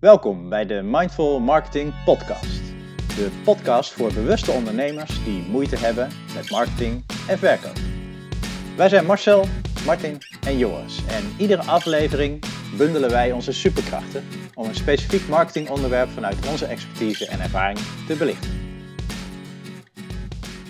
Welkom 0.00 0.48
bij 0.48 0.66
de 0.66 0.82
Mindful 0.82 1.40
Marketing 1.40 2.04
Podcast. 2.04 2.60
De 3.16 3.40
podcast 3.44 3.92
voor 3.92 4.12
bewuste 4.12 4.50
ondernemers 4.50 5.24
die 5.24 5.42
moeite 5.42 5.76
hebben 5.76 6.08
met 6.34 6.50
marketing 6.50 7.04
en 7.28 7.38
verkoop. 7.38 7.76
Wij 8.76 8.88
zijn 8.88 9.06
Marcel, 9.06 9.44
Martin 9.86 10.18
en 10.46 10.58
Joris 10.58 11.06
en 11.06 11.34
iedere 11.38 11.62
aflevering 11.62 12.44
bundelen 12.76 13.10
wij 13.10 13.32
onze 13.32 13.52
superkrachten 13.52 14.24
om 14.54 14.68
een 14.68 14.74
specifiek 14.74 15.28
marketingonderwerp 15.28 16.08
vanuit 16.08 16.48
onze 16.48 16.66
expertise 16.66 17.26
en 17.26 17.40
ervaring 17.40 17.78
te 18.06 18.16
belichten. 18.16 18.50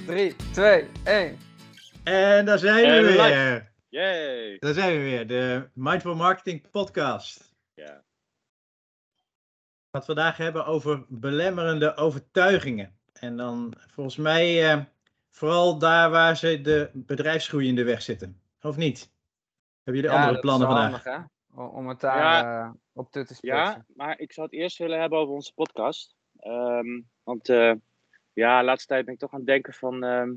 3, 0.06 0.36
2, 0.52 0.84
1. 1.04 1.38
En 2.04 2.44
daar 2.44 2.58
zijn 2.58 2.84
En 2.84 3.02
we 3.02 3.10
live. 3.10 3.22
weer. 3.22 3.72
Yay! 3.88 4.56
Daar 4.58 4.74
zijn 4.74 4.92
we 4.92 5.02
weer, 5.02 5.26
de 5.26 5.68
Mindful 5.74 6.14
Marketing 6.14 6.70
Podcast. 6.70 7.54
Ja. 7.74 8.02
We 9.90 9.98
gaan 9.98 10.06
het 10.06 10.16
vandaag 10.18 10.36
hebben 10.36 10.66
over 10.66 11.04
belemmerende 11.08 11.96
overtuigingen. 11.96 12.98
En 13.12 13.36
dan 13.36 13.74
volgens 13.88 14.16
mij 14.16 14.70
eh, 14.72 14.80
vooral 15.30 15.78
daar 15.78 16.10
waar 16.10 16.36
ze 16.36 16.60
de 16.60 16.90
bedrijfsgroei 16.92 17.68
in 17.68 17.74
de 17.74 17.84
weg 17.84 18.02
zitten. 18.02 18.40
Of 18.62 18.76
niet? 18.76 19.10
Hebben 19.82 20.02
jullie 20.02 20.18
andere 20.18 20.40
plannen 20.40 20.66
vandaag? 20.68 21.04
Handig, 21.04 21.28
hè? 21.54 21.62
Om 21.62 21.88
het 21.88 22.00
daar 22.00 22.18
Ja. 22.18 22.64
eh, 22.64 22.70
op 22.92 23.10
te 23.10 23.20
spitsen. 23.20 23.44
ja, 23.56 23.84
maar 23.94 24.18
ik 24.18 24.32
zou 24.32 24.46
het 24.50 24.56
eerst 24.56 24.78
willen 24.78 25.00
hebben 25.00 25.18
over 25.18 25.34
onze 25.34 25.54
podcast. 25.54 26.14
Ehm, 26.38 27.00
want 27.22 27.48
eh, 27.48 27.72
ja, 28.32 28.58
de 28.58 28.64
laatste 28.64 28.88
tijd 28.88 29.04
ben 29.04 29.14
ik 29.14 29.20
toch 29.20 29.32
aan 29.32 29.38
het 29.38 29.48
denken 29.48 29.72
van... 29.72 30.04
ehm, 30.04 30.32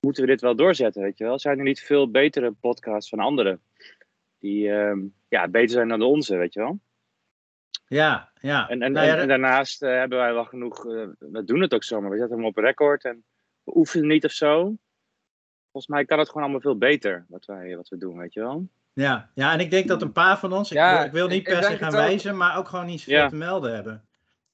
moeten 0.00 0.22
we 0.22 0.28
dit 0.30 0.40
wel 0.40 0.56
doorzetten, 0.56 1.02
weet 1.02 1.18
je 1.18 1.24
wel? 1.24 1.38
Zijn 1.38 1.58
er 1.58 1.64
niet 1.64 1.80
veel 1.80 2.10
betere 2.10 2.52
podcasts 2.52 3.08
van 3.08 3.18
anderen? 3.18 3.62
Die 4.38 4.70
ehm, 4.72 4.98
ja, 5.28 5.48
beter 5.48 5.70
zijn 5.70 5.88
dan 5.88 5.98
de 5.98 6.04
onze, 6.04 6.36
weet 6.36 6.52
je 6.54 6.60
wel? 6.60 6.78
Ja, 7.86 8.30
ja. 8.40 8.68
En, 8.68 8.82
en, 8.82 8.92
Nou 8.92 9.06
ja, 9.06 9.14
en, 9.14 9.20
en 9.20 9.28
daarnaast 9.28 9.82
eh, 9.82 9.90
hebben 9.90 10.18
wij 10.18 10.32
wel 10.32 10.44
genoeg... 10.44 10.86
eh, 10.86 11.06
we 11.18 11.44
doen 11.44 11.60
het 11.60 11.74
ook 11.74 11.84
zomaar. 11.84 12.10
We 12.10 12.18
zetten 12.18 12.36
hem 12.36 12.46
op 12.46 12.56
record 12.56 13.04
en 13.04 13.24
we 13.64 13.76
oefenen 13.76 14.08
niet 14.08 14.24
of 14.24 14.30
zo. 14.30 14.74
Volgens 15.72 15.94
mij 15.94 16.04
kan 16.04 16.18
het 16.18 16.26
gewoon 16.28 16.42
allemaal 16.42 16.60
veel 16.60 16.78
beter, 16.78 17.24
wat, 17.28 17.44
wij, 17.44 17.76
wat 17.76 17.88
we 17.88 17.96
doen, 17.96 18.18
weet 18.18 18.32
je 18.32 18.40
wel? 18.40 18.68
ja, 18.92 19.30
ja, 19.34 19.52
en 19.52 19.60
ik 19.60 19.70
denk 19.70 19.88
dat 19.88 20.02
een 20.02 20.12
paar 20.12 20.38
van 20.38 20.52
ons, 20.52 20.70
ik, 20.70 20.76
Ja, 20.76 20.96
wil, 20.96 21.04
ik 21.06 21.12
wil 21.12 21.28
niet 21.28 21.42
per 21.42 21.62
se 21.62 21.76
gaan 21.76 21.92
wijzen, 21.92 22.36
maar 22.36 22.56
ook 22.58 22.68
gewoon 22.68 22.86
niet 22.86 23.00
zoveel 23.00 23.14
Ja. 23.14 23.28
te 23.28 23.34
melden 23.36 23.74
hebben. 23.74 24.04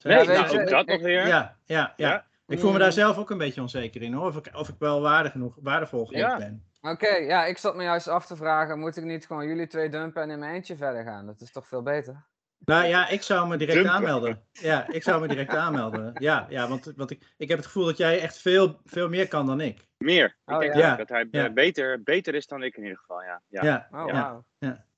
Nee, 0.02 0.26
nou, 0.26 0.60
ook 0.60 0.68
dat 0.68 0.80
ik- 0.80 0.86
nog 0.86 1.00
weer. 1.00 1.26
Ja, 1.26 1.26
ja, 1.26 1.56
ja. 1.64 1.92
Ja. 1.96 2.26
Ik 2.46 2.60
voel 2.60 2.72
me 2.72 2.78
daar 2.78 2.92
zelf 2.92 3.18
ook 3.18 3.30
een 3.30 3.38
beetje 3.38 3.60
onzeker 3.60 4.02
in 4.02 4.12
hoor. 4.12 4.26
Of 4.26 4.36
ik, 4.36 4.56
of 4.56 4.68
ik 4.68 4.74
wel 4.78 5.00
waardig 5.00 5.32
genoeg, 5.32 5.56
waardevol 5.60 6.06
genoeg 6.06 6.20
Ja. 6.22 6.36
ben. 6.36 6.64
Oké, 6.80 7.08
ja, 7.16 7.44
ik 7.44 7.58
zat 7.58 7.76
me 7.76 7.82
juist 7.82 8.08
af 8.08 8.26
te 8.26 8.36
vragen, 8.36 8.78
moet 8.78 8.96
ik 8.96 9.04
niet 9.04 9.26
gewoon 9.26 9.46
jullie 9.46 9.66
twee 9.66 9.88
dumpen 9.88 10.22
en 10.22 10.30
in 10.30 10.38
mijn 10.38 10.54
eentje 10.54 10.76
verder 10.76 11.02
gaan? 11.04 11.26
Dat 11.26 11.40
is 11.40 11.52
toch 11.52 11.66
veel 11.66 11.82
beter? 11.82 12.24
Nou 12.64 12.86
ja, 12.86 13.08
ik 13.08 13.22
zou 13.22 13.48
me 13.48 13.56
direct 13.56 13.86
aanmelden. 13.86 14.42
Ja, 14.52 14.88
ik 14.88 15.02
zou 15.02 15.20
me 15.20 15.28
direct 15.28 15.54
aanmelden. 15.54 16.12
Ja, 16.18 16.46
ja 16.48 16.68
want, 16.68 16.92
want 16.96 17.10
ik, 17.10 17.34
ik 17.36 17.48
heb 17.48 17.56
het 17.58 17.66
gevoel 17.66 17.84
dat 17.84 17.96
jij 17.96 18.20
echt 18.20 18.38
veel, 18.38 18.80
veel 18.84 19.08
meer 19.08 19.28
kan 19.28 19.46
dan 19.46 19.60
ik. 19.60 19.86
Meer. 19.98 20.24
Ik 20.24 20.54
Oh, 20.54 20.58
denk 20.58 20.74
ja. 20.74 20.96
dat 20.96 21.08
hij 21.08 21.28
Ja. 21.30 21.46
eh, 21.46 21.52
beter, 21.52 22.02
beter 22.02 22.34
is 22.34 22.46
dan 22.46 22.62
ik 22.62 22.76
in 22.76 22.82
ieder 22.82 22.98
geval, 22.98 23.22
ja. 23.22 23.42
ja. 23.48 23.64
Ja, 23.64 23.88
Oh, 23.90 24.06
Ja. 24.06 24.12
wauw. 24.12 24.44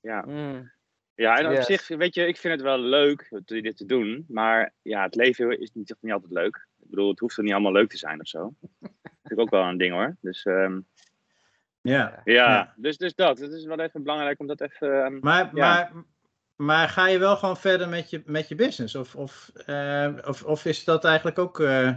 Ja. 0.01 0.23
Mm. 0.27 0.71
Ja, 1.15 1.37
en 1.37 1.45
op 1.45 1.51
Yes. 1.51 1.65
zich, 1.65 1.87
weet 1.87 2.15
je, 2.15 2.27
ik 2.27 2.37
vind 2.37 2.53
het 2.53 2.61
wel 2.63 2.79
leuk 2.79 3.27
om 3.29 3.41
dit 3.45 3.77
te 3.77 3.85
doen. 3.85 4.25
Maar 4.27 4.73
ja, 4.81 5.03
het 5.03 5.15
leven 5.15 5.59
is 5.59 5.71
niet, 5.73 5.95
niet 5.99 6.11
altijd 6.13 6.31
leuk. 6.31 6.67
Ik 6.79 6.89
bedoel, 6.89 7.09
het 7.09 7.19
hoeft 7.19 7.37
er 7.37 7.43
niet 7.43 7.53
allemaal 7.53 7.71
leuk 7.71 7.89
te 7.89 7.97
zijn 7.97 8.19
of 8.19 8.27
zo. 8.27 8.53
Dat 8.79 8.91
vind 9.01 9.31
ik 9.31 9.39
ook 9.39 9.49
wel 9.49 9.63
een 9.63 9.77
ding 9.77 9.93
hoor. 9.93 10.15
Dus 10.21 10.43
ehm, 10.45 10.79
ja. 11.81 12.21
ja, 12.23 12.33
Ja. 12.33 12.73
Dus, 12.75 12.97
dus 12.97 13.15
dat. 13.15 13.39
Het 13.39 13.51
is 13.51 13.65
wel 13.65 13.79
even 13.79 14.03
belangrijk 14.03 14.39
om 14.39 14.47
dat 14.47 14.61
even... 14.61 15.03
ehm, 15.03 15.19
Maar, 15.19 15.43
Ja. 15.43 15.51
maar, 15.53 15.91
maar 16.55 16.89
ga 16.89 17.07
je 17.07 17.17
wel 17.17 17.37
gewoon 17.37 17.57
verder 17.57 17.89
met 17.89 18.09
je, 18.09 18.21
met 18.25 18.47
je 18.47 18.55
business? 18.55 18.95
Of, 18.95 19.15
of, 19.15 19.51
eh, 19.65 20.13
of, 20.25 20.43
of 20.43 20.65
is 20.65 20.83
dat 20.83 21.05
eigenlijk 21.05 21.39
ook... 21.39 21.59
eh, 21.59 21.95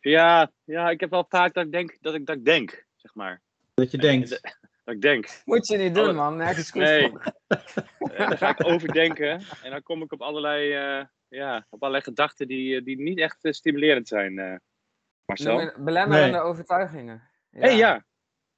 ja, 0.00 0.50
ja, 0.64 0.90
ik 0.90 1.00
heb 1.00 1.10
wel 1.10 1.26
vaak 1.28 1.54
dat 1.54 1.64
ik 1.64 1.72
denk, 1.72 1.96
dat 2.00 2.14
ik, 2.14 2.26
dat 2.26 2.36
ik 2.36 2.44
denk, 2.44 2.86
zeg 2.96 3.14
maar. 3.14 3.42
dat 3.74 3.90
je 3.90 3.98
denkt... 3.98 4.54
Dat 4.84 4.94
ik 4.94 5.00
denk. 5.00 5.42
Moet 5.44 5.66
je 5.66 5.76
niet 5.76 5.94
doen, 5.94 6.14
man. 6.14 6.36
Nergens 6.36 6.70
goed 6.70 6.82
Nee. 6.82 7.12
En 8.12 8.28
dan 8.28 8.38
ga 8.38 8.48
ik 8.48 8.66
overdenken. 8.66 9.40
En 9.62 9.70
dan 9.70 9.82
kom 9.82 10.02
ik 10.02 10.12
op 10.12 10.20
allerlei, 10.22 10.72
eh, 10.72 11.04
ja, 11.28 11.66
op 11.70 11.80
allerlei 11.80 12.04
gedachten 12.04 12.48
die, 12.48 12.76
eh, 12.76 12.84
die 12.84 13.00
niet 13.00 13.18
echt 13.18 13.44
eh, 13.44 13.52
stimulerend 13.52 14.08
zijn, 14.08 14.38
eh 14.38 14.54
Marcel. 15.24 15.72
Belemmerende 15.78 16.30
Nee. 16.32 16.40
overtuigingen. 16.40 17.30
Hé, 17.50 17.60
hey, 17.60 17.76
ja. 17.76 18.04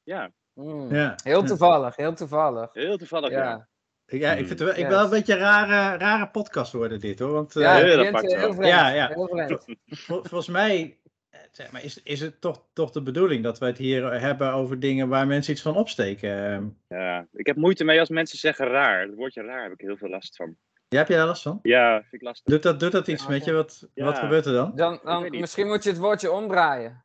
Ja, 0.03 0.33
Mm. 0.55 0.95
Ja. 0.95 1.15
Heel 1.23 1.43
toevallig, 1.43 1.97
heel 1.97 2.15
toevallig. 2.15 2.73
heel 2.73 2.97
toevallig, 2.97 3.31
ja. 3.31 3.43
Ja, 3.43 3.69
Ja, 4.11 4.31
ik 4.33 4.47
vind 4.47 4.49
het 4.49 4.59
wel, 4.59 4.69
ik 4.69 4.77
Yes. 4.77 4.89
wel 4.89 5.05
een 5.05 5.11
beetje 5.11 5.33
een 5.33 5.39
rare, 5.39 5.99
rare 5.99 6.29
podcast 6.29 6.73
worden 6.73 7.01
dit 7.01 7.19
hoor. 7.19 7.33
Want 7.33 7.57
eh, 7.57 7.63
ja, 7.63 7.75
heel 7.75 8.05
vreemd. 8.19 8.65
Ja, 8.67 8.89
ja. 8.89 9.09
Heel 9.09 9.29
vreemd. 9.29 9.65
vol- 10.07 10.23
volgens 10.23 10.49
mij 10.49 10.99
eh, 11.31 11.41
zeg 11.53 11.71
maar, 11.73 11.85
is, 11.85 12.03
is 12.03 12.21
het 12.21 12.41
toch, 12.41 12.65
toch 12.73 12.91
de 12.91 13.03
bedoeling 13.03 13.43
dat 13.43 13.59
we 13.59 13.67
het 13.67 13.79
hier 13.79 14.21
hebben 14.21 14.53
over 14.53 14.81
dingen 14.81 15.09
waar 15.09 15.27
mensen 15.27 15.53
iets 15.53 15.63
van 15.63 15.77
opsteken. 15.77 16.31
Ehm, 16.53 16.67
Ja, 16.99 17.27
ik 17.33 17.47
heb 17.47 17.57
moeite 17.57 17.85
mee 17.85 18.01
als 18.01 18.09
mensen 18.09 18.39
zeggen 18.39 18.67
raar. 18.67 19.01
Het 19.03 19.15
woordje 19.15 19.43
raar 19.43 19.63
heb 19.63 19.73
ik 19.73 19.81
heel 19.81 19.97
veel 19.97 20.09
last 20.09 20.37
van. 20.37 20.57
Ja, 20.89 20.99
heb 20.99 21.09
je 21.09 21.15
daar 21.15 21.27
last 21.27 21.43
van? 21.43 21.59
Ja, 21.63 22.01
vind 22.01 22.13
ik 22.13 22.23
lastig. 22.23 22.53
Doet 22.53 22.63
dat, 22.63 22.81
doet 22.81 22.93
dat 22.93 23.09
iets 23.09 23.23
Ja, 23.23 23.29
met 23.31 23.45
je? 23.45 23.53
Wat, 23.53 23.89
Ja. 23.95 24.05
wat 24.05 24.19
gebeurt 24.19 24.47
er 24.47 24.53
dan? 24.53 24.73
Dan, 24.75 25.01
dan, 25.05 25.31
misschien 25.31 25.67
moet 25.67 25.83
je 25.85 25.91
het 25.91 25.99
woordje 25.99 26.33
omdraaien. 26.33 27.05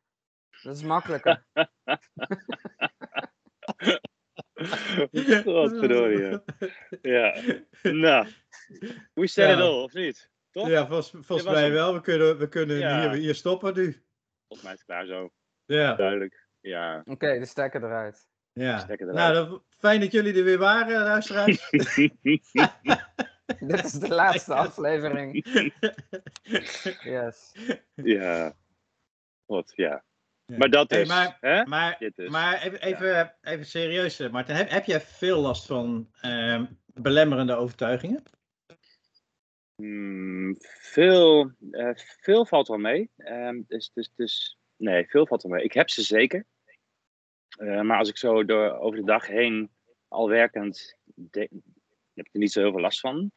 Dat 0.62 0.76
is 0.76 0.82
makkelijker. 0.82 1.44
Godverdorie. 5.44 6.38
Ja. 7.02 7.40
Nou, 7.82 8.26
we 9.14 9.26
said 9.26 9.48
Ja. 9.48 9.54
it 9.54 9.60
all, 9.60 9.82
of 9.82 9.92
niet? 9.92 10.30
Toch? 10.50 10.68
Ja, 10.68 10.86
volgens, 10.86 11.44
mij 11.44 11.70
wel. 11.72 11.94
We 11.94 12.00
kunnen, 12.00 12.38
we 12.38 12.48
kunnen 12.48 12.78
Ja. 12.78 13.00
hier, 13.00 13.10
hier 13.20 13.34
stoppen 13.34 13.74
nu. 13.74 14.02
Volgens 14.46 14.62
mij 14.62 14.72
is 14.72 14.78
het 14.78 14.84
klaar 14.84 15.06
zo. 15.06 15.30
Ja, 15.64 15.94
Duidelijk. 15.94 16.46
Ja. 16.60 17.02
Oké, 17.04 17.38
de 17.38 17.46
stekker 17.46 17.84
eruit. 17.84 18.28
ja. 18.52 18.78
Stekker 18.78 19.08
eruit. 19.08 19.34
Nou, 19.34 19.48
dan, 19.48 19.64
fijn 19.78 20.00
dat 20.00 20.12
jullie 20.12 20.34
er 20.38 20.44
weer 20.44 20.58
waren, 20.58 21.02
luisteraars. 21.02 21.70
Dit 23.60 23.84
is 23.84 23.92
de 23.92 24.08
laatste 24.14 24.54
aflevering. 24.64 25.46
Yes. 27.02 27.52
ja. 27.94 28.56
Wat, 29.46 29.72
ja. 29.74 30.04
Ja. 30.46 30.56
Maar 30.56 30.70
dat 30.70 30.90
Hey, 30.90 31.00
is. 31.00 31.08
maar- 31.08 31.36
hè? 31.40 31.64
Maar, 31.64 31.96
Dit 31.98 32.18
is. 32.18 32.28
maar 32.30 32.62
even, 32.62 32.82
even, 32.82 33.34
even 33.42 33.66
serieus, 33.66 34.20
eh, 34.20 34.30
Martin. 34.30 34.54
Heb, 34.54 34.70
heb 34.70 34.84
jij 34.84 35.00
veel 35.00 35.40
last 35.40 35.66
van 35.66 36.10
ehm, 36.20 36.64
belemmerende 36.86 37.54
overtuigingen? 37.54 38.22
Hmm, 39.74 40.56
veel, 40.80 41.52
eh, 41.70 41.90
veel 42.20 42.46
valt 42.46 42.68
wel 42.68 42.78
mee. 42.78 43.10
Ehm, 43.16 43.62
dus, 43.66 43.90
dus, 43.94 44.10
dus, 44.14 44.58
nee, 44.76 45.06
veel 45.08 45.26
valt 45.26 45.42
wel 45.42 45.52
mee. 45.52 45.64
Ik 45.64 45.72
heb 45.72 45.90
ze 45.90 46.02
zeker. 46.02 46.46
Eh, 47.58 47.80
maar 47.80 47.98
als 47.98 48.08
ik 48.08 48.16
zo 48.16 48.44
door, 48.44 48.78
over 48.78 48.98
de 48.98 49.04
dag 49.06 49.26
heen 49.26 49.70
al 50.08 50.28
werkend, 50.28 50.96
de- 51.04 51.48
heb 52.14 52.26
ik 52.26 52.32
er 52.34 52.40
niet 52.40 52.52
zo 52.52 52.60
heel 52.60 52.70
veel 52.72 52.80
last 52.80 53.00
van. 53.00 53.30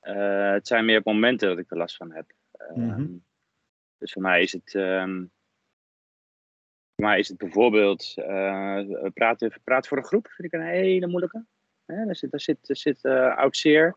Eh, 0.00 0.50
het 0.52 0.66
zijn 0.66 0.84
meer 0.84 1.00
momenten 1.04 1.48
dat 1.48 1.58
ik 1.58 1.70
er 1.70 1.76
last 1.76 1.96
van 1.96 2.12
heb. 2.12 2.32
Ehm, 2.52 2.80
Mhm. 2.86 3.06
Dus 3.98 4.12
voor 4.12 4.22
mij 4.22 4.42
is 4.42 4.52
het, 4.52 4.74
ehm, 4.74 5.24
mij 6.96 7.18
is 7.18 7.28
het 7.28 7.38
bijvoorbeeld 7.38 8.14
eh, 8.16 8.80
praten, 9.14 9.52
praten 9.64 9.88
voor 9.88 9.98
een 9.98 10.04
groep, 10.04 10.28
vind 10.28 10.52
ik 10.52 10.60
een 10.60 10.66
hele 10.66 11.06
moeilijke. 11.06 11.44
Hè, 11.86 12.04
daar 12.04 12.16
zit, 12.16 12.30
daar 12.30 12.40
zit, 12.40 12.66
daar 12.66 12.76
zit 12.76 13.04
eh, 13.04 13.36
oud 13.36 13.56
zeer, 13.56 13.96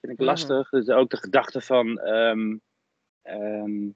vind 0.00 0.12
ik 0.12 0.20
lastig. 0.20 0.68
Dus 0.68 0.88
ook 0.88 1.10
de 1.10 1.16
gedachte 1.16 1.60
van, 1.60 1.98
ehm, 1.98 2.56
ehm, 3.22 3.88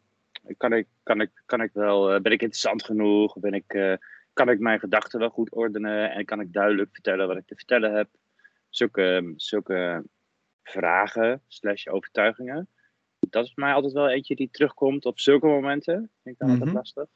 kan, 0.56 0.72
ik, 0.72 0.86
kan, 1.02 1.20
ik, 1.20 1.30
kan 1.46 1.60
ik 1.60 1.70
wel, 1.72 2.12
eh, 2.12 2.20
ben 2.20 2.32
ik 2.32 2.40
interessant 2.42 2.84
genoeg? 2.84 3.38
Ben 3.38 3.52
ik, 3.52 3.98
kan 4.32 4.48
ik 4.48 4.58
mijn 4.58 4.78
gedachten 4.78 5.18
wel 5.20 5.30
goed 5.30 5.52
ordenen? 5.52 6.10
En 6.10 6.24
kan 6.24 6.40
ik 6.40 6.52
duidelijk 6.52 6.90
vertellen 6.92 7.26
wat 7.26 7.36
ik 7.36 7.46
te 7.46 7.54
vertellen 7.54 7.94
heb? 7.94 8.08
Zulke, 8.68 9.32
zulke 9.36 10.04
vragen 10.62 11.42
slash 11.46 11.86
overtuigingen. 11.86 12.68
Dat 13.18 13.44
is 13.44 13.52
voor 13.52 13.64
mij 13.64 13.72
altijd 13.72 13.92
wel 13.92 14.08
eentje 14.08 14.34
die 14.34 14.50
terugkomt 14.50 15.04
op 15.04 15.20
zulke 15.20 15.46
momenten. 15.46 15.94
Vind 15.94 16.34
ik 16.34 16.38
dan 16.38 16.48
altijd 16.48 16.68
Mhm. 16.68 16.76
lastig. 16.76 17.08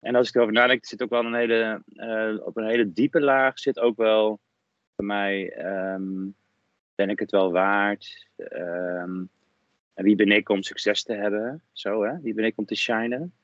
En 0.00 0.14
als 0.14 0.28
ik 0.28 0.34
erover 0.34 0.52
nadenk, 0.54 0.84
zit 0.84 1.02
ook 1.02 1.10
wel 1.10 1.24
een 1.24 1.34
hele, 1.34 1.82
eh, 1.94 2.46
op 2.46 2.56
een 2.56 2.66
hele 2.66 2.92
diepe 2.92 3.20
laag 3.20 3.58
zit 3.58 3.78
ook 3.78 3.96
wel 3.96 4.40
bij 4.96 5.06
mij, 5.06 5.52
ehm, 5.52 6.28
ben 6.94 7.10
ik 7.10 7.18
het 7.18 7.30
wel 7.30 7.52
waard? 7.52 8.28
Ehm, 8.36 9.24
en 9.94 10.04
wie 10.04 10.16
ben 10.16 10.30
ik 10.30 10.48
om 10.48 10.62
succes 10.62 11.02
te 11.02 11.14
hebben? 11.14 11.62
Zo 11.72 12.02
hè, 12.04 12.20
wie 12.20 12.34
ben 12.34 12.44
ik 12.44 12.58
om 12.58 12.64
te 12.64 12.74
shinen? 12.74 13.34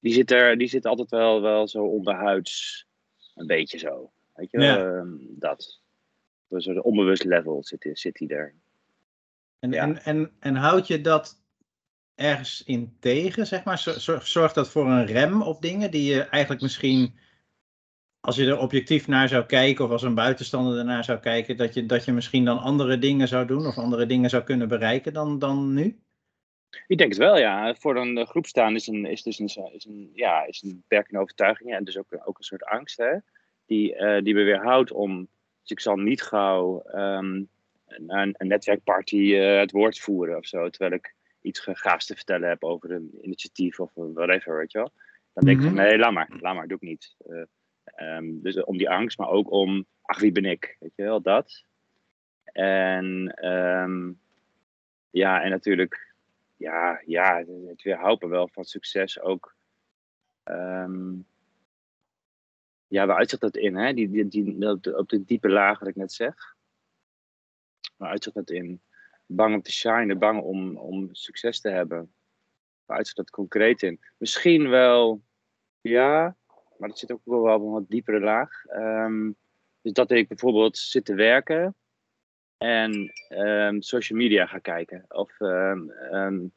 Die 0.00 0.12
zit 0.12 0.30
er, 0.30 0.58
die 0.58 0.68
zit 0.68 0.86
altijd 0.86 1.10
wel, 1.10 1.42
wel 1.42 1.68
zo 1.68 1.84
onderhuids, 1.84 2.86
een 3.34 3.46
beetje 3.46 3.78
zo. 3.78 4.10
Weet 4.34 4.50
je 4.50 4.58
wel, 4.58 4.66
Ja. 4.66 4.98
Ehm, 4.98 5.08
dat. 5.20 5.80
Op 6.48 6.56
een 6.56 6.62
soort 6.62 6.80
onbewust 6.82 7.24
level 7.24 7.64
zit, 7.64 7.88
zit 7.92 8.14
die 8.14 8.28
er. 8.28 8.54
En, 9.58 9.70
Ja. 9.70 9.82
en, 9.82 10.02
en, 10.04 10.30
en 10.38 10.54
houd 10.54 10.86
je 10.86 11.00
dat 11.00 11.37
ergens 12.18 12.62
in 12.64 12.96
tegen, 13.00 13.46
zeg 13.46 13.64
maar? 13.64 13.78
Zor- 13.78 14.00
zor- 14.00 14.22
Zorgt 14.22 14.54
dat 14.54 14.70
voor 14.70 14.86
een 14.86 15.06
rem 15.06 15.42
op 15.42 15.62
dingen 15.62 15.90
die 15.90 16.14
je 16.14 16.22
eigenlijk 16.22 16.62
misschien 16.62 17.18
als 18.20 18.36
je 18.36 18.46
er 18.46 18.58
objectief 18.58 19.06
naar 19.06 19.28
zou 19.28 19.46
kijken, 19.46 19.84
of 19.84 19.90
als 19.90 20.02
een 20.02 20.14
buitenstander 20.14 20.78
ernaar 20.78 21.04
zou 21.04 21.18
kijken, 21.18 21.56
dat 21.56 21.74
je, 21.74 21.86
dat 21.86 22.04
je 22.04 22.12
misschien 22.12 22.44
dan 22.44 22.58
andere 22.58 22.98
dingen 22.98 23.28
zou 23.28 23.46
doen 23.46 23.66
of 23.66 23.76
andere 23.78 24.06
dingen 24.06 24.30
zou 24.30 24.42
kunnen 24.42 24.68
bereiken 24.68 25.12
dan, 25.12 25.38
dan 25.38 25.74
nu? 25.74 26.00
Ik 26.86 26.98
denk 26.98 27.10
het 27.10 27.18
wel, 27.18 27.38
ja. 27.38 27.74
Voor 27.74 27.96
een 27.96 28.18
eh, 28.18 28.26
groep 28.26 28.46
staan 28.46 28.74
is 28.74 28.86
een, 28.86 29.06
is 29.06 29.22
dus 29.22 29.38
een, 29.38 29.72
is 29.72 29.84
een, 29.84 30.10
ja, 30.14 30.46
is 30.46 30.62
een 30.62 30.76
beperkende 30.76 31.20
overtuiging 31.20 31.74
en 31.74 31.84
dus 31.84 31.98
ook, 31.98 32.20
ook 32.24 32.38
een 32.38 32.44
soort 32.44 32.64
angst, 32.64 32.96
hè, 32.96 33.16
die, 33.66 33.94
uh, 33.94 34.22
die 34.22 34.34
me 34.34 34.42
weerhoudt 34.42 34.92
om. 34.92 35.28
Dus 35.62 35.70
ik 35.70 35.80
zal 35.80 35.96
niet 35.96 36.22
gauw 36.22 36.82
um, 36.94 37.48
een, 37.86 38.34
een 38.36 38.48
netwerkparty 38.48 39.32
het 39.34 39.70
woord 39.70 39.98
voeren 39.98 40.36
of 40.36 40.46
zo, 40.46 40.70
terwijl 40.70 40.92
ik 40.92 41.14
iets 41.48 41.60
gaafs 41.60 42.06
te 42.06 42.14
vertellen 42.14 42.48
heb 42.48 42.64
over 42.64 42.90
een 42.90 43.18
initiatief 43.20 43.80
of 43.80 43.90
whatever, 43.94 44.56
weet 44.56 44.72
je 44.72 44.78
wel. 44.78 44.92
Dan 45.32 45.44
denk 45.44 45.58
ik 45.58 45.64
van, 45.64 45.74
nee, 45.74 45.98
laat 45.98 46.12
maar, 46.12 46.30
laat 46.40 46.54
maar, 46.54 46.68
doe 46.68 46.76
ik 46.76 46.88
niet. 46.88 47.14
Uh, 47.26 48.16
um, 48.16 48.42
dus 48.42 48.64
om 48.64 48.76
die 48.76 48.90
angst, 48.90 49.18
maar 49.18 49.28
ook 49.28 49.50
om, 49.50 49.86
ach, 50.02 50.18
wie 50.18 50.32
ben 50.32 50.44
ik, 50.44 50.76
weet 50.80 50.94
je 50.94 51.02
wel, 51.02 51.20
dat. 51.20 51.64
En 52.44 53.34
um, 53.46 54.20
ja, 55.10 55.42
en 55.42 55.50
natuurlijk, 55.50 56.14
ja, 56.56 57.02
ja, 57.06 57.44
het 57.66 57.82
weerhouden 57.82 58.28
wel 58.28 58.48
van 58.48 58.64
succes 58.64 59.20
ook. 59.20 59.56
Um, 60.44 61.26
ja, 62.86 63.06
waar 63.06 63.16
uitzicht 63.16 63.42
dat 63.42 63.56
in, 63.56 63.76
hè? 63.76 63.92
Die, 63.92 64.10
die, 64.10 64.28
die, 64.28 64.70
op, 64.70 64.82
de, 64.82 64.96
op 64.96 65.08
de 65.08 65.24
diepe 65.24 65.48
laag, 65.48 65.78
wat 65.78 65.88
ik 65.88 65.96
net 65.96 66.12
zeg. 66.12 66.56
Waar 67.96 68.10
uitzicht 68.10 68.36
dat 68.36 68.50
in? 68.50 68.80
Bang 69.30 69.54
om 69.54 69.62
te 69.62 69.72
shinen, 69.72 70.18
bang 70.18 70.42
om, 70.42 70.76
om 70.76 71.08
succes 71.12 71.60
te 71.60 71.68
hebben. 71.68 72.12
Waar 72.84 73.10
dat 73.14 73.30
concreet 73.30 73.82
in? 73.82 74.00
Misschien 74.16 74.68
wel, 74.68 75.22
ja, 75.80 76.36
maar 76.76 76.88
dat 76.88 76.98
zit 76.98 77.12
ook 77.12 77.20
wel 77.24 77.54
op 77.54 77.62
een 77.62 77.70
wat 77.70 77.88
diepere 77.88 78.20
laag. 78.20 78.64
Um, 78.70 79.36
dus 79.80 79.92
dat 79.92 80.10
ik 80.10 80.28
bijvoorbeeld 80.28 80.76
zit 80.76 81.04
te 81.04 81.14
werken 81.14 81.74
en 82.56 83.12
um, 83.28 83.82
social 83.82 84.18
media 84.18 84.46
ga 84.46 84.58
kijken. 84.58 85.04
Of 85.08 85.40
um, 85.40 86.52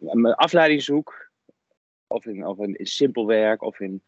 mijn 0.00 0.34
afleiding 0.34 0.82
zoek. 0.82 1.30
Of 2.06 2.26
in, 2.26 2.46
of 2.46 2.58
in 2.58 2.86
simpel 2.86 3.26
werk. 3.26 3.62
Of 3.62 3.80
in 3.80 4.02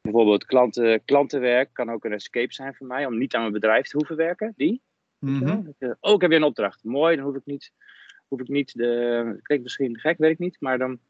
bijvoorbeeld 0.00 0.44
klanten, 0.44 1.04
klantenwerk 1.04 1.70
kan 1.72 1.90
ook 1.90 2.04
een 2.04 2.12
escape 2.12 2.52
zijn 2.52 2.74
voor 2.74 2.86
mij. 2.86 3.06
Om 3.06 3.18
niet 3.18 3.34
aan 3.34 3.40
mijn 3.40 3.52
bedrijf 3.52 3.88
te 3.88 3.96
hoeven 3.96 4.16
werken. 4.16 4.52
Die. 4.56 4.82
Mm 5.18 5.42
-hmm. 5.42 5.74
Oh, 6.00 6.12
ik 6.14 6.20
heb 6.20 6.30
weer 6.30 6.38
een 6.38 6.44
opdracht. 6.44 6.84
Mooi, 6.84 7.16
dan 7.16 7.24
hoef 7.24 7.36
ik 7.36 7.46
niet. 7.46 7.72
Hoef 8.28 8.40
ik 8.40 8.48
niet 8.48 8.76
de, 8.76 9.38
klinkt 9.42 9.64
misschien 9.64 9.98
gek, 9.98 10.18
weet 10.18 10.30
ik 10.30 10.38
niet. 10.38 10.56
Maar 10.60 10.78
dan 10.78 11.00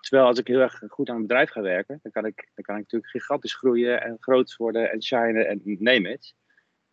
Terwijl 0.00 0.28
als 0.28 0.38
ik 0.38 0.46
heel 0.46 0.60
erg 0.60 0.82
goed 0.88 1.08
aan 1.08 1.16
een 1.16 1.22
bedrijf 1.22 1.50
ga 1.50 1.60
werken, 1.60 1.98
dan 2.02 2.12
kan 2.12 2.24
ik, 2.24 2.48
dan 2.54 2.64
kan 2.64 2.74
ik 2.74 2.80
natuurlijk 2.80 3.10
gigantisch 3.10 3.54
groeien 3.54 4.02
en 4.02 4.16
groot 4.20 4.56
worden 4.56 4.90
en 4.90 5.02
shinen 5.02 5.48
en 5.48 5.60
name 5.64 6.12
it. 6.12 6.34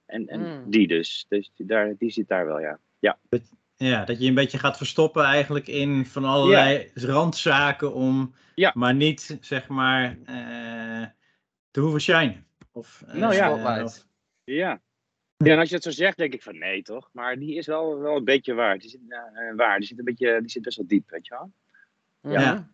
En, 0.05 0.27
en 0.27 0.39
mm. 0.39 0.69
die 0.69 0.87
dus. 0.87 1.25
Dus 1.27 1.51
die, 1.55 1.65
daar, 1.65 1.95
die 1.97 2.09
zit 2.09 2.27
daar 2.27 2.45
wel, 2.45 2.59
ja. 2.59 2.79
ja. 2.99 3.19
Ja, 3.77 4.05
dat 4.05 4.21
je 4.21 4.27
een 4.27 4.33
beetje 4.33 4.59
gaat 4.59 4.77
verstoppen 4.77 5.23
eigenlijk 5.23 5.67
in 5.67 6.05
van 6.05 6.25
allerlei 6.25 6.91
ja. 6.93 7.07
randzaken 7.07 7.93
om 7.93 8.33
ja. 8.55 8.71
maar 8.75 8.93
niet, 8.93 9.37
zeg 9.41 9.67
maar, 9.67 10.17
uh, 10.29 11.05
te 11.71 11.79
hoeven 11.79 12.01
shinen. 12.01 12.45
Of, 12.71 13.03
uh, 13.07 13.13
nou 13.13 13.33
ja, 13.33 13.83
of... 13.83 14.05
ja. 14.43 14.81
Ja, 15.37 15.53
en 15.53 15.59
als 15.59 15.69
je 15.69 15.75
het 15.75 15.83
zo 15.83 15.91
zegt, 15.91 16.17
denk 16.17 16.33
ik 16.33 16.43
van 16.43 16.57
nee, 16.57 16.81
toch? 16.81 17.09
Maar 17.11 17.39
die 17.39 17.55
is 17.55 17.67
wel, 17.67 17.99
wel 17.99 18.15
een 18.15 18.23
beetje 18.23 18.53
waar. 18.53 18.79
Die 18.79 18.89
zit, 18.89 18.99
uh, 19.07 19.17
waar. 19.55 19.77
Die 19.77 19.87
zit, 19.87 19.99
een 19.99 20.05
beetje, 20.05 20.39
die 20.39 20.49
zit 20.49 20.61
best 20.61 20.77
wel 20.77 20.87
diep, 20.87 21.09
weet 21.09 21.27
je 21.27 21.33
wel. 21.33 21.51
Ja. 22.33 22.41
ja. 22.41 22.71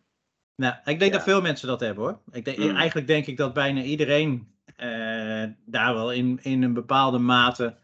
Nou, 0.55 0.75
ik 0.75 0.99
denk 0.99 1.11
ja. 1.11 1.17
dat 1.17 1.23
veel 1.23 1.41
mensen 1.41 1.67
dat 1.67 1.79
hebben 1.79 2.03
hoor. 2.03 2.19
Ik 2.31 2.45
denk, 2.45 2.57
mm. 2.57 2.75
Eigenlijk 2.75 3.07
denk 3.07 3.25
ik 3.25 3.37
dat 3.37 3.53
bijna 3.53 3.81
iedereen 3.81 4.47
uh, 4.83 5.45
daar 5.65 5.93
wel 5.93 6.11
in, 6.11 6.39
in 6.41 6.63
een 6.63 6.73
bepaalde 6.73 7.17
mate 7.17 7.77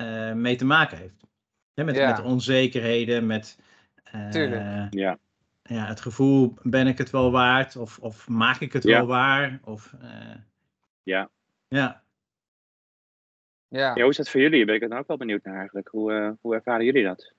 uh, 0.00 0.32
mee 0.32 0.56
te 0.56 0.64
maken 0.64 0.98
heeft. 0.98 1.23
Ja, 1.74 1.84
met, 1.84 1.96
ja. 1.96 2.10
met 2.10 2.22
onzekerheden, 2.24 3.26
met 3.26 3.58
uh, 4.14 4.90
ja. 4.90 5.18
Ja, 5.62 5.86
het 5.86 6.00
gevoel, 6.00 6.54
ben 6.62 6.86
ik 6.86 6.98
het 6.98 7.10
wel 7.10 7.30
waard? 7.30 7.76
Of, 7.76 7.98
of 7.98 8.28
maak 8.28 8.60
ik 8.60 8.72
het 8.72 8.84
wel 8.84 9.06
waar? 9.06 9.60
Of, 9.64 9.94
ja. 11.02 11.28
Ja. 11.68 12.02
Ja. 13.68 13.92
hoe 13.92 14.08
is 14.08 14.16
dat 14.16 14.28
voor 14.28 14.40
jullie? 14.40 14.64
Ben 14.64 14.74
ik 14.74 14.88
dan 14.88 14.98
ook 14.98 15.06
wel 15.06 15.16
benieuwd 15.16 15.44
naar 15.44 15.56
eigenlijk. 15.56 15.88
Hoe, 15.88 16.36
hoe 16.40 16.54
ervaren 16.54 16.84
jullie 16.84 17.04
dat? 17.04 17.32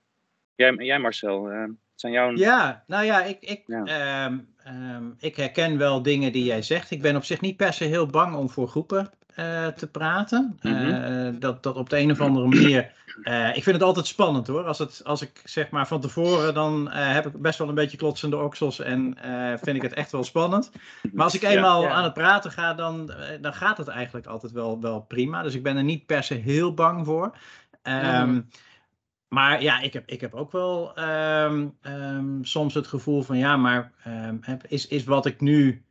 Jij, 0.54 0.74
jij 0.74 0.98
Marcel, 0.98 1.50
zijn 1.94 2.12
jouw... 2.12 2.34
Ja, 2.34 2.84
nou 2.86 3.04
ja, 3.04 3.24
ik, 3.24 3.40
ik, 3.40 3.62
ja. 3.66 4.24
Um, 4.26 4.54
um, 4.66 5.14
ik 5.18 5.36
herken 5.36 5.78
wel 5.78 6.02
dingen 6.02 6.32
die 6.32 6.44
jij 6.44 6.62
zegt. 6.62 6.90
Ik 6.90 7.02
ben 7.02 7.16
op 7.16 7.24
zich 7.24 7.40
niet 7.40 7.56
per 7.56 7.72
se 7.72 7.84
heel 7.84 8.06
bang 8.06 8.36
om 8.36 8.50
voor 8.50 8.68
groepen 8.68 9.10
uh, 9.36 9.66
te 9.66 9.86
praten. 9.86 10.58
Mm 10.62 10.72
-hmm. 10.72 10.88
uh, 10.88 11.40
dat, 11.40 11.62
dat 11.62 11.76
op 11.76 11.90
de 11.90 11.98
een 11.98 12.10
of 12.10 12.20
andere 12.20 12.46
manier. 12.46 12.92
Uh, 13.22 13.56
ik 13.56 13.62
vind 13.62 13.76
het 13.76 13.84
altijd 13.84 14.06
spannend 14.06 14.46
hoor. 14.46 14.64
Als, 14.64 14.78
het, 14.78 15.00
als 15.04 15.22
ik 15.22 15.40
zeg 15.44 15.70
maar 15.70 15.86
van 15.86 16.00
tevoren, 16.00 16.54
dan 16.54 16.90
heb 16.90 17.26
ik 17.26 17.40
best 17.40 17.58
wel 17.58 17.68
een 17.68 17.74
beetje 17.74 17.96
klotsende 17.96 18.36
oksels 18.36 18.80
en 18.80 19.16
vind 19.62 19.76
ik 19.76 19.82
het 19.82 19.92
echt 19.92 20.12
wel 20.12 20.24
spannend. 20.24 20.70
Maar 21.12 21.24
als 21.24 21.34
ik 21.34 21.42
eenmaal 21.42 21.82
ja, 21.82 21.88
ja. 21.88 21.94
aan 21.94 22.04
het 22.04 22.14
praten 22.14 22.50
ga, 22.50 22.74
dan, 22.74 23.10
dan 23.40 23.54
gaat 23.54 23.78
het 23.78 23.88
eigenlijk 23.88 24.26
altijd 24.26 24.52
wel, 24.52 24.80
wel 24.80 25.00
prima. 25.00 25.42
Dus 25.42 25.54
ik 25.54 25.62
ben 25.62 25.76
er 25.76 25.84
niet 25.84 26.06
per 26.06 26.22
se 26.22 26.34
heel 26.34 26.74
bang 26.74 27.04
voor. 27.04 27.36
Um, 27.82 27.92
mm 27.92 28.00
-hmm. 28.00 28.48
Maar 29.28 29.62
ja, 29.62 29.80
ik 29.80 29.92
heb, 29.92 30.08
ik 30.08 30.20
heb 30.20 30.34
ook 30.34 30.52
wel 30.52 30.98
um, 30.98 31.76
um, 31.82 32.44
soms 32.44 32.74
het 32.74 32.86
gevoel 32.86 33.22
van 33.22 33.38
ja, 33.38 33.56
maar 33.56 33.92
um, 34.06 34.40
is, 34.68 34.86
is 34.86 35.04
wat 35.04 35.26
ik 35.26 35.40
nu 35.40 35.84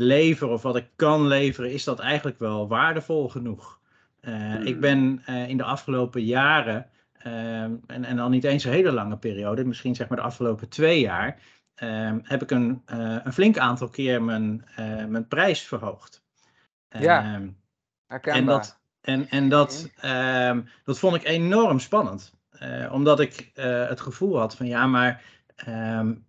lever 0.00 0.48
of 0.48 0.62
wat 0.62 0.76
ik 0.76 0.88
kan 0.96 1.26
leveren, 1.26 1.72
is 1.72 1.84
dat 1.84 1.98
eigenlijk 1.98 2.38
wel 2.38 2.68
waardevol 2.68 3.28
genoeg? 3.28 3.78
Uh, 4.20 4.34
hmm. 4.34 4.66
Ik 4.66 4.80
ben 4.80 5.22
uh, 5.28 5.48
in 5.48 5.56
de 5.56 5.64
afgelopen 5.64 6.24
jaren, 6.24 6.86
en, 7.18 7.82
en 7.86 8.16
dan 8.16 8.30
niet 8.30 8.44
eens 8.44 8.64
een 8.64 8.72
hele 8.72 8.92
lange 8.92 9.16
periode, 9.16 9.64
misschien 9.64 9.94
zeg 9.94 10.08
maar 10.08 10.18
de 10.18 10.24
afgelopen 10.24 10.68
twee 10.68 11.00
jaar, 11.00 11.38
heb 12.22 12.42
ik 12.42 12.50
een, 12.50 12.82
een 13.24 13.32
flink 13.32 13.58
aantal 13.58 13.88
keer 13.88 14.22
mijn, 14.22 14.64
mijn 15.08 15.28
prijs 15.28 15.62
verhoogd. 15.62 16.24
Ja, 16.88 17.40
en 18.20 18.46
dat, 18.46 18.80
en, 19.00 19.28
en 19.28 19.48
dat, 19.48 19.90
dat 20.84 20.98
vond 20.98 21.14
ik 21.14 21.24
enorm 21.24 21.78
spannend. 21.78 22.38
Omdat 22.90 23.20
ik 23.20 23.50
het 23.54 24.00
gevoel 24.00 24.38
had 24.38 24.56
van 24.56 24.66
ja, 24.66 24.86
maar 24.86 25.22
um, 25.68 26.26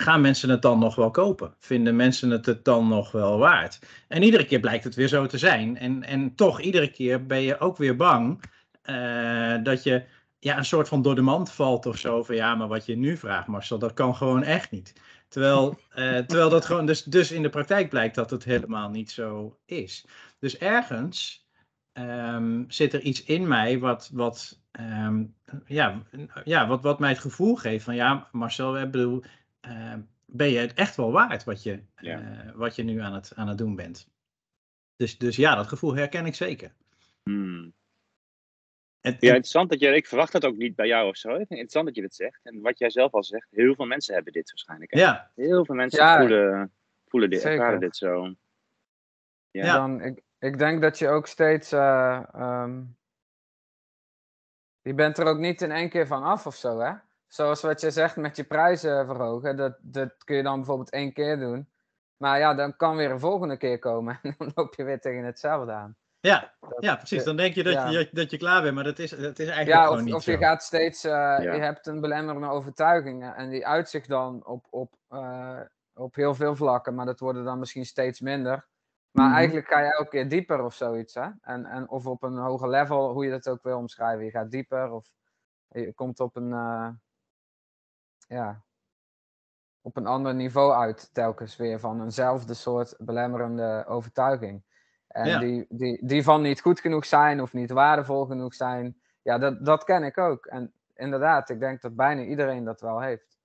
gaan 0.00 0.20
mensen 0.20 0.50
het 0.50 0.62
dan 0.62 0.78
nog 0.78 0.94
wel 0.94 1.10
kopen? 1.10 1.54
Vinden 1.58 1.96
mensen 1.96 2.30
het 2.30 2.46
het 2.46 2.64
dan 2.64 2.88
nog 2.88 3.12
wel 3.12 3.38
waard? 3.38 3.78
En 4.08 4.22
iedere 4.22 4.44
keer 4.44 4.60
blijkt 4.60 4.84
het 4.84 4.94
weer 4.94 5.08
zo 5.08 5.26
te 5.26 5.38
zijn. 5.38 5.78
En, 5.78 6.02
en 6.02 6.34
toch, 6.34 6.60
iedere 6.60 6.90
keer 6.90 7.26
ben 7.26 7.40
je 7.40 7.58
ook 7.58 7.76
weer 7.76 7.96
bang 7.96 8.42
uh, 8.84 9.56
dat 9.62 9.82
je 9.82 10.04
ja, 10.38 10.56
een 10.58 10.64
soort 10.64 10.88
van 10.88 11.02
door 11.02 11.14
de 11.14 11.20
mand 11.20 11.52
valt 11.52 11.86
of 11.86 11.96
zo. 11.96 12.22
Van 12.22 12.34
ja, 12.34 12.54
maar 12.54 12.68
wat 12.68 12.86
je 12.86 12.96
nu 12.96 13.16
vraagt, 13.16 13.46
Marcel, 13.46 13.78
dat 13.78 13.94
kan 13.94 14.16
gewoon 14.16 14.42
echt 14.42 14.70
niet. 14.70 14.92
Terwijl, 15.28 15.78
terwijl 16.26 16.48
dat 16.48 16.64
gewoon, 16.64 16.86
dus, 16.86 17.02
dus 17.02 17.32
in 17.32 17.42
de 17.42 17.48
praktijk 17.48 17.88
blijkt 17.88 18.14
dat 18.14 18.30
het 18.30 18.44
helemaal 18.44 18.90
niet 18.90 19.10
zo 19.10 19.58
is. 19.64 20.06
Dus 20.38 20.58
ergens 20.58 21.46
um, 21.92 22.64
zit 22.68 22.92
er 22.92 23.00
iets 23.00 23.22
in 23.22 23.48
mij 23.48 23.78
wat, 23.78 24.10
wat 24.12 24.60
um, 24.80 25.34
ja, 25.66 26.02
ja, 26.44 26.66
wat, 26.66 26.82
wat 26.82 26.98
mij 26.98 27.08
het 27.08 27.18
gevoel 27.18 27.56
geeft 27.56 27.84
van 27.84 27.94
ja, 27.94 28.28
Marcel, 28.32 28.78
ik 28.78 28.90
bedoel, 28.90 29.22
ben 30.24 30.50
je 30.50 30.58
het 30.58 30.74
echt 30.74 30.96
wel 30.96 31.12
waard 31.12 31.44
wat 31.44 31.62
je, 31.62 31.82
ja. 31.96 32.20
uh, 32.20 32.54
wat 32.54 32.76
je 32.76 32.82
nu 32.82 33.00
aan 33.00 33.14
het, 33.14 33.32
aan 33.34 33.48
het 33.48 33.58
doen 33.58 33.74
bent. 33.74 34.08
Dus, 34.96 35.18
dus 35.18 35.36
ja, 35.36 35.54
dat 35.54 35.66
gevoel 35.66 35.94
herken 35.94 36.26
ik 36.26 36.34
zeker. 36.34 36.74
Hmm. 37.22 37.72
En, 39.00 39.16
ja, 39.20 39.28
interessant 39.28 39.70
dat 39.70 39.80
je, 39.80 39.94
ik 39.94 40.06
verwacht 40.06 40.32
dat 40.32 40.44
ook 40.44 40.56
niet 40.56 40.74
bij 40.74 40.86
jou 40.86 41.08
of 41.08 41.16
zo. 41.16 41.28
Interessant 41.34 41.86
dat 41.86 41.94
je 41.94 42.00
dit 42.00 42.14
zegt. 42.14 42.40
En 42.42 42.60
wat 42.60 42.78
jij 42.78 42.90
zelf 42.90 43.12
al 43.12 43.24
zegt, 43.24 43.48
heel 43.50 43.74
veel 43.74 43.86
mensen 43.86 44.14
hebben 44.14 44.32
dit 44.32 44.50
waarschijnlijk. 44.50 44.92
Hè? 44.92 45.00
Ja. 45.00 45.30
Heel 45.34 45.64
veel 45.64 45.74
mensen 45.74 46.04
ja, 46.04 46.18
voelen, 46.18 46.72
voelen 47.06 47.30
dit, 47.30 47.44
ervaren 47.44 47.80
dit 47.80 47.96
zo. 47.96 48.34
Ja, 49.50 49.64
ja. 49.64 49.74
Dan, 49.74 50.00
ik, 50.00 50.22
ik 50.38 50.58
denk 50.58 50.82
dat 50.82 50.98
je 50.98 51.08
ook 51.08 51.26
steeds 51.26 51.72
uh, 51.72 52.22
um, 52.34 52.96
je 54.82 54.94
bent 54.94 55.18
er 55.18 55.26
ook 55.26 55.38
niet 55.38 55.62
in 55.62 55.70
één 55.70 55.88
keer 55.88 56.06
van 56.06 56.22
af 56.22 56.46
of 56.46 56.54
zo, 56.54 56.78
hè? 56.78 56.92
Zoals 57.28 57.60
wat 57.60 57.80
je 57.80 57.90
zegt 57.90 58.16
met 58.16 58.36
je 58.36 58.44
prijzen 58.44 59.06
verhogen, 59.06 59.56
dat, 59.56 59.76
dat 59.80 60.24
kun 60.24 60.36
je 60.36 60.42
dan 60.42 60.56
bijvoorbeeld 60.56 60.90
één 60.90 61.12
keer 61.12 61.38
doen. 61.38 61.68
Maar 62.16 62.38
ja, 62.38 62.54
dan 62.54 62.76
kan 62.76 62.96
weer 62.96 63.10
een 63.10 63.20
volgende 63.20 63.56
keer 63.56 63.78
komen 63.78 64.18
en 64.22 64.34
dan 64.38 64.52
loop 64.54 64.74
je 64.74 64.84
weer 64.84 65.00
tegen 65.00 65.24
hetzelfde 65.24 65.72
aan. 65.72 65.96
Ja, 66.20 66.54
dat, 66.60 66.76
ja 66.78 66.96
precies. 66.96 67.24
Dan 67.24 67.36
denk 67.36 67.54
je 67.54 67.62
dat, 67.62 67.72
ja. 67.72 67.88
je 67.88 68.08
dat 68.12 68.30
je 68.30 68.36
klaar 68.36 68.62
bent, 68.62 68.74
maar 68.74 68.84
dat 68.84 68.98
is, 68.98 69.10
dat 69.10 69.38
is 69.38 69.46
eigenlijk 69.46 69.68
ja, 69.68 69.82
of, 69.82 69.88
gewoon 69.88 70.04
niet 70.04 70.14
of 70.14 70.22
zo. 70.22 70.30
je 70.30 70.38
gaat 70.38 70.62
steeds, 70.62 71.04
uh, 71.04 71.12
ja. 71.12 71.38
je 71.38 71.60
hebt 71.60 71.86
een 71.86 72.00
belemmerende 72.00 72.48
overtuiging 72.48 73.32
en 73.34 73.50
die 73.50 73.66
uitzicht 73.66 74.08
dan 74.08 74.46
op, 74.46 74.66
op, 74.70 74.94
uh, 75.10 75.60
op 75.94 76.14
heel 76.14 76.34
veel 76.34 76.56
vlakken, 76.56 76.94
maar 76.94 77.06
dat 77.06 77.20
worden 77.20 77.44
dan 77.44 77.58
misschien 77.58 77.84
steeds 77.86 78.20
minder. 78.20 78.66
Maar 79.10 79.24
mm 79.24 79.30
-hmm. 79.30 79.38
eigenlijk 79.38 79.66
ga 79.66 79.80
je 79.80 79.92
elke 79.92 80.10
keer 80.10 80.28
dieper 80.28 80.64
of 80.64 80.74
zoiets. 80.74 81.14
Hè? 81.14 81.28
En, 81.40 81.66
en, 81.66 81.88
of 81.88 82.06
op 82.06 82.22
een 82.22 82.36
hoger 82.36 82.68
level, 82.68 83.12
hoe 83.12 83.24
je 83.24 83.30
dat 83.30 83.48
ook 83.48 83.62
wil 83.62 83.78
omschrijven. 83.78 84.24
Je 84.24 84.30
gaat 84.30 84.50
dieper 84.50 84.90
of 84.90 85.10
je 85.68 85.92
komt 85.94 86.20
op 86.20 86.36
een. 86.36 86.50
Uh, 86.50 86.88
ja. 88.28 88.62
op 89.80 89.96
een 89.96 90.06
ander 90.06 90.34
niveau 90.34 90.72
uit, 90.72 91.10
telkens 91.12 91.56
weer 91.56 91.80
van 91.80 92.02
eenzelfde 92.02 92.54
soort 92.54 92.94
belemmerende 92.98 93.84
overtuiging. 93.86 94.62
En 95.08 95.40
die, 95.40 95.66
die, 95.68 96.06
die 96.06 96.22
van 96.22 96.42
niet 96.42 96.60
goed 96.60 96.80
genoeg 96.80 97.06
zijn 97.06 97.40
of 97.42 97.52
niet 97.52 97.70
waardevol 97.70 98.24
genoeg 98.24 98.54
zijn, 98.54 99.00
ja, 99.22 99.38
dat, 99.38 99.64
dat 99.64 99.84
ken 99.84 100.02
ik 100.02 100.18
ook. 100.18 100.46
En 100.46 100.72
inderdaad, 100.94 101.50
ik 101.50 101.60
denk 101.60 101.80
dat 101.80 101.96
bijna 101.96 102.22
iedereen 102.22 102.64
dat 102.64 102.80
wel 102.80 103.00
heeft. 103.00 103.38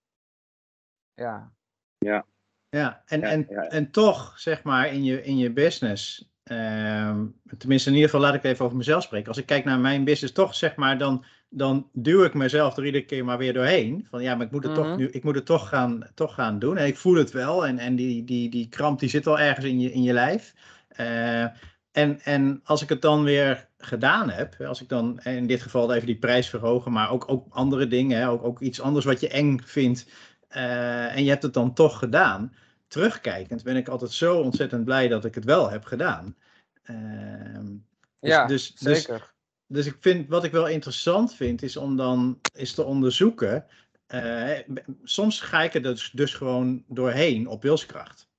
Ja. 1.14 1.54
Ja. 1.98 2.26
Ja, 2.70 3.04
en, 3.06 3.24
en, 3.24 3.48
en 3.48 3.92
toch, 3.92 4.40
zeg 4.40 4.64
maar, 4.64 4.88
in 4.88 5.04
je, 5.04 5.24
in 5.24 5.38
je 5.38 5.52
business, 5.52 6.32
ehm, 6.44 7.26
tenminste 7.58 7.90
in 7.90 7.96
ieder 7.96 8.10
geval 8.10 8.26
laat 8.26 8.34
ik 8.34 8.44
even 8.44 8.66
over 8.66 8.78
mezelf 8.78 9.04
spreken. 9.04 9.28
Als 9.28 9.38
ik 9.38 9.46
kijk 9.46 9.66
naar 9.66 9.80
mijn 9.80 10.04
business, 10.04 10.34
toch, 10.34 10.56
zeg 10.56 10.76
maar, 10.76 10.98
dan, 10.98 11.26
dan 11.56 11.90
duw 11.94 12.24
ik 12.24 12.34
mezelf 12.34 12.78
er 12.78 12.86
iedere 12.86 13.06
keer 13.06 13.26
maar 13.26 13.38
weer 13.38 13.54
doorheen. 13.54 14.08
Van 14.10 14.22
ja, 14.24 14.36
maar 14.36 14.46
ik 14.46 14.52
moet 14.52 14.64
het, 14.64 14.76
toch, 14.76 14.88
mhm. 14.88 14.98
nu, 14.98 15.08
ik 15.08 15.24
moet 15.24 15.36
het 15.36 15.46
toch, 15.46 15.70
gaan, 15.70 16.08
toch 16.14 16.34
gaan 16.34 16.60
doen. 16.60 16.78
En 16.78 16.86
ik 16.86 16.98
voel 16.98 17.16
het 17.16 17.32
wel. 17.32 17.68
En, 17.68 17.80
en 17.80 17.96
die, 17.96 18.24
die, 18.24 18.50
die 18.50 18.70
kramp 18.70 19.00
die 19.00 19.10
zit 19.10 19.26
wel 19.26 19.40
ergens 19.40 19.66
in 19.66 19.80
je, 19.80 19.92
in 19.92 20.04
je 20.04 20.14
lijf. 20.14 20.54
Uh, 21.00 21.44
en, 21.92 22.22
en 22.24 22.62
als 22.64 22.82
ik 22.82 22.90
het 22.90 23.02
dan 23.02 23.24
weer 23.24 23.68
gedaan 23.78 24.30
heb, 24.30 24.62
als 24.62 24.82
ik 24.82 24.90
dan 24.90 25.20
in 25.20 25.48
dit 25.48 25.62
geval 25.62 25.94
even 25.94 26.08
die 26.08 26.16
prijs 26.16 26.50
verhogen, 26.50 26.92
maar 26.92 27.12
ook, 27.12 27.24
ook 27.28 27.46
andere 27.50 27.88
dingen, 27.88 28.28
ook, 28.28 28.44
ook 28.44 28.60
iets 28.60 28.82
anders 28.82 29.06
wat 29.06 29.20
je 29.20 29.30
eng 29.30 29.60
vindt, 29.66 30.06
uh, 30.50 31.16
en 31.16 31.24
je 31.24 31.30
hebt 31.30 31.44
het 31.44 31.54
dan 31.54 31.74
toch 31.74 32.00
gedaan, 32.00 32.54
terugkijkend 32.88 33.64
ben 33.64 33.76
ik 33.76 33.88
altijd 33.88 34.12
zo 34.12 34.40
ontzettend 34.40 34.86
blij 34.86 35.08
dat 35.08 35.26
ik 35.26 35.36
het 35.36 35.46
wel 35.46 35.70
heb 35.70 35.86
gedaan. 35.86 36.36
Uh, 36.84 36.98
dus, 38.20 38.32
ja, 38.32 38.46
dus, 38.46 38.76
dus, 38.76 38.98
zeker. 38.98 39.20
Dus, 39.20 39.33
ik 39.74 39.98
vind, 40.00 40.30
wat 40.30 40.44
ik 40.44 40.52
wel 40.52 40.68
interessant 40.68 41.36
vind, 41.36 41.62
is 41.62 41.78
om 41.78 41.96
dan 41.96 42.40
is 42.54 42.74
te 42.74 42.84
onderzoeken. 42.84 43.66
Uh, 44.08 44.60
soms 45.04 45.42
ga 45.42 45.62
ik 45.62 45.74
er 45.74 45.82
dus, 45.82 46.12
dus 46.12 46.34
gewoon 46.34 46.84
doorheen 46.88 47.48
op 47.48 47.62
wilskracht. 47.62 48.30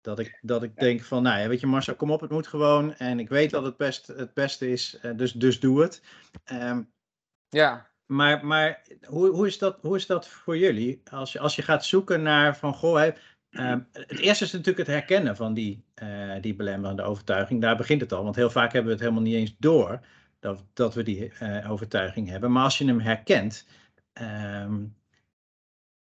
Dat 0.00 0.18
ik, 0.18 0.38
dat 0.42 0.62
ik 0.62 0.76
denk 0.76 1.02
van, 1.02 1.22
nou 1.22 1.40
ja, 1.40 1.48
weet 1.48 1.60
je 1.60 1.66
Marcel, 1.66 1.94
kom 1.94 2.10
op, 2.10 2.20
het 2.20 2.30
moet 2.30 2.46
gewoon. 2.46 2.94
En 2.94 3.18
ik 3.18 3.28
weet 3.28 3.50
dat 3.50 3.64
het 3.64 3.76
best, 3.76 4.06
het 4.06 4.34
beste 4.34 4.70
is, 4.70 4.98
uh, 5.02 5.16
dus, 5.16 5.32
dus 5.32 5.60
doe 5.60 5.80
het. 5.80 6.02
Um, 6.52 6.92
ja. 7.48 7.90
Maar, 8.06 8.46
maar 8.46 8.82
hoe, 9.06 9.28
hoe, 9.28 9.46
is 9.46 9.58
dat, 9.58 9.78
hoe 9.80 9.96
is 9.96 10.06
dat 10.06 10.28
voor 10.28 10.58
jullie? 10.58 11.02
Als 11.10 11.32
je, 11.32 11.38
als 11.38 11.56
je 11.56 11.62
gaat 11.62 11.84
zoeken 11.84 12.22
naar 12.22 12.56
van, 12.56 12.74
goh, 12.74 12.96
hè, 12.96 13.10
uh, 13.50 13.76
het 13.92 14.18
eerste 14.18 14.44
is 14.44 14.52
natuurlijk 14.52 14.78
het 14.78 14.96
herkennen 14.96 15.36
van 15.36 15.54
die, 15.54 15.84
uh, 16.02 16.34
die 16.40 16.54
belemmerende 16.54 17.02
overtuiging. 17.02 17.60
Daar 17.60 17.76
begint 17.76 18.00
het 18.00 18.12
al, 18.12 18.24
want 18.24 18.36
heel 18.36 18.50
vaak 18.50 18.72
hebben 18.72 18.84
we 18.84 18.92
het 18.92 19.00
helemaal 19.00 19.22
niet 19.22 19.34
eens 19.34 19.54
door 19.58 20.00
dat, 20.38 20.64
dat 20.72 20.94
we 20.94 21.02
die 21.02 21.32
uh, 21.42 21.70
overtuiging 21.70 22.28
hebben. 22.28 22.52
Maar 22.52 22.64
als 22.64 22.78
je 22.78 22.86
hem 22.86 23.00
herkent, 23.00 23.66
um, 24.12 24.96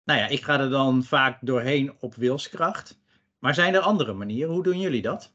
nou 0.04 0.20
ja, 0.20 0.28
ik 0.28 0.44
ga 0.44 0.60
er 0.60 0.70
dan 0.70 1.04
vaak 1.04 1.38
doorheen 1.42 1.96
op 2.00 2.16
wilskracht. 2.16 3.00
Maar 3.40 3.54
zijn 3.54 3.74
er 3.74 3.82
andere 3.82 4.14
manieren? 4.14 4.54
Hoe 4.54 4.64
doen 4.64 4.80
jullie 4.80 5.02
dat? 5.02 5.34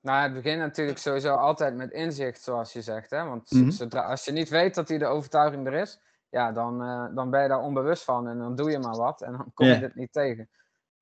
Nou, 0.00 0.22
het 0.22 0.32
begint 0.32 0.58
natuurlijk 0.58 0.98
sowieso 0.98 1.34
altijd 1.34 1.74
met 1.74 1.90
inzicht, 1.90 2.42
zoals 2.42 2.72
je 2.72 2.82
zegt. 2.82 3.10
Hè? 3.10 3.24
Want 3.24 3.50
mm 3.50 3.70
zodra, 3.70 4.02
als 4.02 4.24
je 4.24 4.32
niet 4.32 4.48
weet 4.48 4.74
dat 4.74 4.86
die 4.86 4.98
de 4.98 5.06
overtuiging 5.06 5.66
er 5.66 5.72
is, 5.72 6.00
ja, 6.28 6.52
dan, 6.52 6.82
uh, 6.82 7.14
dan 7.14 7.30
ben 7.30 7.42
je 7.42 7.48
daar 7.48 7.62
onbewust 7.62 8.04
van 8.04 8.28
en 8.28 8.38
dan 8.38 8.56
doe 8.56 8.70
je 8.70 8.78
maar 8.78 8.96
wat 8.96 9.22
en 9.22 9.32
dan 9.32 9.50
kom 9.54 9.66
je 9.66 9.74
het 9.74 9.94
niet 9.94 10.12
tegen. 10.12 10.50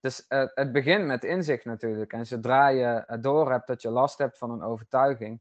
Dus 0.00 0.25
uh, 0.28 0.44
het 0.54 0.73
begint 0.73 1.06
met 1.06 1.25
inzicht 1.25 1.64
natuurlijk. 1.64 2.12
En 2.12 2.26
zodra 2.26 2.68
je 2.68 3.18
door 3.20 3.50
hebt 3.50 3.66
dat 3.66 3.82
je 3.82 3.90
last 3.90 4.18
hebt 4.18 4.38
van 4.38 4.50
een 4.50 4.62
overtuiging, 4.62 5.40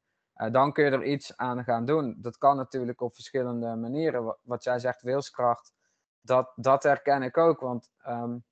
dan 0.51 0.73
kun 0.73 0.85
je 0.85 0.91
er 0.91 1.03
iets 1.03 1.37
aan 1.37 1.63
gaan 1.63 1.85
doen. 1.85 2.15
Dat 2.17 2.37
kan 2.37 2.55
natuurlijk 2.55 3.01
op 3.01 3.13
verschillende 3.13 3.75
manieren. 3.75 4.37
Wat 4.41 4.63
jij 4.63 4.79
zegt, 4.79 5.01
wilskracht, 5.01 5.73
dat, 6.21 6.51
dat 6.55 6.83
herken 6.83 7.23
ik 7.23 7.37
ook. 7.37 7.59
Want 7.59 7.89
um, 8.07 8.43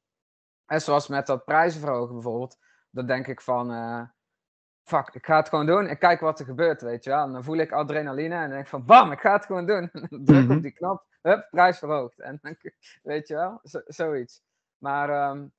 en 0.72 0.82
zoals 0.82 1.08
met 1.08 1.26
dat 1.26 1.46
prijzenverhogen 1.46 2.14
bijvoorbeeld, 2.14 2.58
dan 2.90 3.06
denk 3.06 3.28
ik 3.28 3.42
van, 3.42 3.72
uh, 3.72 4.04
fuck, 4.84 5.10
ik 5.14 5.26
ga 5.26 5.36
het 5.36 5.50
gewoon 5.50 5.66
doen. 5.66 5.90
Ik 5.90 6.00
kijk 6.00 6.20
wat 6.20 6.40
er 6.40 6.46
gebeurt, 6.46 6.82
weet 6.82 7.04
je 7.04 7.10
wel. 7.10 7.24
En 7.24 7.32
dan 7.32 7.44
voel 7.44 7.58
ik 7.58 7.72
adrenaline 7.72 8.36
en 8.36 8.42
dan 8.42 8.50
denk 8.50 8.62
ik 8.62 8.68
van, 8.68 8.86
bam, 8.86 9.12
ik 9.12 9.20
ga 9.20 9.34
het 9.34 9.46
gewoon 9.46 9.66
doen. 9.66 9.90
Druk 10.26 10.44
op 10.44 10.50
mhm. 10.50 10.62
die 10.62 10.72
knop, 10.72 11.06
hup, 11.22 11.48
prijs 11.50 11.78
verhoogd. 11.78 12.20
En 12.20 12.40
dan, 12.42 12.56
weet 13.04 13.28
je 13.28 13.34
wel, 13.34 13.60
zoiets. 13.86 14.42
Maar 14.78 15.30
um, 15.30 15.54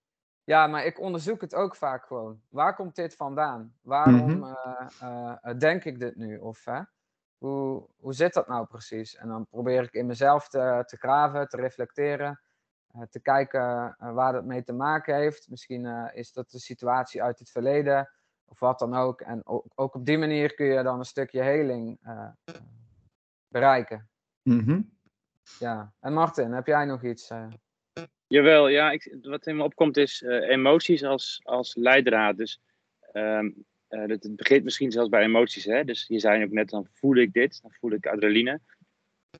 ja, 0.44 0.66
maar 0.66 0.84
ik 0.84 1.00
onderzoek 1.00 1.40
het 1.40 1.54
ook 1.54 1.76
vaak 1.76 2.06
gewoon. 2.06 2.40
Waar 2.48 2.74
komt 2.74 2.94
dit 2.94 3.16
vandaan? 3.16 3.74
Waarom 3.80 4.36
mm 4.36 4.44
uh, 5.02 5.36
uh, 5.42 5.58
denk 5.58 5.84
ik 5.84 5.98
dit 5.98 6.16
nu? 6.16 6.38
Of 6.38 6.64
hoe, 7.38 7.88
hoe 7.96 8.14
zit 8.14 8.34
dat 8.34 8.48
nou 8.48 8.66
precies? 8.66 9.16
En 9.16 9.28
dan 9.28 9.46
probeer 9.46 9.82
ik 9.82 9.92
in 9.92 10.06
mezelf 10.06 10.48
te, 10.48 10.82
te 10.86 10.96
graven, 10.96 11.48
te 11.48 11.56
reflecteren. 11.56 12.40
Eh, 12.92 13.02
te 13.10 13.20
kijken 13.20 13.94
eh, 13.98 14.12
waar 14.12 14.32
dat 14.32 14.44
mee 14.44 14.62
te 14.62 14.72
maken 14.72 15.16
heeft. 15.16 15.48
Misschien 15.48 15.86
eh, 15.86 16.08
is 16.12 16.32
dat 16.32 16.50
de 16.50 16.58
situatie 16.58 17.22
uit 17.22 17.38
het 17.38 17.50
verleden 17.50 18.10
of 18.44 18.58
wat 18.58 18.78
dan 18.78 18.94
ook. 18.94 19.20
En 19.20 19.46
ook, 19.46 19.64
ook 19.74 19.94
op 19.94 20.06
die 20.06 20.18
manier 20.18 20.54
kun 20.54 20.66
je 20.66 20.82
dan 20.82 20.98
een 20.98 21.04
stukje 21.04 21.42
heling 21.42 22.00
bereiken. 23.48 24.10
Mm 24.42 24.90
Ja, 25.58 25.92
en 26.00 26.12
Martin, 26.12 26.52
heb 26.52 26.66
jij 26.66 26.84
nog 26.84 27.02
iets? 27.02 27.30
Jawel, 28.32 28.68
ja, 28.68 28.90
ik, 28.90 29.16
wat 29.22 29.46
in 29.46 29.56
me 29.56 29.62
opkomt 29.62 29.96
is 29.96 30.22
emoties 30.22 31.02
als, 31.04 31.40
als 31.42 31.74
leidraad. 31.74 32.36
Dus 32.36 32.60
um, 33.12 33.64
het 33.88 34.36
begint 34.36 34.64
misschien 34.64 34.90
zelfs 34.90 35.08
bij 35.08 35.22
emoties. 35.22 35.64
Hè? 35.64 35.84
Dus 35.84 36.04
je 36.08 36.18
zei 36.18 36.44
ook 36.44 36.50
net, 36.50 36.68
dan 36.68 36.86
voel 36.92 37.16
ik 37.16 37.32
dit, 37.32 37.62
dan 37.62 37.72
voel 37.72 37.92
ik 37.92 38.06
adrenaline 38.06 38.60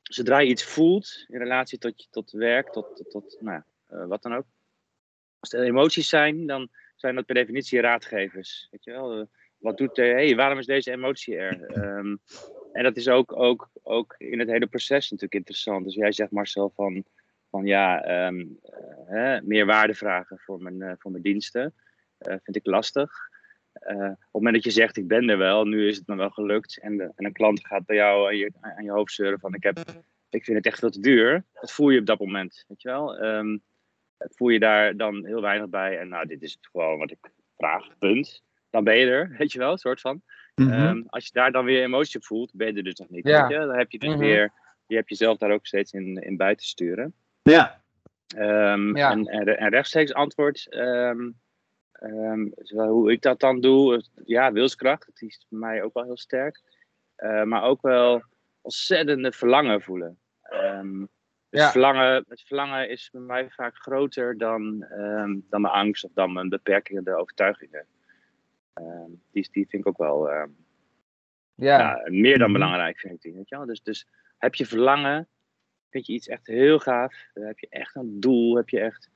zodra 0.02 0.38
je 0.38 0.50
iets 0.50 0.64
voelt 0.64 1.24
in 1.28 1.38
relatie 1.38 1.78
tot, 1.78 2.08
tot 2.10 2.30
werk, 2.30 2.72
tot, 2.72 3.04
tot, 3.10 3.36
nou, 3.40 3.62
uh, 3.92 4.06
wat 4.06 4.22
dan 4.22 4.34
ook. 4.34 4.44
Als 5.40 5.52
er 5.52 5.62
emoties 5.62 6.08
zijn, 6.08 6.46
dan 6.46 6.68
zijn 6.96 7.14
dat 7.14 7.26
per 7.26 7.34
definitie 7.34 7.80
raadgevers. 7.80 8.68
Weet 8.70 8.84
je 8.84 8.90
wel? 8.90 9.28
Wat 9.58 9.76
doet 9.76 9.98
er, 9.98 10.14
hey, 10.14 10.36
waarom 10.36 10.58
is 10.58 10.66
deze 10.66 10.90
emotie 10.90 11.36
er? 11.36 11.76
Um, 11.98 12.20
en 12.72 12.82
dat 12.82 12.96
is 12.96 13.08
ook, 13.08 13.36
ook, 13.36 13.70
ook 13.82 14.14
in 14.18 14.38
het 14.38 14.48
hele 14.48 14.66
proces 14.66 15.02
natuurlijk 15.02 15.34
interessant. 15.34 15.84
Dus 15.84 15.94
jij 15.94 16.12
zegt 16.12 16.30
Marcel 16.30 16.72
van, 16.74 17.04
van 17.52 17.66
ja, 17.66 18.08
um, 18.26 18.58
uh, 19.10 19.40
meer 19.40 19.66
waarde 19.66 19.94
vragen 19.94 20.38
voor 20.38 20.62
mijn, 20.62 20.96
voor 20.98 21.10
mijn 21.10 21.22
diensten. 21.22 21.74
vind 22.18 22.56
ik 22.56 22.66
lastig. 22.66 23.30
Uh, 23.80 23.96
op 23.96 24.08
het 24.08 24.32
moment 24.32 24.54
dat 24.54 24.64
je 24.64 24.70
zegt, 24.70 24.96
ik 24.96 25.08
ben 25.08 25.28
er 25.28 25.38
wel, 25.38 25.64
nu 25.64 25.88
is 25.88 25.96
het 25.96 26.06
me 26.06 26.16
wel 26.16 26.30
gelukt. 26.30 26.78
En, 26.78 26.96
de, 26.96 27.12
en 27.14 27.24
een 27.24 27.32
klant 27.32 27.66
gaat 27.66 27.86
bij 27.86 27.96
jou 27.96 28.26
aan 28.26 28.36
je, 28.36 28.52
aan 28.60 28.84
je 28.84 28.90
hoofd 28.90 29.12
zeuren 29.12 29.40
van, 29.40 29.54
ik, 29.54 29.62
heb, 29.62 29.78
ik 30.30 30.44
vind 30.44 30.56
het 30.56 30.66
echt 30.66 30.78
veel 30.78 30.90
te 30.90 31.00
duur. 31.00 31.44
Dat 31.52 31.72
voel 31.72 31.90
je 31.90 32.00
op 32.00 32.06
dat 32.06 32.18
moment, 32.18 32.64
weet 32.68 32.82
je 32.82 32.88
wel. 32.88 33.22
Um, 33.24 33.62
voel 34.18 34.48
je 34.48 34.58
daar 34.58 34.96
dan 34.96 35.26
heel 35.26 35.40
weinig 35.40 35.68
bij. 35.68 35.98
En 35.98 36.08
nou, 36.08 36.26
dit 36.26 36.42
is 36.42 36.52
het 36.52 36.66
gewoon 36.66 36.98
wat 36.98 37.10
ik 37.10 37.30
vraag, 37.56 37.98
punt. 37.98 38.42
Dan 38.70 38.84
ben 38.84 38.96
je 38.96 39.06
er, 39.06 39.28
weet 39.38 39.52
je 39.52 39.58
wel, 39.58 39.76
soort 39.76 40.00
van. 40.00 40.22
Mm 40.54 40.70
-hmm. 40.70 40.86
um, 40.86 41.04
als 41.06 41.24
je 41.24 41.30
daar 41.32 41.52
dan 41.52 41.64
weer 41.64 41.82
emotie 41.82 42.16
op 42.16 42.24
voelt, 42.24 42.50
ben 42.54 42.66
je 42.66 42.72
er 42.72 42.82
dus 42.82 42.98
nog 42.98 43.08
niet. 43.08 43.26
Ja. 43.28 43.46
Weet 43.46 43.58
je? 43.58 43.66
Dan 43.66 43.78
heb 43.78 43.90
je 43.90 43.98
dus 43.98 44.08
mm 44.08 44.14
-hmm. 44.14 44.24
weer, 44.24 44.52
je 44.86 44.96
hebt 44.96 45.08
jezelf 45.08 45.38
daar 45.38 45.50
ook 45.50 45.66
steeds 45.66 45.92
in, 45.92 46.16
in 46.16 46.36
bij 46.36 46.54
te 46.54 46.64
sturen. 46.64 47.14
Ja. 47.42 47.82
Um, 48.36 48.96
ja. 48.96 49.10
En, 49.10 49.26
en, 49.26 49.58
en 49.58 49.68
rechtstreeks 49.68 50.14
antwoord... 50.14 50.66
Um, 50.70 51.40
Um, 52.04 52.52
hoe 52.68 53.12
ik 53.12 53.22
dat 53.22 53.40
dan 53.40 53.60
doe, 53.60 54.04
ja, 54.24 54.52
wilskracht, 54.52 55.06
dat 55.06 55.22
is 55.22 55.46
voor 55.48 55.58
mij 55.58 55.82
ook 55.82 55.94
wel 55.94 56.04
heel 56.04 56.16
sterk. 56.16 56.60
Uh, 57.18 57.42
maar 57.42 57.62
ook 57.62 57.82
wel 57.82 58.22
ontzettende 58.60 59.32
verlangen 59.32 59.82
voelen. 59.82 60.18
Um, 60.52 61.08
dus 61.50 61.60
ja. 61.60 61.70
verlangen, 61.70 62.24
het 62.28 62.42
verlangen 62.46 62.88
is 62.88 63.08
bij 63.12 63.20
mij 63.20 63.50
vaak 63.50 63.76
groter 63.76 64.38
dan, 64.38 64.86
um, 64.92 65.46
dan 65.50 65.60
mijn 65.60 65.74
angst 65.74 66.04
of 66.04 66.10
dan 66.14 66.32
mijn 66.32 66.48
beperkende 66.48 67.16
overtuigingen. 67.16 67.86
die, 69.30 69.48
die 69.52 69.66
vind 69.68 69.72
ik 69.72 69.86
ook 69.86 69.98
wel 69.98 70.30
ja. 70.30 70.48
ja. 71.54 72.02
meer 72.04 72.38
dan 72.38 72.50
mhm. 72.50 72.58
belangrijk, 72.58 72.98
vind 72.98 73.14
ik 73.14 73.20
die. 73.20 73.34
Weet 73.34 73.48
je 73.48 73.56
wel? 73.56 73.66
Dus, 73.66 73.82
dus 73.82 74.06
heb 74.38 74.54
je 74.54 74.66
verlangen, 74.66 75.28
vind 75.92 76.06
je 76.06 76.12
iets 76.12 76.28
echt 76.28 76.46
heel 76.46 76.78
gaaf, 76.78 77.14
heb 77.34 77.58
je 77.58 77.68
echt 77.68 77.96
een 77.96 78.20
doel, 78.20 78.56
heb 78.56 78.68
je 78.68 78.80
echt 78.80 79.10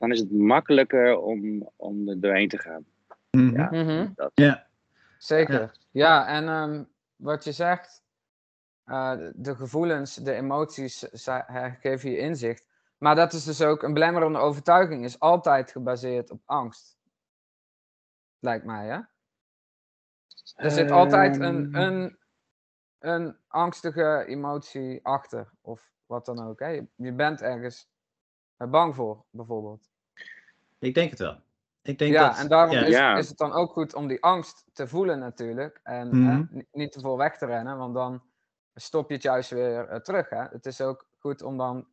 dan 0.00 0.12
is 0.12 0.20
het 0.20 0.32
makkelijker 0.32 1.18
om, 1.18 1.70
om 1.76 2.08
er 2.08 2.20
doorheen 2.20 2.48
te 2.48 2.58
gaan. 2.58 2.84
Mm 3.30 3.56
Ja, 3.56 3.68
mm 3.70 4.12
dat. 4.14 4.30
ja, 4.34 4.66
zeker. 5.18 5.78
Ja, 5.90 6.26
en 6.26 6.48
um, 6.48 6.88
wat 7.16 7.44
je 7.44 7.52
zegt, 7.52 8.02
uh, 8.86 9.28
de 9.34 9.56
gevoelens, 9.56 10.14
de 10.14 10.32
emoties 10.32 11.06
geven 11.80 12.10
je 12.10 12.18
inzicht. 12.18 12.66
Maar 12.98 13.14
dat 13.14 13.32
is 13.32 13.44
dus 13.44 13.62
ook 13.62 13.82
een 13.82 13.92
belemmerende 13.92 14.38
overtuiging, 14.38 15.04
is 15.04 15.18
altijd 15.18 15.70
gebaseerd 15.70 16.30
op 16.30 16.40
angst. 16.44 16.98
Lijkt 18.38 18.64
mij, 18.64 18.86
hè? 18.86 19.00
Er 20.56 20.70
zit 20.70 20.90
altijd 20.90 21.40
een, 21.40 21.74
ehm. 21.74 21.82
een, 21.82 22.18
een 22.98 23.36
angstige 23.48 24.24
emotie 24.26 25.00
achter, 25.02 25.50
of 25.60 25.90
wat 26.10 26.24
dan 26.24 26.48
ook. 26.48 26.60
Hè? 26.60 26.80
Je 26.94 27.12
bent 27.12 27.42
ergens 27.42 27.88
bang 28.56 28.94
voor, 28.94 29.24
bijvoorbeeld. 29.30 29.88
Ik 30.78 30.94
denk 30.94 31.10
het 31.10 31.18
wel. 31.18 31.40
Ik 31.82 31.98
denk 31.98 32.12
ja, 32.12 32.28
dat, 32.28 32.38
en 32.38 32.48
daarom 32.48 32.76
Is, 32.76 33.18
is, 33.18 33.28
het 33.28 33.38
dan 33.38 33.52
ook 33.52 33.72
goed 33.72 33.94
om 33.94 34.06
die 34.08 34.22
angst 34.22 34.64
te 34.72 34.88
voelen 34.88 35.18
natuurlijk. 35.18 35.80
En 35.82 36.16
mm 36.16 36.48
hè, 36.52 36.62
niet 36.72 36.92
te 36.92 37.00
veel 37.00 37.16
weg 37.16 37.36
te 37.38 37.46
rennen, 37.46 37.78
want 37.78 37.94
dan 37.94 38.22
stop 38.74 39.08
je 39.08 39.14
het 39.14 39.22
juist 39.22 39.50
weer 39.50 39.92
uh, 39.92 39.96
terug. 39.96 40.28
Hè? 40.28 40.42
Het 40.42 40.66
is 40.66 40.80
ook 40.80 41.06
goed 41.18 41.42
om 41.42 41.56
dan 41.56 41.88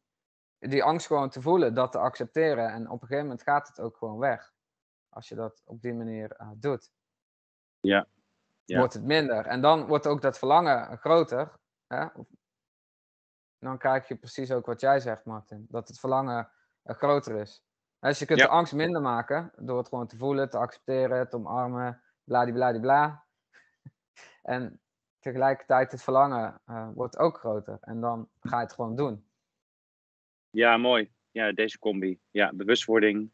die 0.60 0.84
angst 0.84 1.08
gewoon 1.08 1.30
te 1.30 1.42
voelen, 1.42 1.74
dat 1.74 1.92
te 1.92 1.98
accepteren. 1.98 2.72
En 2.72 2.90
op 2.90 3.02
een 3.02 3.08
gegeven 3.08 3.24
moment 3.28 3.44
gaat 3.44 3.68
het 3.68 3.80
ook 3.80 3.98
gewoon 3.98 4.18
weg. 4.18 4.54
Als 5.10 5.30
je 5.30 5.36
dat 5.36 5.62
op 5.66 5.82
die 5.82 5.94
manier 5.94 6.36
uh, 6.42 6.50
doet. 6.56 6.92
Ja. 7.80 8.08
ja. 8.66 8.78
Wordt 8.78 8.94
het 8.94 9.04
minder. 9.04 9.46
En 9.46 9.62
dan 9.62 9.86
wordt 9.86 10.08
ook 10.08 10.22
dat 10.22 10.38
verlangen 10.38 10.98
groter. 10.98 11.52
Hè? 11.88 12.06
Dan 13.60 13.78
krijg 13.78 14.08
je 14.08 14.16
precies 14.16 14.52
ook 14.52 14.66
wat 14.66 14.82
jij 14.82 15.00
zegt, 15.00 15.26
Martin. 15.26 15.66
Dat 15.70 15.88
het 15.88 16.00
verlangen 16.00 16.50
uh, 16.86 16.96
groter 16.96 17.36
is. 17.36 17.64
Dus 18.00 18.20
je 18.20 18.26
kunt 18.26 18.40
de 18.40 18.48
angst 18.48 18.74
minder 18.74 19.02
maken 19.02 19.52
door 19.58 19.78
het 19.78 19.88
gewoon 19.88 20.08
te 20.08 20.18
voelen, 20.18 20.50
te 20.50 20.58
accepteren, 20.58 21.30
te 21.30 21.36
omarmen, 21.36 22.02
bladibladibla. 22.24 23.26
en 24.44 24.82
tegelijkertijd 25.20 25.92
het 25.92 26.04
verlangen 26.04 26.62
uh, 26.70 26.90
wordt 26.94 27.18
ook 27.18 27.38
groter. 27.38 27.78
En 27.82 28.02
dan 28.02 28.30
ga 28.40 28.58
je 28.58 28.64
het 28.64 28.74
gewoon 28.74 28.96
doen. 28.96 29.26
Ja, 30.50 30.78
mooi. 30.78 31.12
Ja, 31.32 31.52
deze 31.52 31.80
combi. 31.80 32.20
Ja, 32.32 32.54
bewustwording, 32.54 33.32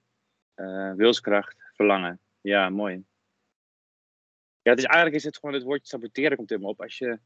uh, 0.56 0.94
wilskracht, 0.94 1.56
verlangen. 1.74 2.20
Ja, 2.42 2.70
mooi. 2.70 3.06
Ja, 4.62 4.70
het 4.72 4.80
is, 4.80 4.86
eigenlijk 4.86 5.16
is 5.16 5.24
het 5.24 5.38
gewoon 5.38 5.56
het 5.56 5.64
woordje 5.64 5.88
saboteren 5.88 6.38
komt 6.38 6.50
helemaal 6.50 6.72
op. 6.72 6.82
Als 6.82 6.98
je, 6.98 7.20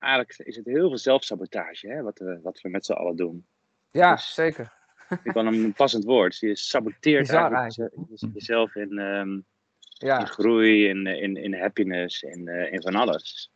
eigenlijk 0.00 0.38
is 0.38 0.56
het 0.56 0.66
heel 0.66 0.88
veel 0.88 0.98
zelfsabotage, 0.98 1.88
hè, 1.88 2.02
wat, 2.02 2.18
we, 2.18 2.40
wat 2.42 2.60
we 2.60 2.68
met 2.68 2.84
z'n 2.84 2.92
allen 2.92 3.16
doen. 3.16 3.46
Ja, 3.90 4.14
dus, 4.14 4.34
zeker. 4.34 4.72
Ik 5.24 5.32
kan 5.32 5.46
een 5.46 5.72
passend 5.72 6.04
woord. 6.04 6.38
Je 6.38 6.56
saboteert 6.56 7.26
Bizar, 7.26 7.52
eigenlijk, 7.52 7.94
jezelf 8.32 8.74
in, 8.74 8.98
um, 8.98 9.44
ja. 9.82 10.18
in 10.18 10.26
groei, 10.26 10.88
in, 10.88 11.06
in, 11.06 11.36
in 11.36 11.54
happiness, 11.54 12.22
in, 12.22 12.46
uh, 12.46 12.72
in 12.72 12.82
van 12.82 12.94
alles. 12.94 13.52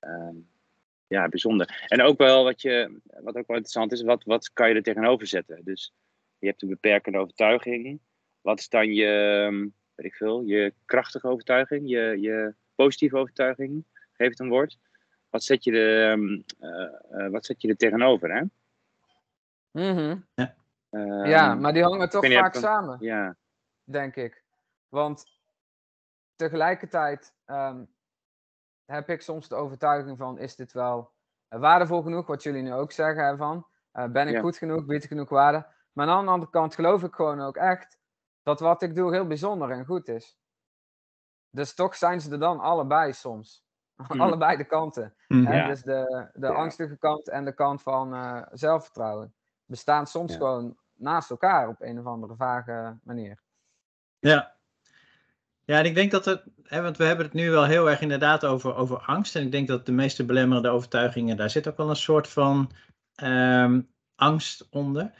Um, 0.00 0.48
ja, 1.12 1.28
bijzonder. 1.28 1.84
En 1.88 2.02
ook 2.02 2.18
wel 2.18 2.44
wat, 2.44 2.62
je, 2.62 3.00
wat 3.04 3.36
ook 3.36 3.46
wel 3.46 3.56
interessant 3.56 3.92
is, 3.92 4.02
wat, 4.02 4.24
wat 4.24 4.52
kan 4.52 4.68
je 4.68 4.74
er 4.74 4.82
tegenover 4.82 5.26
zetten? 5.26 5.60
Dus 5.64 5.94
je 6.38 6.46
hebt 6.46 6.62
een 6.62 6.68
beperkende 6.68 7.18
overtuiging. 7.18 8.00
Wat 8.40 8.58
is 8.58 8.68
dan 8.68 8.92
je, 8.92 9.44
ehm, 9.46 9.60
weet 9.94 10.06
ik 10.06 10.14
veel, 10.14 10.42
je 10.42 10.74
krachtige 10.84 11.28
overtuiging, 11.28 11.88
je, 11.88 12.16
je 12.20 12.54
positieve 12.74 13.16
overtuiging? 13.16 13.84
Geef 14.12 14.28
het 14.28 14.40
een 14.40 14.48
woord. 14.48 14.78
Wat 15.32 15.42
zet 15.42 15.64
je 15.64 15.72
er, 15.72 16.10
um, 16.10 16.44
uh, 16.60 16.92
uh, 17.12 17.30
wat 17.30 17.44
zet 17.44 17.62
je 17.62 17.68
er 17.68 17.76
tegenover, 17.76 18.34
hè? 18.34 18.42
Mm 19.70 20.26
ja. 20.34 20.54
Um, 20.90 21.24
ja, 21.24 21.54
maar 21.54 21.72
die 21.72 21.82
hangen 21.82 22.10
toch 22.10 22.32
vaak 22.32 22.54
samen, 22.54 22.96
ja. 23.00 23.36
denk 23.84 24.16
ik. 24.16 24.44
Want 24.88 25.24
tegelijkertijd 26.36 27.34
um, 27.46 27.88
heb 28.84 29.08
ik 29.08 29.22
soms 29.22 29.48
de 29.48 29.54
overtuiging 29.54 30.18
van, 30.18 30.38
is 30.38 30.56
dit 30.56 30.72
wel 30.72 31.10
waardevol 31.48 32.02
genoeg, 32.02 32.26
wat 32.26 32.42
jullie 32.42 32.62
nu 32.62 32.72
ook 32.72 32.92
zeggen 32.92 33.26
hè, 33.26 33.36
van, 33.36 33.66
uh, 33.92 34.06
ben 34.06 34.28
ik 34.28 34.38
goed 34.38 34.56
genoeg, 34.56 34.84
bied 34.84 35.02
ik 35.02 35.08
genoeg 35.08 35.28
waarde? 35.28 35.66
Maar 35.92 36.08
aan 36.08 36.24
de 36.24 36.30
andere 36.30 36.50
kant 36.50 36.74
geloof 36.74 37.02
ik 37.02 37.14
gewoon 37.14 37.40
ook 37.40 37.56
echt 37.56 37.98
dat 38.42 38.60
wat 38.60 38.82
ik 38.82 38.94
doe 38.94 39.12
heel 39.12 39.26
bijzonder 39.26 39.70
en 39.70 39.84
goed 39.84 40.08
is. 40.08 40.38
Dus 41.50 41.74
toch 41.74 41.96
zijn 41.96 42.20
ze 42.20 42.30
er 42.30 42.38
dan 42.38 42.60
allebei 42.60 43.12
soms. 43.12 43.64
Mm. 44.08 44.20
allebei 44.20 44.56
de 44.56 44.64
kanten. 44.64 45.14
Mm. 45.28 45.46
Hè? 45.46 45.56
Ja. 45.56 45.68
Dus 45.68 45.82
de, 45.82 46.28
de 46.34 46.46
ja. 46.46 46.52
angstige 46.52 46.96
kant 46.98 47.28
en 47.28 47.44
de 47.44 47.54
kant 47.54 47.82
van 47.82 48.14
uh, 48.14 48.42
zelfvertrouwen. 48.52 49.34
Bestaan 49.64 50.06
soms 50.06 50.32
ja. 50.32 50.38
gewoon 50.38 50.76
naast 50.94 51.30
elkaar 51.30 51.68
op 51.68 51.80
een 51.80 51.98
of 51.98 52.06
andere 52.06 52.34
vage 52.36 52.98
manier. 53.02 53.40
Ja, 54.18 54.54
ja, 55.64 55.78
en 55.78 55.84
ik 55.84 55.94
denk 55.94 56.10
dat 56.10 56.24
het, 56.24 56.42
hè, 56.62 56.82
want 56.82 56.96
we 56.96 57.04
hebben 57.04 57.24
het 57.24 57.34
nu 57.34 57.50
wel 57.50 57.64
heel 57.64 57.90
erg 57.90 58.00
inderdaad 58.00 58.44
over, 58.44 58.74
over 58.74 58.98
angst. 58.98 59.36
En 59.36 59.42
ik 59.42 59.52
denk 59.52 59.68
dat 59.68 59.86
de 59.86 59.92
meeste 59.92 60.24
belemmerende 60.24 60.68
overtuigingen, 60.68 61.36
daar 61.36 61.50
zit 61.50 61.68
ook 61.68 61.76
wel 61.76 61.90
een 61.90 61.96
soort 61.96 62.28
van 62.28 62.70
um, 63.22 63.88
angst 64.14 64.68
onder. 64.70 65.10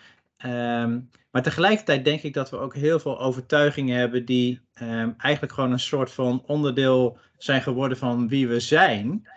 Um, 0.46 1.10
maar 1.30 1.42
tegelijkertijd 1.42 2.04
denk 2.04 2.22
ik 2.22 2.34
dat 2.34 2.50
we 2.50 2.56
ook 2.56 2.74
heel 2.74 2.98
veel 3.00 3.20
overtuigingen 3.20 3.98
hebben 3.98 4.24
die 4.24 4.60
um, 4.82 5.14
eigenlijk 5.18 5.52
gewoon 5.52 5.72
een 5.72 5.80
soort 5.80 6.12
van 6.12 6.42
onderdeel 6.46 7.18
zijn 7.36 7.62
geworden 7.62 7.98
van 7.98 8.28
wie 8.28 8.48
we 8.48 8.60
zijn. 8.60 9.28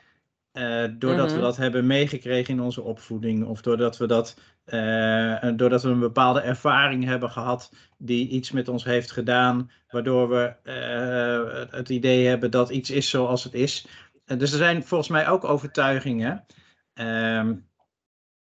Uh, 0.53 0.83
doordat 0.97 1.33
we 1.33 1.39
dat 1.39 1.57
hebben 1.57 1.87
meegekregen 1.87 2.53
in 2.53 2.61
onze 2.61 2.81
opvoeding, 2.81 3.45
of 3.45 3.61
doordat 3.61 3.97
we, 3.97 4.07
dat, 4.07 4.37
uh, 4.65 5.47
doordat 5.55 5.83
we 5.83 5.89
een 5.89 5.99
bepaalde 5.99 6.41
ervaring 6.41 7.03
hebben 7.03 7.29
gehad 7.29 7.71
die 7.97 8.27
iets 8.27 8.51
met 8.51 8.67
ons 8.67 8.83
heeft 8.83 9.11
gedaan, 9.11 9.71
waardoor 9.89 10.29
we 10.29 10.53
uh, 10.63 11.71
het 11.71 11.89
idee 11.89 12.27
hebben 12.27 12.51
dat 12.51 12.69
iets 12.69 12.89
is 12.89 13.09
zoals 13.09 13.43
het 13.43 13.53
is. 13.53 13.87
dus 14.25 14.51
er 14.51 14.57
zijn 14.57 14.83
volgens 14.83 15.09
mij 15.09 15.27
ook 15.27 15.43
overtuigingen 15.43 16.45
um, 16.93 17.67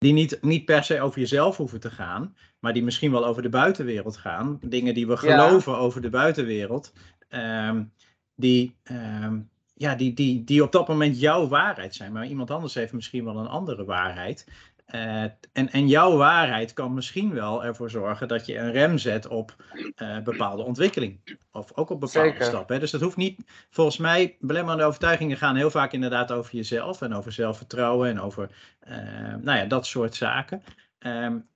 die 0.01 0.13
niet, 0.13 0.39
niet 0.43 0.65
per 0.65 0.85
se 0.85 1.01
over 1.01 1.21
jezelf 1.21 1.57
hoeven 1.57 1.81
te 1.81 1.91
gaan, 1.91 2.37
maar 2.59 2.73
die 2.73 2.85
misschien 2.85 3.11
wel 3.11 3.27
over 3.27 3.43
de 3.43 3.49
buitenwereld 3.49 4.17
gaan. 4.17 4.59
Dingen 4.63 4.95
die 4.95 5.07
we 5.07 5.17
geloven 5.17 5.73
ja. 5.73 5.79
over 5.79 6.01
de 6.01 6.11
buitenwereld, 6.11 6.93
um, 7.31 7.93
die 8.35 8.75
um, 8.91 9.51
ja, 9.75 9.95
die, 9.95 10.13
die, 10.13 10.45
die 10.45 10.63
op 10.63 10.73
dat 10.73 10.89
moment 10.89 11.21
jouw 11.21 11.49
waarheid 11.49 11.95
zijn. 11.95 12.13
Maar 12.13 12.27
iemand 12.27 12.51
anders 12.51 12.75
heeft 12.75 12.93
misschien 12.93 13.25
wel 13.25 13.37
een 13.37 13.47
andere 13.47 13.85
waarheid. 13.85 14.47
Uh, 14.95 15.23
en, 15.23 15.71
en 15.71 15.89
jouw 15.89 16.17
waarheid 16.17 16.73
kan 16.73 16.95
misschien 16.95 17.35
wel 17.35 17.65
ervoor 17.65 17.91
zorgen 17.91 18.29
dat 18.29 18.47
je 18.47 18.59
een 18.59 18.73
rem 18.73 18.99
zet 18.99 19.27
op 19.27 19.57
uh, 19.97 20.19
bepaalde 20.19 20.63
ontwikkeling. 20.63 21.39
Of 21.53 21.73
ook 21.75 21.91
op 21.91 22.01
bepaalde 22.01 22.29
Zeker. 22.29 22.45
stappen. 22.45 22.81
Dus 22.81 22.91
dat 22.91 23.01
hoeft 23.01 23.17
niet, 23.17 23.43
volgens 23.71 23.97
mij, 23.97 24.37
belemmerende 24.41 24.85
overtuigingen 24.85 25.37
gaan 25.37 25.57
heel 25.57 25.71
vaak 25.71 25.93
inderdaad 25.93 26.33
over 26.33 26.55
jezelf. 26.55 27.03
En 27.03 27.15
over 27.15 27.33
zelfvertrouwen 27.33 28.09
en 28.09 28.21
over 28.21 28.51
uh, 28.89 28.97
nou 29.41 29.59
ja, 29.59 29.65
dat 29.65 29.87
soort 29.87 30.15
zaken. 30.15 30.63
Um, 30.99 31.49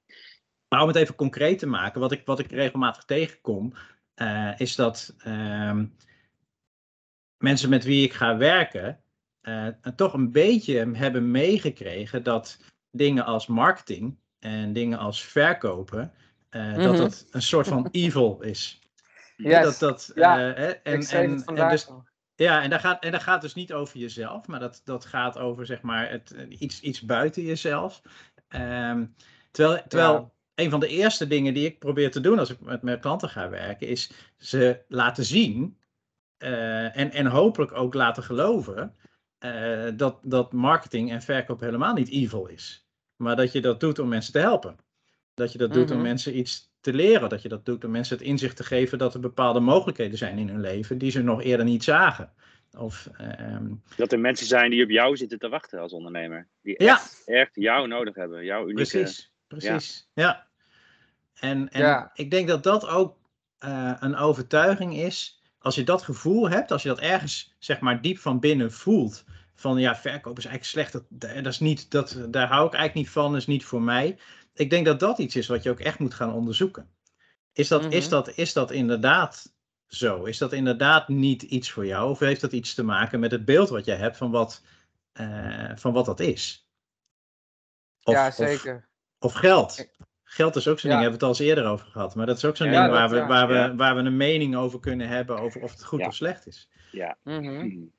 maar 0.68 0.82
om 0.82 0.88
het 0.88 0.96
even 0.96 1.14
concreet 1.14 1.58
te 1.58 1.66
maken, 1.66 2.00
wat 2.00 2.12
ik, 2.12 2.22
wat 2.24 2.38
ik 2.38 2.50
regelmatig 2.50 3.04
tegenkom, 3.04 3.72
is 4.56 4.74
dat. 4.74 5.14
Um, 5.26 5.96
mensen 7.38 7.68
met 7.68 7.84
wie 7.84 8.04
ik 8.04 8.12
ga 8.12 8.36
werken 8.36 8.98
toch 9.96 10.12
een 10.12 10.32
beetje 10.32 10.90
hebben 10.92 11.30
meegekregen 11.30 12.22
dat 12.22 12.58
dingen 12.94 13.24
als 13.24 13.46
marketing 13.46 14.18
en 14.38 14.72
dingen 14.72 14.98
als 14.98 15.24
verkopen, 15.24 16.12
uh, 16.50 16.62
mm 16.62 16.74
-hmm. 16.74 16.82
dat 16.82 16.96
dat 16.96 17.26
een 17.30 17.42
soort 17.42 17.68
van 17.68 17.88
evil 17.92 18.40
is. 18.40 18.80
Yes. 19.36 19.62
Dat, 19.62 19.78
dat, 19.78 20.12
ja, 20.14 20.38
uh, 20.38 20.68
en, 20.82 21.00
en, 21.02 21.44
dus, 21.70 21.88
ja, 22.34 22.62
en 22.62 22.70
dat 22.70 22.80
gaat, 22.80 23.04
en 23.04 23.12
dat 23.12 23.22
gaat 23.22 23.40
dus 23.40 23.54
niet 23.54 23.72
over 23.72 23.98
jezelf, 23.98 24.46
maar 24.46 24.60
dat, 24.60 24.80
dat 24.84 25.04
gaat 25.04 25.38
over 25.38 25.66
zeg 25.66 25.82
maar 25.82 26.10
het, 26.10 26.30
iets, 26.48 26.80
iets 26.80 27.00
buiten 27.00 27.42
jezelf. 27.42 28.02
Um, 28.48 29.14
terwijl 29.50 29.82
terwijl 29.88 30.12
ja. 30.12 30.30
een 30.64 30.70
van 30.70 30.80
de 30.80 30.88
eerste 30.88 31.26
dingen 31.26 31.54
die 31.54 31.66
ik 31.66 31.78
probeer 31.78 32.10
te 32.10 32.20
doen 32.20 32.38
als 32.38 32.50
ik 32.50 32.60
met, 32.60 32.82
met 32.82 33.00
klanten 33.00 33.28
ga 33.28 33.48
werken, 33.48 33.88
is 33.88 34.10
ze 34.36 34.84
laten 34.88 35.24
zien 35.24 35.78
uh, 36.38 36.96
en, 36.96 37.10
en 37.10 37.26
hopelijk 37.26 37.72
ook 37.72 37.94
laten 37.94 38.22
geloven 38.22 38.94
uh, 39.44 39.90
dat, 39.96 40.18
dat 40.22 40.52
marketing 40.52 41.10
en 41.10 41.22
verkoop 41.22 41.60
helemaal 41.60 41.94
niet 41.94 42.10
evil 42.10 42.46
is. 42.46 42.83
Maar 43.16 43.36
dat 43.36 43.52
je 43.52 43.60
dat 43.60 43.80
doet 43.80 43.98
om 43.98 44.08
mensen 44.08 44.32
te 44.32 44.38
helpen. 44.38 44.76
Dat 45.34 45.52
je 45.52 45.58
dat 45.58 45.72
doet 45.72 45.82
mm 45.82 45.88
-hmm. 45.88 45.96
om 45.96 46.02
mensen 46.02 46.38
iets 46.38 46.72
te 46.80 46.92
leren. 46.92 47.28
Dat 47.28 47.42
je 47.42 47.48
dat 47.48 47.64
doet 47.64 47.84
om 47.84 47.90
mensen 47.90 48.16
het 48.16 48.26
inzicht 48.26 48.56
te 48.56 48.64
geven 48.64 48.98
dat 48.98 49.14
er 49.14 49.20
bepaalde 49.20 49.60
mogelijkheden 49.60 50.18
zijn 50.18 50.38
in 50.38 50.48
hun 50.48 50.60
leven 50.60 50.98
die 50.98 51.10
ze 51.10 51.22
nog 51.22 51.42
eerder 51.42 51.66
niet 51.66 51.84
zagen. 51.84 52.32
Of, 52.78 53.10
um... 53.40 53.82
Dat 53.96 54.12
er 54.12 54.20
mensen 54.20 54.46
zijn 54.46 54.70
die 54.70 54.84
op 54.84 54.90
jou 54.90 55.16
zitten 55.16 55.38
te 55.38 55.48
wachten 55.48 55.80
als 55.80 55.92
ondernemer. 55.92 56.48
Die 56.62 56.76
echt, 56.76 57.22
ja. 57.26 57.34
echt 57.34 57.54
jou 57.54 57.88
nodig 57.88 58.14
hebben. 58.14 58.44
Jouw 58.44 58.68
unieke... 58.68 58.98
Precies, 58.98 59.32
precies. 59.46 60.08
Ja. 60.14 60.22
ja. 60.22 60.46
En, 61.34 61.68
en 61.68 61.80
ja. 61.80 62.10
ik 62.14 62.30
denk 62.30 62.48
dat 62.48 62.62
dat 62.62 62.86
ook 62.88 63.16
uh, 63.64 63.96
een 64.00 64.16
overtuiging 64.16 64.96
is 64.96 65.42
als 65.64 65.74
je 65.74 65.84
dat 65.84 66.02
gevoel 66.02 66.50
hebt, 66.50 66.70
als 66.70 66.82
je 66.82 66.88
dat 66.88 67.00
ergens 67.00 67.54
zeg 67.58 67.80
maar 67.80 68.00
diep 68.00 68.18
van 68.18 68.40
binnen 68.40 68.72
voelt, 68.72 69.24
van 69.54 69.78
ja, 69.78 69.96
verkoop 69.96 70.38
is 70.38 70.44
eigenlijk 70.44 70.64
slecht, 70.64 70.92
dat, 70.92 71.34
dat 71.44 71.52
is 71.52 71.60
niet, 71.60 71.90
dat, 71.90 72.18
daar 72.28 72.48
hou 72.48 72.66
ik 72.66 72.72
eigenlijk 72.72 73.06
niet 73.06 73.14
van, 73.14 73.32
dat 73.32 73.40
is 73.40 73.46
niet 73.46 73.64
voor 73.64 73.82
mij. 73.82 74.18
Ik 74.54 74.70
denk 74.70 74.86
dat 74.86 75.00
dat 75.00 75.18
iets 75.18 75.36
is 75.36 75.46
wat 75.46 75.62
je 75.62 75.70
ook 75.70 75.80
echt 75.80 75.98
moet 75.98 76.14
gaan 76.14 76.32
onderzoeken. 76.32 76.88
Is 77.52 77.68
dat, 77.68 77.80
mm 77.80 77.88
-hmm. 77.88 77.96
is 77.96 78.08
dat, 78.08 78.36
is 78.36 78.52
dat 78.52 78.70
inderdaad 78.70 79.52
zo? 79.86 80.24
Is 80.24 80.38
dat 80.38 80.52
inderdaad 80.52 81.08
niet 81.08 81.42
iets 81.42 81.70
voor 81.70 81.86
jou? 81.86 82.10
Of 82.10 82.18
heeft 82.18 82.40
dat 82.40 82.52
iets 82.52 82.74
te 82.74 82.84
maken 82.84 83.20
met 83.20 83.30
het 83.30 83.44
beeld 83.44 83.68
wat 83.68 83.84
jij 83.84 83.96
hebt 83.96 84.16
van 84.16 84.30
wat, 84.30 84.62
uh, 85.20 85.70
van 85.74 85.92
wat 85.92 86.04
dat 86.04 86.20
is? 86.20 86.68
Of, 88.02 88.14
ja, 88.14 88.30
zeker. 88.30 88.88
Of, 89.18 89.32
of 89.32 89.38
geld. 89.38 89.88
Geld 90.24 90.56
is 90.56 90.68
ook 90.68 90.80
zo'n 90.80 90.90
ja. 90.90 90.96
ding, 90.96 91.08
hebben 91.10 91.20
we 91.20 91.26
het 91.26 91.38
al 91.38 91.46
eens 91.46 91.56
eerder 91.56 91.72
over 91.72 91.86
gehad. 91.86 92.14
Maar 92.14 92.26
dat 92.26 92.36
is 92.36 92.44
ook 92.44 92.56
zo'n 92.56 92.70
ja, 92.70 92.80
ding 92.80 92.92
waar, 92.92 93.10
we, 93.10 93.24
waar, 93.24 93.48
we, 93.48 93.76
waar 93.76 93.94
we 93.94 94.00
een 94.00 94.16
mening 94.16 94.56
over 94.56 94.80
kunnen 94.80 95.08
hebben 95.08 95.38
over 95.38 95.62
of 95.62 95.70
het 95.70 95.84
goed 95.84 96.06
of 96.06 96.14
slecht 96.14 96.46
is. 96.46 96.68
Ja. 96.90 97.16
Mm 97.22 97.44
-hmm. 97.44 97.92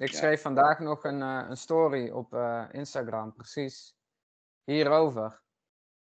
Ik 0.00 0.14
schreef 0.14 0.42
vandaag 0.42 0.78
nog 0.78 1.04
een, 1.04 1.20
uh, 1.20 1.44
een 1.48 1.56
story 1.56 2.10
op 2.10 2.34
uh, 2.34 2.64
Instagram, 2.70 3.32
precies 3.32 3.96
hierover. 4.64 5.40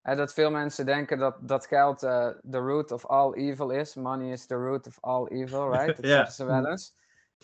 En 0.01 0.17
dat 0.17 0.33
veel 0.33 0.51
mensen 0.51 0.85
denken 0.85 1.17
dat, 1.17 1.47
dat 1.47 1.67
geld 1.67 2.03
uh, 2.03 2.27
the 2.49 2.57
root 2.57 2.91
of 2.91 3.05
all 3.05 3.33
evil 3.33 3.69
is. 3.69 3.95
Money 3.95 4.31
is 4.31 4.45
the 4.45 4.55
root 4.55 4.87
of 4.87 4.97
all 4.99 5.27
evil, 5.27 5.69
right? 5.77 5.95
Dat 5.95 6.05
zeggen 6.05 6.31
ze 6.31 6.45
wel 6.45 6.67
eens. 6.67 6.95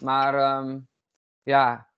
Maar 0.01 0.57
um, 0.57 0.87
ja, 1.43 1.89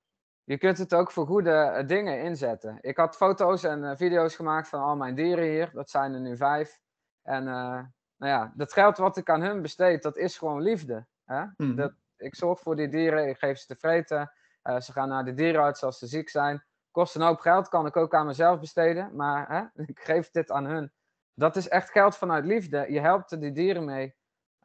je 0.43 0.57
kunt 0.57 0.77
het 0.77 0.93
ook 0.93 1.11
voor 1.11 1.25
goede 1.25 1.51
eh, 1.51 1.87
dingen 1.87 2.21
inzetten. 2.21 2.77
Ik 2.81 2.97
had 2.97 3.15
foto's 3.15 3.63
en 3.63 3.97
video's 3.97 4.35
gemaakt 4.35 4.67
van 4.67 4.81
al 4.81 4.95
mijn 4.95 5.15
dieren 5.15 5.49
hier. 5.49 5.69
Dat 5.73 5.89
zijn 5.89 6.13
er 6.13 6.21
nu 6.21 6.37
vijf. 6.37 6.79
En 7.23 7.43
nou 7.43 8.31
ja, 8.31 8.53
dat 8.55 8.73
geld 8.73 8.97
wat 8.97 9.17
ik 9.17 9.29
aan 9.29 9.41
hun 9.41 9.61
besteed, 9.61 10.03
dat 10.03 10.17
is 10.17 10.37
gewoon 10.37 10.61
liefde. 10.61 11.05
Hè? 11.25 11.45
Mhm. 11.57 11.75
Dat, 11.75 11.93
ik 12.17 12.35
zorg 12.35 12.59
voor 12.59 12.75
die 12.75 12.89
dieren, 12.89 13.27
ik 13.27 13.37
geef 13.37 13.57
ze 13.57 13.65
te 13.65 13.75
vreten. 13.75 14.31
Ze 14.79 14.91
gaan 14.91 15.09
naar 15.09 15.25
de 15.25 15.33
dierenarts 15.33 15.83
als 15.83 15.99
ze 15.99 16.07
ziek 16.07 16.29
zijn. 16.29 16.63
Kost 16.91 17.15
een 17.15 17.21
hoop 17.21 17.39
geld, 17.39 17.67
kan 17.67 17.85
ik 17.85 17.95
ook 17.97 18.13
aan 18.15 18.25
mezelf 18.25 18.59
besteden. 18.59 19.15
Maar 19.15 19.47
hè, 19.49 19.83
ik 19.85 19.99
geef 19.99 20.29
dit 20.31 20.51
aan 20.51 20.65
hun. 20.65 20.91
Dat 21.33 21.55
is 21.55 21.67
echt 21.67 21.91
geld 21.91 22.17
vanuit 22.17 22.45
liefde. 22.45 22.85
Je 22.91 22.99
helpt 22.99 23.31
er 23.31 23.39
die 23.39 23.51
dieren 23.51 23.85
mee. 23.85 24.15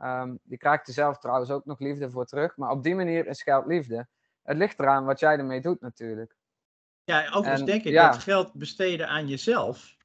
Um, 0.02 0.38
je 0.42 0.56
krijgt 0.56 0.86
er 0.86 0.92
zelf 0.92 1.18
trouwens 1.18 1.50
ook 1.50 1.64
nog 1.64 1.78
liefde 1.78 2.10
voor 2.10 2.24
terug. 2.26 2.56
Maar 2.56 2.70
op 2.70 2.82
die 2.82 2.94
manier 2.94 3.26
is 3.26 3.42
geld 3.42 3.66
liefde. 3.66 4.08
Het 4.42 4.56
ligt 4.56 4.78
eraan 4.78 5.04
wat 5.04 5.20
jij 5.20 5.38
ermee 5.38 5.60
doet 5.60 5.80
natuurlijk. 5.80 6.36
Ja, 7.04 7.26
overigens 7.26 7.60
En, 7.60 7.66
denk 7.66 7.84
ik 7.84 7.92
ja. 7.92 8.10
dat 8.10 8.18
geld 8.22 8.52
besteden 8.52 9.08
aan 9.08 9.26
jezelf 9.28 9.96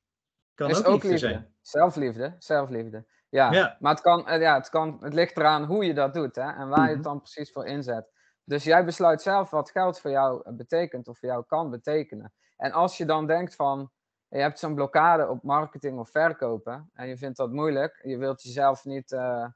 kan 0.54 0.74
ook, 0.76 0.88
ook 0.88 1.04
liefde 1.04 1.08
liefde. 1.08 1.18
zijn. 1.18 1.56
Zelfliefde, 1.62 2.36
zelfliefde. 2.40 3.06
Ja, 3.30 3.52
Ja. 3.52 3.78
maar 3.80 3.92
het, 3.92 4.02
kan, 4.02 4.28
eh, 4.28 4.42
ja, 4.42 4.56
het, 4.56 4.70
kan, 4.70 4.98
het 5.02 5.14
ligt 5.14 5.38
eraan 5.38 5.64
hoe 5.64 5.86
je 5.86 5.94
dat 5.94 6.14
doet 6.14 6.36
hè, 6.36 6.52
en 6.52 6.68
waar 6.70 6.80
je 6.80 6.86
Mhm. 6.86 6.94
het 6.94 7.04
dan 7.04 7.20
precies 7.22 7.52
voor 7.52 7.66
inzet. 7.66 8.12
Dus 8.48 8.64
jij 8.64 8.86
besluit 8.86 9.22
zelf 9.22 9.50
wat 9.50 9.72
geld 9.72 10.00
voor 10.00 10.12
jou 10.12 10.52
betekent 10.52 11.08
of 11.08 11.18
voor 11.20 11.30
jou 11.30 11.46
kan 11.46 11.70
betekenen. 11.70 12.34
En 12.56 12.72
als 12.72 12.98
je 12.98 13.06
dan 13.06 13.28
denkt 13.28 13.56
van, 13.56 13.92
je 14.28 14.38
hebt 14.38 14.60
zo'n 14.60 14.76
blokkade 14.76 15.28
op 15.28 15.44
marketing 15.44 16.00
of 16.00 16.10
verkopen 16.10 16.90
en 16.94 17.08
je 17.08 17.18
vindt 17.18 17.38
dat 17.38 17.52
moeilijk, 17.52 18.00
je 18.04 18.18
wilt 18.18 18.44
jezelf 18.44 18.86
niet, 18.86 19.12
eh, 19.12 19.48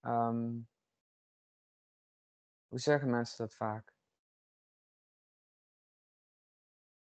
ehm, 0.00 0.50
hoe 2.68 2.78
zeggen 2.78 3.10
mensen 3.10 3.36
dat 3.38 3.54
vaak? 3.54 3.92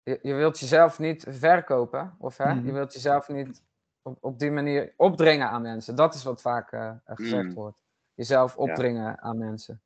Je, 0.02 0.18
je 0.22 0.34
wilt 0.34 0.58
jezelf 0.58 0.98
niet 0.98 1.26
verkopen, 1.28 2.16
of 2.18 2.36
hè? 2.36 2.54
Mhm. 2.54 2.66
je 2.66 2.72
wilt 2.72 2.92
jezelf 2.92 3.28
niet 3.28 3.62
op, 4.02 4.18
op 4.20 4.38
die 4.38 4.50
manier 4.50 4.94
opdringen 4.96 5.48
aan 5.48 5.62
mensen. 5.62 5.96
Dat 5.96 6.14
is 6.14 6.22
wat 6.22 6.40
vaak 6.40 6.72
eh, 6.72 6.94
gezegd 7.04 7.48
Mm. 7.48 7.54
wordt. 7.54 7.78
Jezelf 8.14 8.56
opdringen 8.56 9.20
aan 9.20 9.38
mensen. 9.38 9.82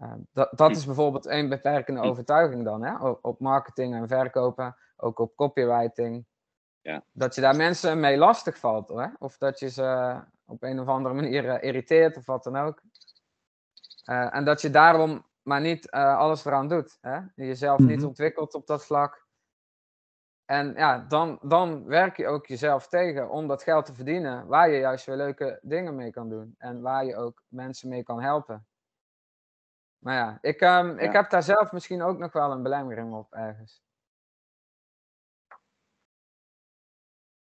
Eh, 0.00 0.12
dat, 0.32 0.50
dat 0.56 0.70
is 0.70 0.84
bijvoorbeeld 0.86 1.26
één 1.26 1.48
beperkende 1.48 2.00
overtuiging 2.00 2.64
dan, 2.64 2.82
hè? 2.84 3.08
Op, 3.08 3.24
op 3.24 3.40
marketing 3.40 3.94
en 3.94 4.08
verkopen, 4.08 4.76
ook 4.96 5.18
op 5.18 5.36
copywriting. 5.36 6.26
Ja. 6.80 7.04
Dat 7.12 7.34
je 7.34 7.40
daar 7.40 7.56
mensen 7.56 8.00
mee 8.00 8.16
lastig 8.16 8.58
valt, 8.58 8.88
hè? 8.88 9.06
of 9.18 9.38
dat 9.38 9.58
je 9.58 9.70
ze 9.70 10.20
op 10.44 10.62
een 10.62 10.80
of 10.80 10.86
andere 10.86 11.14
manier 11.14 11.48
eh, 11.48 11.68
irriteert 11.68 12.16
of 12.16 12.26
wat 12.26 12.44
dan 12.44 12.56
ook. 12.56 12.82
Eh, 14.04 14.34
en 14.34 14.44
dat 14.44 14.60
je 14.60 14.70
daarom 14.70 15.26
maar 15.42 15.60
niet 15.60 15.90
eh, 15.90 16.16
alles 16.18 16.44
eraan 16.44 16.68
doet. 16.68 16.98
Hè? 17.00 17.20
Jezelf 17.34 17.78
niet 17.78 17.98
Mhm. 17.98 18.06
ontwikkelt 18.06 18.54
op 18.54 18.66
dat 18.66 18.84
vlak. 18.84 19.28
En 20.44 20.74
ja, 20.76 20.98
dan, 20.98 21.38
dan 21.42 21.84
werk 21.84 22.16
je 22.16 22.26
ook 22.26 22.46
jezelf 22.46 22.88
tegen 22.88 23.30
om 23.30 23.46
dat 23.48 23.62
geld 23.62 23.86
te 23.86 23.94
verdienen, 23.94 24.46
waar 24.46 24.70
je 24.70 24.78
juist 24.78 25.06
weer 25.06 25.16
leuke 25.16 25.58
dingen 25.62 25.96
mee 25.96 26.10
kan 26.10 26.28
doen. 26.28 26.54
En 26.58 26.80
waar 26.80 27.04
je 27.04 27.16
ook 27.16 27.42
mensen 27.48 27.88
mee 27.88 28.02
kan 28.02 28.22
helpen. 28.22 28.66
Maar 30.00 30.14
ja, 30.14 30.38
ik, 30.40 30.60
ehm, 30.60 30.98
ik 30.98 31.12
heb 31.12 31.30
daar 31.30 31.42
zelf 31.42 31.72
misschien 31.72 32.02
ook 32.02 32.18
nog 32.18 32.32
wel 32.32 32.52
een 32.52 32.62
belemmering 32.62 33.14
op 33.14 33.32
ergens. 33.32 33.82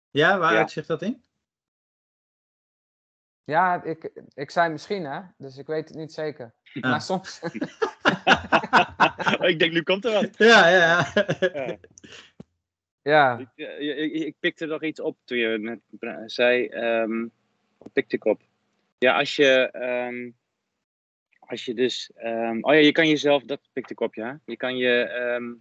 Ja, 0.09 0.37
waar 0.37 0.69
zich 0.69 0.85
dat 0.85 1.01
in? 1.01 1.23
Ja, 3.43 3.83
ik, 3.83 4.11
ik 4.33 4.51
zei 4.51 4.71
misschien 4.71 5.05
hè, 5.05 5.21
dus 5.37 5.57
ik 5.57 5.67
weet 5.67 5.87
het 5.87 5.97
niet 5.97 6.13
zeker. 6.13 6.53
Ah. 6.73 6.81
Maar 6.81 7.01
soms, 7.01 7.39
ik 9.51 9.59
denk, 9.59 9.71
nu 9.71 9.83
komt 9.83 10.05
er 10.05 10.13
wat. 10.13 10.37
Ja, 10.51 10.67
ja, 10.67 11.11
ja. 11.13 11.25
Ja. 11.53 11.77
ja, 13.01 13.37
Ik, 13.37 13.49
eh, 13.55 14.03
ik, 14.03 14.13
ik 14.13 14.35
pikte 14.39 14.65
nog 14.65 14.83
iets 14.83 14.99
op 14.99 15.17
toen 15.23 15.37
je 15.37 15.57
net 15.57 15.79
zei. 16.31 16.67
ehm 16.67 17.27
wat 17.77 17.93
pikte 17.93 18.15
ik 18.15 18.25
op? 18.25 18.41
Ja, 18.97 19.17
als 19.17 19.35
je, 19.35 19.69
ehm, 19.71 20.31
als 21.47 21.65
je 21.65 21.73
dus. 21.73 22.11
ehm, 22.15 22.57
oh 22.61 22.73
ja, 22.73 22.79
je 22.79 22.91
kan 22.91 23.07
jezelf. 23.07 23.43
Dat 23.43 23.59
pikte 23.73 23.93
ik 23.93 23.99
op, 23.99 24.15
ja. 24.15 24.39
Je 24.45 24.57
kan 24.57 24.77
je. 24.77 25.03
ehm, 25.03 25.53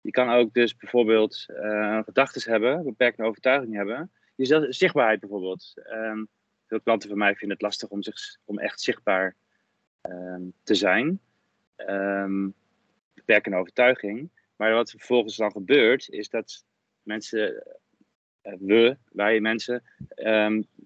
je 0.00 0.10
kan 0.10 0.30
ook 0.30 0.54
dus 0.54 0.76
bijvoorbeeld 0.76 1.46
eh 1.48 2.02
gedachten 2.04 2.50
hebben, 2.50 2.84
beperkende 2.84 3.28
overtuiging 3.28 3.74
hebben. 3.74 4.10
Jezelf, 4.34 4.64
zichtbaarheid 4.68 5.20
bijvoorbeeld. 5.20 5.72
Ehm, 5.84 6.24
veel 6.66 6.80
klanten 6.80 7.08
van 7.08 7.18
mij 7.18 7.34
vinden 7.34 7.56
het 7.56 7.62
lastig 7.66 7.88
om, 7.88 8.02
zich, 8.02 8.16
om 8.44 8.58
echt 8.58 8.80
zichtbaar 8.80 9.36
te 10.62 10.74
zijn. 10.74 11.20
Beperkende 13.14 13.56
overtuiging. 13.56 14.30
Maar 14.56 14.72
wat 14.72 14.90
vervolgens 14.90 15.36
dan 15.36 15.50
gebeurt, 15.50 16.08
is 16.08 16.28
dat 16.28 16.64
mensen, 17.02 17.62
eh, 18.42 18.54
we, 18.58 18.96
wij 19.12 19.40
mensen, 19.40 19.82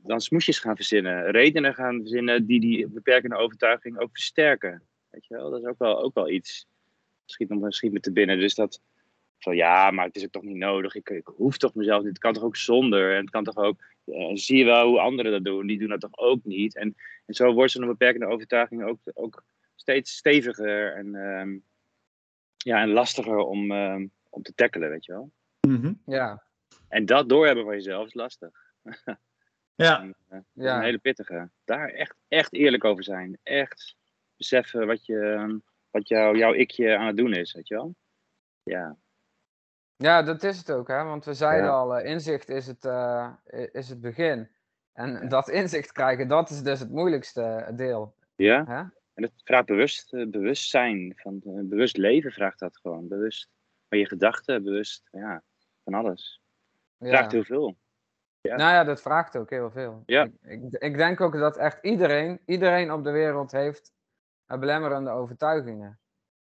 dan 0.02 0.20
smoesjes 0.20 0.58
gaan 0.58 0.76
verzinnen. 0.76 1.30
Redenen 1.30 1.74
gaan 1.74 2.00
verzinnen 2.00 2.46
die 2.46 2.60
die 2.60 2.88
beperkende 2.88 3.36
overtuiging 3.36 3.98
ook 3.98 4.10
versterken. 4.12 4.82
Weet 5.10 5.26
je 5.26 5.34
wel, 5.34 5.50
dat 5.50 5.60
is 5.60 5.66
ook 5.66 5.78
wel, 5.78 6.02
ook 6.02 6.14
wel 6.14 6.28
iets. 6.28 6.66
Schiet 7.24 7.48
nog 7.48 7.60
misschien 7.60 7.92
met 7.92 8.02
te 8.02 8.12
binnen. 8.12 8.38
Dus 8.38 8.54
dat 8.54 8.80
van 9.38 9.56
ja, 9.56 9.90
maar 9.90 10.06
het 10.06 10.16
is 10.16 10.24
ook 10.24 10.30
toch 10.30 10.42
niet 10.42 10.56
nodig. 10.56 10.94
Ik, 10.94 11.10
ik 11.10 11.26
hoef 11.26 11.56
toch 11.56 11.74
mezelf 11.74 12.00
niet. 12.00 12.08
Het 12.08 12.18
kan 12.18 12.32
toch 12.32 12.42
ook 12.42 12.56
zonder. 12.56 13.14
En 13.14 13.20
het 13.20 13.30
kan 13.30 13.44
toch 13.44 13.56
ook. 13.56 13.80
zie 14.34 14.58
je 14.58 14.64
wel 14.64 14.88
hoe 14.88 15.00
anderen 15.00 15.32
dat 15.32 15.44
doen? 15.44 15.66
Die 15.66 15.78
doen 15.78 15.88
dat 15.88 16.00
toch 16.00 16.18
ook 16.18 16.44
niet. 16.44 16.76
En, 16.76 16.94
en 17.26 17.34
zo 17.34 17.52
wordt 17.52 17.72
zo'n 17.72 17.86
beperkende 17.86 18.26
overtuiging 18.26 18.84
ook, 18.84 18.98
ook 19.14 19.44
steeds 19.74 20.16
steviger 20.16 20.94
en, 20.94 21.14
ehm, 21.14 21.58
ja, 22.56 22.80
en 22.80 22.90
lastiger 22.90 23.36
om, 23.36 23.70
ehm, 23.70 24.06
om 24.28 24.42
te 24.42 24.54
tackelen, 24.54 24.90
weet 24.90 25.04
je 25.04 25.12
wel. 25.12 25.30
Mhm. 25.60 25.92
ja, 26.06 26.42
En 26.88 27.06
dat 27.06 27.28
doorhebben 27.28 27.64
van 27.64 27.74
jezelf 27.74 28.06
is 28.06 28.14
lastig. 28.14 28.50
Ja, 29.74 30.00
En, 30.00 30.14
eh, 30.28 30.38
Ja. 30.52 30.76
een 30.76 30.82
hele 30.82 30.98
pittige. 30.98 31.50
Daar 31.64 31.88
echt, 31.88 32.16
echt 32.28 32.52
eerlijk 32.52 32.84
over 32.84 33.04
zijn. 33.04 33.38
Echt 33.42 33.96
beseffen 34.36 34.86
wat, 34.86 35.06
je, 35.06 35.60
wat 35.90 36.08
jou, 36.08 36.36
jouw 36.38 36.54
ikje 36.54 36.96
aan 36.96 37.06
het 37.06 37.16
doen 37.16 37.32
is, 37.34 37.52
weet 37.52 37.68
je 37.68 37.74
wel. 37.74 37.94
Ja, 38.62 38.96
ja, 39.96 40.22
dat 40.22 40.42
is 40.42 40.58
het 40.58 40.72
ook, 40.72 40.88
hè? 40.88 41.04
Want 41.04 41.24
we 41.24 41.34
zeiden 41.34 41.66
Ja. 41.66 41.72
al, 41.72 41.96
eh, 41.96 42.10
inzicht 42.10 42.48
is 42.48 42.66
het, 42.66 42.84
eh, 42.84 43.32
is 43.72 43.88
het 43.88 44.00
begin. 44.00 44.50
En 44.92 45.10
Ja. 45.12 45.26
dat 45.28 45.48
inzicht 45.48 45.92
krijgen, 45.92 46.28
dat 46.28 46.50
is 46.50 46.62
dus 46.62 46.80
het 46.80 46.90
moeilijkste 46.90 47.72
deel. 47.76 48.14
ja. 48.36 48.64
Hè? 48.66 48.82
En 49.14 49.22
het 49.22 49.32
vraagt 49.44 49.66
bewust, 49.66 50.12
eh, 50.12 50.26
bewustzijn. 50.26 51.12
Van, 51.16 51.40
bewust 51.44 51.96
leven 51.96 52.32
vraagt 52.32 52.58
dat 52.58 52.76
gewoon. 52.76 53.08
Bewust 53.08 53.48
van 53.88 53.98
je 53.98 54.06
gedachten, 54.06 54.62
bewust 54.62 55.08
ja, 55.10 55.42
van 55.84 55.94
alles. 55.94 56.40
Het 56.98 57.08
Ja. 57.08 57.16
vraagt 57.16 57.32
heel 57.32 57.44
veel. 57.44 57.76
Ja. 58.42 58.56
Nou 58.56 58.72
ja, 58.72 58.84
dat 58.84 59.02
vraagt 59.02 59.36
ook 59.36 59.50
heel 59.50 59.70
veel. 59.70 60.02
Ja. 60.06 60.22
Ik, 60.22 60.62
ik, 60.62 60.72
ik 60.72 60.96
denk 60.96 61.20
ook 61.20 61.38
dat 61.38 61.56
echt 61.56 61.78
iedereen, 61.82 62.40
iedereen 62.46 62.92
op 62.92 63.04
de 63.04 63.10
wereld 63.10 63.52
heeft 63.52 63.92
eh, 64.46 64.58
belemmerende 64.58 65.10
overtuigingen. 65.10 66.00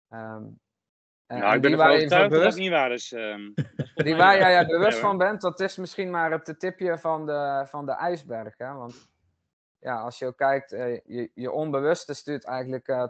Ehm, 0.08 0.42
en, 1.26 1.38
nou, 1.38 1.50
en 1.50 1.54
ik 1.54 1.60
ben 1.60 1.70
die 1.70 1.80
ervan 1.80 1.96
overtuigd 1.96 2.30
dat 2.30 2.54
niet 2.54 2.70
waar 2.70 2.92
is. 2.92 3.12
ehm. 3.12 3.50
Die 3.94 4.16
waar 4.16 4.38
jij 4.38 4.60
je 4.60 4.66
bewust 4.66 4.96
Ja, 4.96 5.02
van 5.02 5.18
bent, 5.18 5.40
dat 5.40 5.60
is 5.60 5.76
misschien 5.76 6.10
maar 6.10 6.30
het 6.30 6.54
tipje 6.58 6.98
van 6.98 7.26
de, 7.26 7.64
van 7.68 7.86
de 7.86 7.92
ijsberg. 7.92 8.58
Hè? 8.58 8.72
Want 8.72 9.08
ja, 9.78 10.00
als 10.00 10.18
je 10.18 10.26
ook 10.26 10.36
kijkt, 10.36 10.72
eh, 10.72 11.00
je, 11.04 11.30
je 11.34 11.50
onbewuste 11.50 12.14
stuurt 12.14 12.44
eigenlijk 12.44 12.88
eh 12.88 13.04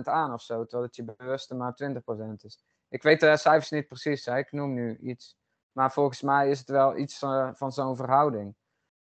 80% 0.00 0.02
aan 0.02 0.32
of 0.32 0.42
zo, 0.42 0.60
terwijl 0.62 0.82
het 0.82 0.96
je 0.96 1.14
bewuste 1.16 1.54
maar 1.54 1.74
20% 1.74 2.44
is. 2.44 2.64
Ik 2.88 3.02
weet 3.02 3.20
de 3.20 3.36
cijfers 3.36 3.70
niet 3.70 3.86
precies, 3.86 4.24
hè? 4.24 4.38
ik 4.38 4.52
noem 4.52 4.74
nu 4.74 4.96
iets. 4.96 5.36
Maar 5.72 5.92
volgens 5.92 6.22
mij 6.22 6.50
is 6.50 6.58
het 6.58 6.68
wel 6.68 6.96
iets 6.96 7.22
eh, 7.22 7.48
van 7.52 7.72
zo'n 7.72 7.96
verhouding. 7.96 8.54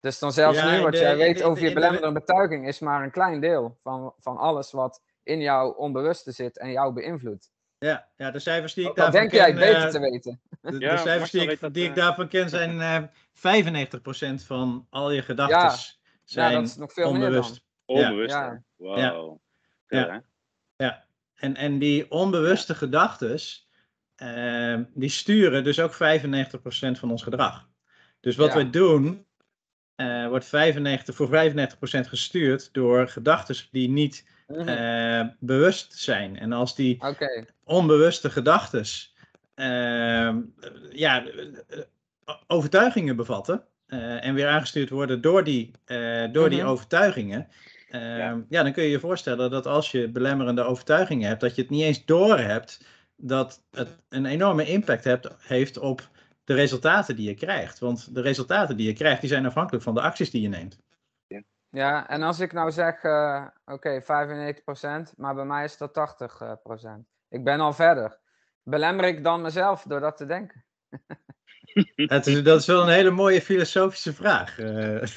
Dus 0.00 0.18
dan 0.18 0.32
zelfs 0.32 0.58
Ja, 0.58 0.70
nu, 0.76 0.82
wat 0.82 0.92
de- 0.92 0.98
jij 0.98 1.16
weet 1.16 1.38
de- 1.38 1.44
over 1.44 1.62
je 1.62 1.72
belemmerende 1.72 2.20
betuiging, 2.20 2.66
is 2.68 2.78
maar 2.78 3.02
een 3.02 3.10
klein 3.10 3.40
deel 3.40 3.78
van, 3.82 4.14
van 4.18 4.36
alles 4.36 4.72
wat 4.72 5.02
in 5.22 5.40
jouw 5.40 5.70
onbewuste 5.70 6.32
zit 6.32 6.58
en 6.58 6.70
jou 6.70 6.92
beïnvloedt. 6.92 7.50
ja, 7.78 8.08
ja, 8.16 8.30
de 8.30 8.38
cijfers 8.38 8.74
die 8.74 8.88
ik 8.88 8.94
daarvan 8.94 9.14
denk 9.20 9.32
jij 9.32 9.46
ken, 9.50 9.54
beter 9.58 9.82
eh, 9.84 9.88
te 9.88 9.98
weten? 9.98 10.40
De, 10.60 10.70
de 10.70 10.78
Ja, 10.78 10.96
cijfers 10.96 11.30
die, 11.30 11.40
ik, 11.42 11.48
weet 11.48 11.60
dat, 11.60 11.74
die 11.74 11.84
ik 11.84 11.90
eh. 11.90 11.96
daarvan 11.96 12.28
ken 12.28 12.48
zijn 12.48 12.80
eh 12.80 13.02
95% 14.40 14.44
van 14.46 14.86
al 14.90 15.10
je 15.10 15.22
gedachten 15.22 15.58
Ja. 15.58 15.74
zijn 16.24 16.52
dat 16.52 16.62
is 16.62 16.76
nog 16.76 16.92
veel 16.92 17.12
meer 17.12 17.24
onbewust. 17.24 17.48
dan. 17.86 17.96
Onbewust. 17.96 18.34
Ja. 18.34 18.50
hè? 18.50 18.56
Wow. 18.76 19.38
Ja. 19.86 20.22
Ja. 20.76 21.04
En, 21.34 21.56
en 21.56 21.78
die 21.78 22.10
onbewuste 22.10 22.74
gedachtes, 22.74 23.65
ehm, 24.16 24.82
die 24.94 25.08
sturen 25.08 25.64
dus 25.64 25.80
ook 25.80 25.92
95% 25.94 26.98
van 26.98 27.10
ons 27.10 27.22
gedrag. 27.22 27.68
Dus 28.20 28.36
wat 28.36 28.52
Ja. 28.52 28.56
we 28.58 28.70
doen, 28.70 29.26
eh, 29.94 30.28
wordt 30.28 30.44
95, 30.44 31.14
voor 31.14 31.28
95% 31.28 32.08
gestuurd 32.08 32.68
door 32.72 33.08
gedachten 33.08 33.56
die 33.70 33.88
niet 33.88 34.34
Mhm. 34.48 34.68
eh, 34.68 35.26
bewust 35.40 35.92
zijn. 35.98 36.38
En 36.38 36.52
als 36.52 36.74
die 36.76 36.98
onbewuste 37.64 38.30
gedachten 38.30 38.84
ehm, 39.54 40.40
ja, 40.90 41.24
overtuigingen 42.46 43.16
bevatten 43.16 43.64
eh, 43.86 44.24
en 44.24 44.34
weer 44.34 44.48
aangestuurd 44.48 44.90
worden 44.90 45.20
door 45.20 45.44
die, 45.44 45.70
door 46.32 46.50
die 46.50 46.60
Mhm. 46.60 46.68
overtuigingen. 46.68 47.48
ehm, 47.90 48.02
Ja. 48.18 48.44
ja. 48.48 48.62
dan 48.62 48.72
kun 48.72 48.82
je 48.82 48.90
je 48.90 49.00
voorstellen 49.00 49.50
dat 49.50 49.66
als 49.66 49.90
je 49.90 50.08
belemmerende 50.08 50.62
overtuigingen 50.62 51.28
hebt, 51.28 51.40
dat 51.40 51.54
je 51.54 51.62
het 51.62 51.70
niet 51.70 51.82
eens 51.82 52.04
door 52.04 52.38
hebt 52.38 52.84
dat 53.16 53.64
het 53.70 53.98
een 54.08 54.26
enorme 54.26 54.66
impact 54.66 55.04
hebt, 55.04 55.28
heeft 55.38 55.78
op 55.78 56.08
de 56.44 56.54
resultaten 56.54 57.16
die 57.16 57.28
je 57.28 57.34
krijgt. 57.34 57.78
Want 57.78 58.14
de 58.14 58.20
resultaten 58.20 58.76
die 58.76 58.86
je 58.86 58.92
krijgt, 58.92 59.20
die 59.20 59.30
zijn 59.30 59.46
afhankelijk 59.46 59.84
van 59.84 59.94
de 59.94 60.00
acties 60.00 60.30
die 60.30 60.42
je 60.42 60.48
neemt. 60.48 60.78
Ja, 61.70 62.08
en 62.08 62.22
als 62.22 62.40
ik 62.40 62.52
nou 62.52 62.70
zeg, 62.70 63.02
uh, 63.02 63.46
oké, 63.64 64.02
okay, 64.02 64.60
95%, 65.12 65.14
maar 65.16 65.34
bij 65.34 65.44
mij 65.44 65.64
is 65.64 65.76
dat 65.76 65.92
80%. 65.92 67.06
Ik 67.28 67.44
ben 67.44 67.60
al 67.60 67.72
verder. 67.72 68.18
Belemmer 68.62 69.04
ik 69.04 69.24
dan 69.24 69.42
mezelf 69.42 69.82
door 69.82 70.00
dat 70.00 70.16
te 70.16 70.26
denken? 70.26 70.64
Het 71.96 72.26
is, 72.26 72.42
dat 72.42 72.60
is 72.60 72.66
wel 72.66 72.82
een 72.82 72.88
hele 72.88 73.10
mooie 73.10 73.42
filosofische 73.42 74.12
vraag. 74.12 74.58
een 74.58 75.08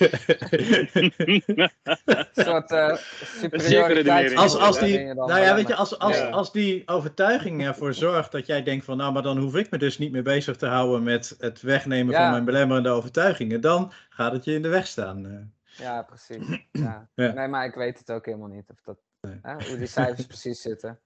soort 2.34 2.72
uh, 2.72 2.96
superioriteit. 2.96 4.36
Als, 4.36 4.56
als 4.58 4.80
die, 4.80 5.14
nou 5.14 5.40
ja, 5.40 5.56
weet 5.56 5.68
je, 5.68 5.76
als, 5.76 6.00
als, 6.00 6.22
als 6.22 6.52
die 6.52 6.88
overtuiging 6.88 7.66
ervoor 7.66 7.94
zorgt 7.94 8.32
dat 8.32 8.46
jij 8.46 8.64
denkt 8.64 8.86
van, 8.86 8.98
nou, 8.98 9.14
maar 9.14 9.22
dan 9.22 9.38
hoef 9.38 9.56
ik 9.56 9.72
me 9.72 9.78
dus 9.78 9.98
niet 9.98 10.12
meer 10.12 10.24
bezig 10.24 10.56
te 10.56 10.66
houden 10.66 11.04
met 11.04 11.36
het 11.40 11.62
wegnemen 11.62 12.16
van 12.16 12.32
mijn 12.32 12.46
belemmerende 12.46 12.90
overtuigingen, 12.90 13.62
dan 13.62 13.92
gaat 14.10 14.32
het 14.32 14.46
je 14.46 14.54
in 14.54 14.62
de 14.62 14.68
weg 14.68 14.88
staan. 14.88 15.26
Eh. 15.26 15.86
Ja, 15.86 16.02
precies. 16.02 16.48
Ja. 16.72 17.08
Nee, 17.16 17.48
maar 17.48 17.66
ik 17.66 17.76
weet 17.76 18.00
het 18.00 18.12
ook 18.12 18.26
helemaal 18.26 18.48
niet 18.48 18.70
of 18.70 18.82
dat, 18.84 18.98
hè, 19.42 19.54
hoe 19.54 19.78
die 19.78 19.88
cijfers 19.88 20.26
precies 20.36 20.62
zitten. 20.62 21.00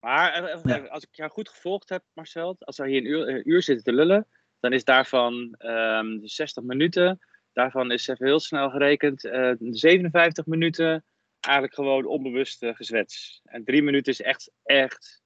Maar 0.00 0.50
als 0.88 1.02
ik 1.02 1.08
jou 1.10 1.30
goed 1.30 1.48
gevolgd 1.48 1.88
heb, 1.88 2.02
Marcel, 2.12 2.56
als 2.58 2.78
we 2.78 2.88
hier 2.88 2.98
een 2.98 3.06
uur, 3.06 3.28
een 3.28 3.50
uur 3.50 3.62
zitten 3.62 3.84
te 3.84 3.92
lullen, 3.92 4.26
dan 4.60 4.72
is 4.72 4.84
daarvan 4.84 5.54
um, 5.58 6.20
60 6.22 6.62
minuten, 6.62 7.18
daarvan 7.52 7.90
is 7.90 8.08
even 8.08 8.26
heel 8.26 8.40
snel 8.40 8.70
gerekend, 8.70 9.24
uh, 9.24 9.50
eh, 9.50 9.56
57 9.60 10.46
minuten 10.46 11.04
eigenlijk 11.40 11.74
gewoon 11.74 12.06
onbewust 12.06 12.62
uh, 12.62 12.74
gezwets. 12.74 13.40
En 13.44 13.64
drie 13.64 13.82
minuten 13.82 14.12
is 14.12 14.20
echt, 14.20 14.50
echt. 14.62 15.22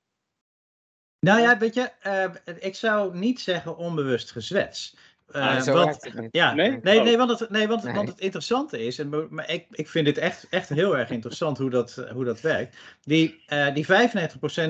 Nou 1.19 1.40
ja, 1.40 1.59
weet 1.59 1.75
je, 1.75 1.90
uh, 2.07 2.55
ik 2.59 2.75
zou 2.75 3.19
niet 3.19 3.40
zeggen 3.40 3.77
onbewust 3.77 4.31
gezwets. 4.31 4.97
Uh, 5.33 5.64
want, 5.64 6.11
ja, 6.31 6.55
nee, 6.55 6.79
nee, 6.83 7.01
nee, 7.01 7.16
want 7.16 7.38
het, 7.38 7.51
nee, 7.51 7.69
want, 7.69 7.83
nee. 7.83 7.95
want 7.95 8.09
het 8.09 8.21
interessante 8.21 8.85
is, 8.85 8.99
en, 8.99 9.27
maar 9.31 9.51
ik, 9.51 9.66
ik 9.71 9.88
vind 9.88 10.05
dit 10.05 10.19
echt, 10.19 10.47
echt 10.51 10.69
heel 10.69 10.97
erg 10.97 11.11
interessant 11.11 11.59
hoe 11.59 11.71
dat, 11.71 12.07
hoe 12.12 12.25
dat 12.25 12.40
werkt. 12.40 12.77
Die, 13.01 13.45
uh, 13.49 13.75
die 13.75 13.87
95% 13.87 13.90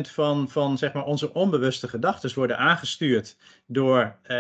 van, 0.01 0.49
van 0.49 0.79
zeg 0.79 0.93
maar, 0.93 1.05
onze 1.05 1.33
onbewuste 1.33 1.89
gedachten 1.89 2.35
worden 2.35 2.59
aangestuurd 2.59 3.37
door 3.67 4.17
uh, 4.23 4.37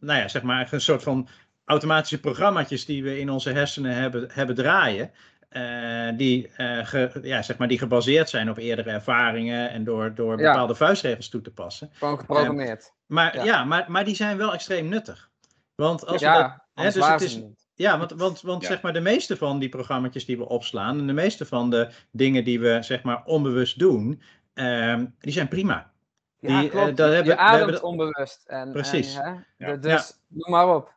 nou 0.00 0.20
ja, 0.20 0.28
zeg 0.28 0.42
maar, 0.42 0.68
een 0.72 0.80
soort 0.80 1.02
van 1.02 1.28
automatische 1.64 2.20
programma's 2.20 2.84
die 2.84 3.02
we 3.02 3.18
in 3.18 3.30
onze 3.30 3.50
hersenen 3.50 3.94
hebben, 3.94 4.28
hebben 4.32 4.54
draaien. 4.54 5.10
Uh, 5.50 6.16
die, 6.16 6.50
uh, 6.56 6.86
ge, 6.86 7.18
ja, 7.22 7.42
zeg 7.42 7.56
maar, 7.58 7.68
die 7.68 7.78
gebaseerd 7.78 8.28
zijn 8.28 8.50
op 8.50 8.58
eerdere 8.58 8.90
ervaringen 8.90 9.70
en 9.70 9.84
door, 9.84 10.14
door 10.14 10.36
bepaalde 10.36 10.72
ja. 10.72 10.78
vuistregels 10.78 11.28
toe 11.28 11.40
te 11.40 11.52
passen. 11.52 11.90
Gewoon 11.92 12.18
geprogrammeerd. 12.18 12.82
Uh, 12.82 12.90
maar 13.06 13.36
ja, 13.36 13.44
ja 13.44 13.64
maar, 13.64 13.84
maar 13.88 14.04
die 14.04 14.14
zijn 14.14 14.36
wel 14.36 14.52
extreem 14.52 14.88
nuttig. 14.88 15.30
Want 15.74 16.06
als 16.06 16.20
ja, 16.20 16.36
we 16.36 16.42
dat, 16.42 16.84
hè, 16.84 17.00
dus 17.00 17.08
het 17.08 17.20
is, 17.20 17.40
ja, 17.74 17.98
want, 17.98 18.10
want, 18.10 18.40
want 18.40 18.62
ja. 18.62 18.68
zeg 18.68 18.82
maar 18.82 18.92
de 18.92 19.00
meeste 19.00 19.36
van 19.36 19.58
die 19.58 19.68
programma's 19.68 20.24
die 20.24 20.38
we 20.38 20.48
opslaan 20.48 20.98
en 20.98 21.06
de 21.06 21.12
meeste 21.12 21.46
van 21.46 21.70
de 21.70 21.90
dingen 22.10 22.44
die 22.44 22.60
we 22.60 22.78
zeg 22.82 23.02
maar 23.02 23.24
onbewust 23.24 23.78
doen, 23.78 24.22
um, 24.54 25.14
die 25.18 25.32
zijn 25.32 25.48
prima. 25.48 25.92
Ja, 26.38 26.60
die, 26.60 26.70
klopt. 26.70 26.88
Uh, 26.88 26.96
dat 26.96 27.12
hebben, 27.12 27.32
je 27.32 27.38
ademt 27.38 27.62
hebben, 27.62 27.82
onbewust. 27.82 28.44
En, 28.46 28.72
precies. 28.72 29.16
En, 29.16 29.46
hè, 29.56 29.66
ja. 29.66 29.76
Dus 29.76 30.20
noem 30.28 30.50
maar 30.50 30.74
op. 30.74 30.94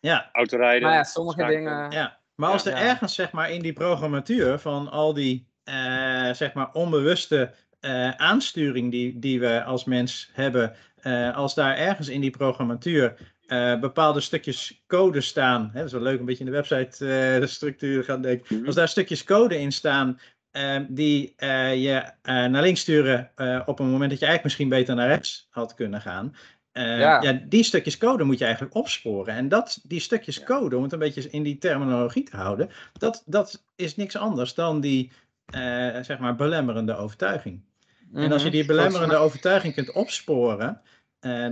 Ja. 0.00 0.28
Autorijden. 0.32 0.88
Maar 0.88 0.96
ja, 0.96 1.04
sommige 1.04 1.44
dingen... 1.44 1.90
Ja. 1.90 2.18
Maar 2.34 2.50
als 2.50 2.66
er 2.66 2.74
ergens 2.74 3.14
zeg 3.14 3.32
maar 3.32 3.50
in 3.50 3.62
die 3.62 3.72
programmatuur 3.72 4.58
van 4.58 4.90
al 4.90 5.14
die 5.14 5.48
uh, 5.64 6.32
zeg 6.32 6.52
maar 6.52 6.72
onbewuste 6.72 7.54
uh, 7.80 8.10
aansturing 8.10 8.90
die, 8.90 9.18
die 9.18 9.40
we 9.40 9.64
als 9.64 9.84
mens 9.84 10.30
hebben, 10.32 10.76
als 11.34 11.54
daar 11.54 11.76
ergens 11.76 12.08
in 12.08 12.20
die 12.20 12.30
programmatuur 12.30 13.33
uh, 13.46 13.80
bepaalde 13.80 14.20
stukjes 14.20 14.82
code 14.86 15.20
staan. 15.20 15.70
Hè, 15.72 15.78
dat 15.78 15.86
is 15.86 15.92
wel 15.92 16.00
leuk, 16.00 16.18
een 16.18 16.24
beetje 16.24 16.44
in 16.44 16.50
de 16.50 16.56
website 16.56 17.04
uh, 17.04 17.40
de 17.40 17.46
structuur 17.46 18.04
gaan 18.04 18.22
denken. 18.22 18.56
Mhm. 18.56 18.66
Als 18.66 18.74
daar 18.74 18.88
stukjes 18.88 19.24
code 19.24 19.60
in 19.60 19.72
staan 19.72 20.20
uh, 20.52 20.76
die 20.88 21.34
je 21.76 22.02
naar 22.22 22.62
links 22.62 22.80
sturen 22.80 23.30
op 23.66 23.78
een 23.78 23.90
moment 23.90 24.10
dat 24.10 24.18
je 24.18 24.26
eigenlijk 24.26 24.42
misschien 24.42 24.68
beter 24.68 24.94
naar 24.94 25.08
rechts 25.08 25.46
had 25.50 25.74
kunnen 25.74 26.00
gaan. 26.00 26.36
Ja. 26.72 27.22
ja. 27.22 27.32
die 27.32 27.62
stukjes 27.62 27.98
code 27.98 28.24
moet 28.24 28.38
je 28.38 28.44
eigenlijk 28.44 28.74
opsporen. 28.74 29.34
En 29.34 29.48
dat, 29.48 29.80
die 29.82 30.00
stukjes 30.00 30.42
code, 30.42 30.76
om 30.76 30.82
het 30.82 30.92
een 30.92 30.98
beetje 30.98 31.30
in 31.30 31.42
die 31.42 31.58
terminologie 31.58 32.22
te 32.22 32.36
houden, 32.36 32.70
dat, 32.92 33.22
dat 33.26 33.64
is 33.76 33.96
niks 33.96 34.16
anders 34.16 34.54
dan 34.54 34.80
die 34.80 35.12
zeg 36.02 36.18
maar 36.18 36.36
belemmerende 36.36 36.96
overtuiging. 36.96 37.54
Mm 37.54 38.14
-hmm. 38.14 38.24
En 38.24 38.32
als 38.32 38.42
je 38.42 38.48
mhm. 38.48 38.56
die 38.56 38.66
belemmerende 38.66 39.16
overtuiging 39.16 39.74
kunt 39.74 39.92
opsporen, 39.92 40.80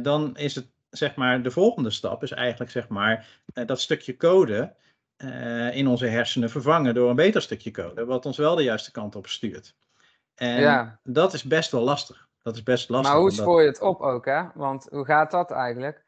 dan 0.03 0.37
is 0.37 0.55
het 0.55 0.67
zeg 0.93 1.15
maar, 1.15 1.43
de 1.43 1.51
volgende 1.51 1.91
stap 1.91 2.23
is 2.23 2.33
eigenlijk 2.33 2.71
zeg 2.71 2.89
maar, 2.89 3.41
uh, 3.55 3.67
dat 3.67 3.81
stukje 3.81 4.17
code 4.17 4.75
uh, 5.17 5.77
in 5.77 5.87
onze 5.87 6.07
hersenen 6.07 6.51
vervangen 6.51 6.95
door 6.95 7.11
een 7.11 7.17
beter 7.17 7.43
stukje 7.43 7.71
code, 7.71 8.05
wat 8.05 8.27
ons 8.27 8.37
wel 8.37 8.55
de 8.55 8.63
juiste 8.63 8.91
kant 8.91 9.17
op 9.17 9.27
stuurt. 9.27 9.75
En 10.35 10.61
ja. 10.61 10.99
dat 11.03 11.33
is 11.33 11.43
best 11.43 11.71
wel 11.71 11.83
lastig. 11.83 12.29
Dat 12.43 12.55
is 12.55 12.63
best 12.63 12.89
lastig. 12.89 13.13
Maar 13.13 13.21
hoe 13.21 13.31
spoor 13.31 13.61
je 13.61 13.69
het 13.69 13.81
op 13.81 14.01
ook, 14.01 14.25
hè? 14.25 14.43
Want 14.55 14.87
hoe 14.91 15.05
gaat 15.05 15.31
dat 15.31 15.51
eigenlijk? 15.51 16.05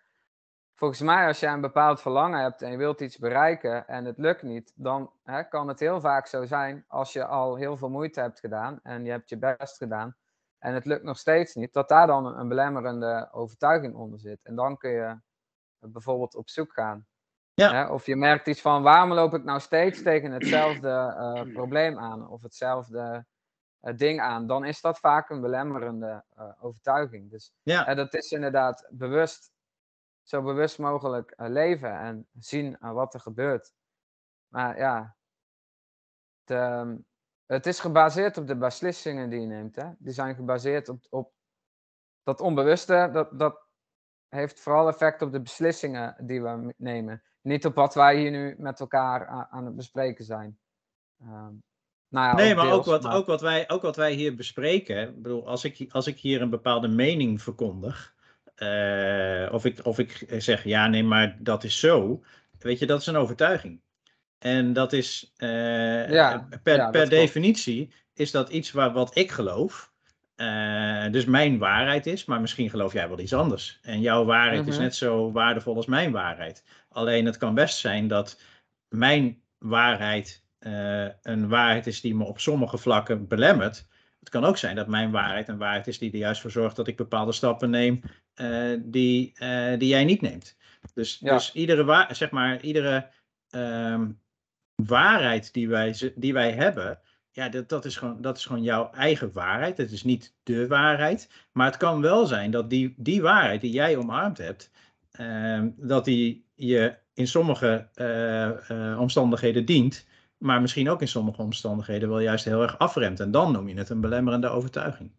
Volgens 0.74 1.00
mij, 1.00 1.26
als 1.26 1.40
je 1.40 1.46
een 1.46 1.60
bepaald 1.60 2.00
verlangen 2.00 2.40
hebt 2.40 2.62
en 2.62 2.70
je 2.70 2.76
wilt 2.76 3.00
iets 3.00 3.18
bereiken 3.18 3.86
en 3.86 4.04
het 4.04 4.18
lukt 4.18 4.42
niet, 4.42 4.72
dan 4.74 5.10
hè, 5.24 5.42
kan 5.42 5.68
het 5.68 5.80
heel 5.80 6.00
vaak 6.00 6.26
zo 6.26 6.44
zijn 6.44 6.84
als 6.88 7.12
je 7.12 7.26
al 7.26 7.56
heel 7.56 7.76
veel 7.76 7.90
moeite 7.90 8.20
hebt 8.20 8.40
gedaan 8.40 8.80
en 8.82 9.04
je 9.04 9.10
hebt 9.10 9.28
je 9.28 9.38
best 9.38 9.76
gedaan, 9.76 10.16
en 10.64 10.74
het 10.74 10.84
lukt 10.84 11.02
nog 11.02 11.18
steeds 11.18 11.54
niet, 11.54 11.72
dat 11.72 11.88
daar 11.88 12.06
dan 12.06 12.38
een 12.38 12.48
belemmerende 12.48 13.28
overtuiging 13.32 13.94
onder 13.94 14.20
zit. 14.20 14.42
En 14.42 14.54
dan 14.54 14.76
kun 14.76 14.90
je 14.90 15.20
bijvoorbeeld 15.78 16.34
op 16.34 16.48
zoek 16.48 16.72
gaan. 16.72 17.06
Ja. 17.54 17.90
Of 17.90 18.06
je 18.06 18.16
merkt 18.16 18.46
iets 18.46 18.60
van, 18.60 18.82
waarom 18.82 19.12
loop 19.12 19.34
ik 19.34 19.44
nou 19.44 19.60
steeds 19.60 20.02
tegen 20.02 20.32
hetzelfde 20.32 20.88
uh, 20.88 21.54
probleem 21.54 21.98
aan, 21.98 22.28
of 22.28 22.42
hetzelfde 22.42 23.26
uh, 23.82 23.96
ding 23.96 24.20
aan, 24.20 24.46
dan 24.46 24.64
is 24.64 24.80
dat 24.80 24.98
vaak 24.98 25.30
een 25.30 25.40
belemmerende 25.40 26.24
uh, 26.38 26.52
overtuiging. 26.60 27.30
Dus 27.30 27.52
ja. 27.62 27.94
dat 27.94 28.14
is 28.14 28.30
inderdaad 28.30 28.86
bewust, 28.90 29.52
zo 30.22 30.42
bewust 30.42 30.78
mogelijk 30.78 31.34
leven 31.36 31.98
en 31.98 32.26
zien 32.38 32.76
wat 32.80 33.14
er 33.14 33.20
gebeurt. 33.20 33.72
Maar 34.48 34.78
ja, 34.78 35.16
de, 36.44 36.96
het 37.46 37.66
is 37.66 37.80
gebaseerd 37.80 38.36
op 38.36 38.46
de 38.46 38.56
beslissingen 38.56 39.30
die 39.30 39.40
je 39.40 39.46
neemt. 39.46 39.76
Hè? 39.76 39.90
Die 39.98 40.12
zijn 40.12 40.34
gebaseerd 40.34 40.88
op, 40.88 41.06
op 41.10 41.32
dat 42.22 42.40
onbewuste. 42.40 43.10
Dat, 43.12 43.38
dat 43.38 43.66
heeft 44.28 44.60
vooral 44.60 44.88
effect 44.88 45.22
op 45.22 45.32
de 45.32 45.40
beslissingen 45.40 46.16
die 46.18 46.42
we 46.42 46.74
nemen. 46.76 47.22
Niet 47.40 47.66
op 47.66 47.74
wat 47.74 47.94
wij 47.94 48.16
hier 48.16 48.30
nu 48.30 48.54
met 48.58 48.80
elkaar 48.80 49.26
aan, 49.26 49.46
aan 49.50 49.64
het 49.64 49.76
bespreken 49.76 50.24
zijn. 50.24 50.58
Um, 51.22 51.62
nou 52.08 52.26
ja, 52.26 52.34
nee, 52.34 52.54
maar, 52.54 52.64
deels, 52.64 52.78
ook, 52.78 52.84
wat, 52.84 53.02
maar... 53.02 53.14
Ook, 53.14 53.26
wat 53.26 53.40
wij, 53.40 53.70
ook 53.70 53.82
wat 53.82 53.96
wij 53.96 54.12
hier 54.12 54.36
bespreken. 54.36 55.08
Ik 55.08 55.22
bedoel, 55.22 55.48
als 55.48 55.64
ik, 55.64 55.92
als 55.92 56.06
ik 56.06 56.18
hier 56.18 56.42
een 56.42 56.50
bepaalde 56.50 56.88
mening 56.88 57.42
verkondig. 57.42 58.14
Uh, 58.56 59.48
of, 59.52 59.64
ik, 59.64 59.84
of 59.84 59.98
ik 59.98 60.26
zeg 60.38 60.64
ja, 60.64 60.86
nee, 60.86 61.04
maar 61.04 61.36
dat 61.40 61.64
is 61.64 61.80
zo. 61.80 62.22
Weet 62.58 62.78
je, 62.78 62.86
dat 62.86 63.00
is 63.00 63.06
een 63.06 63.16
overtuiging. 63.16 63.80
En 64.44 64.72
dat 64.72 64.92
is 64.92 65.32
uh, 65.38 66.10
ja, 66.10 66.48
per, 66.62 66.76
ja, 66.76 66.90
per 66.90 67.08
definitie 67.08 67.92
is 68.14 68.30
dat 68.30 68.48
iets 68.48 68.72
waar, 68.72 68.92
wat 68.92 69.16
ik 69.16 69.30
geloof. 69.30 69.92
Uh, 70.36 71.10
dus 71.10 71.24
mijn 71.24 71.58
waarheid 71.58 72.06
is, 72.06 72.24
maar 72.24 72.40
misschien 72.40 72.70
geloof 72.70 72.92
jij 72.92 73.08
wel 73.08 73.18
iets 73.18 73.32
anders. 73.32 73.78
En 73.82 74.00
jouw 74.00 74.24
waarheid 74.24 74.58
mm 74.58 74.60
-hmm. 74.60 74.68
is 74.68 74.74
mhm. 74.74 74.84
net 74.84 74.94
zo 74.94 75.32
waardevol 75.32 75.76
als 75.76 75.86
mijn 75.86 76.12
waarheid. 76.12 76.64
Alleen 76.88 77.26
het 77.26 77.36
kan 77.36 77.54
best 77.54 77.78
zijn 77.78 78.08
dat 78.08 78.40
mijn 78.88 79.42
waarheid 79.58 80.44
uh, 80.60 81.06
een 81.22 81.48
waarheid 81.48 81.86
is 81.86 82.00
die 82.00 82.14
me 82.14 82.24
op 82.24 82.40
sommige 82.40 82.78
vlakken 82.78 83.28
belemmert. 83.28 83.86
Het 84.18 84.28
kan 84.28 84.44
ook 84.44 84.56
zijn 84.56 84.76
dat 84.76 84.86
mijn 84.86 85.10
waarheid 85.10 85.48
een 85.48 85.58
waarheid 85.58 85.86
is 85.86 85.98
die 85.98 86.12
er 86.12 86.18
juist 86.18 86.40
voor 86.40 86.50
zorgt 86.50 86.76
dat 86.76 86.88
ik 86.88 86.96
bepaalde 86.96 87.32
stappen 87.32 87.70
neem 87.70 88.00
die, 88.78 89.32
die 89.78 89.88
jij 89.88 90.04
niet 90.04 90.20
neemt. 90.20 90.56
Dus, 90.94 91.18
ja. 91.20 91.32
dus 91.32 91.52
iedere, 91.52 92.06
zeg 92.10 92.30
maar, 92.30 92.60
iedere 92.60 93.08
um, 93.50 94.22
waarheid 94.74 95.52
die 95.52 95.68
wij, 95.68 96.12
die 96.14 96.32
wij 96.32 96.52
hebben, 96.52 96.98
ja, 97.34 97.48
dat, 97.48 97.68
dat, 97.68 97.84
is 97.84 97.96
gewoon, 97.96 98.20
dat 98.20 98.36
is 98.36 98.44
gewoon 98.44 98.62
jouw 98.62 98.90
eigen 98.90 99.32
waarheid. 99.32 99.76
Het 99.76 99.90
is 99.90 100.02
niet 100.02 100.34
de 100.42 100.66
waarheid. 100.66 101.30
Maar 101.52 101.66
het 101.66 101.76
kan 101.76 102.00
wel 102.00 102.26
zijn 102.26 102.50
dat 102.50 102.70
die, 102.70 102.94
die 102.96 103.22
waarheid 103.22 103.60
die 103.60 103.72
jij 103.72 103.96
omarmd 103.96 104.38
hebt, 104.38 104.70
uh, 105.20 105.62
dat 105.76 106.04
die 106.04 106.44
je 106.54 106.96
in 107.14 107.26
sommige 107.26 107.88
uh, 107.94 108.48
uh, 108.70 109.00
omstandigheden 109.00 109.64
dient, 109.64 110.06
maar 110.38 110.60
misschien 110.60 110.90
ook 110.90 111.00
in 111.00 111.08
sommige 111.08 111.42
omstandigheden 111.42 112.08
wel 112.08 112.20
juist 112.20 112.44
heel 112.44 112.62
erg 112.62 112.78
afremt. 112.78 113.20
En 113.20 113.30
dan 113.30 113.52
noem 113.52 113.68
je 113.68 113.74
het 113.74 113.88
een 113.88 114.00
belemmerende 114.00 114.48
overtuiging. 114.48 115.10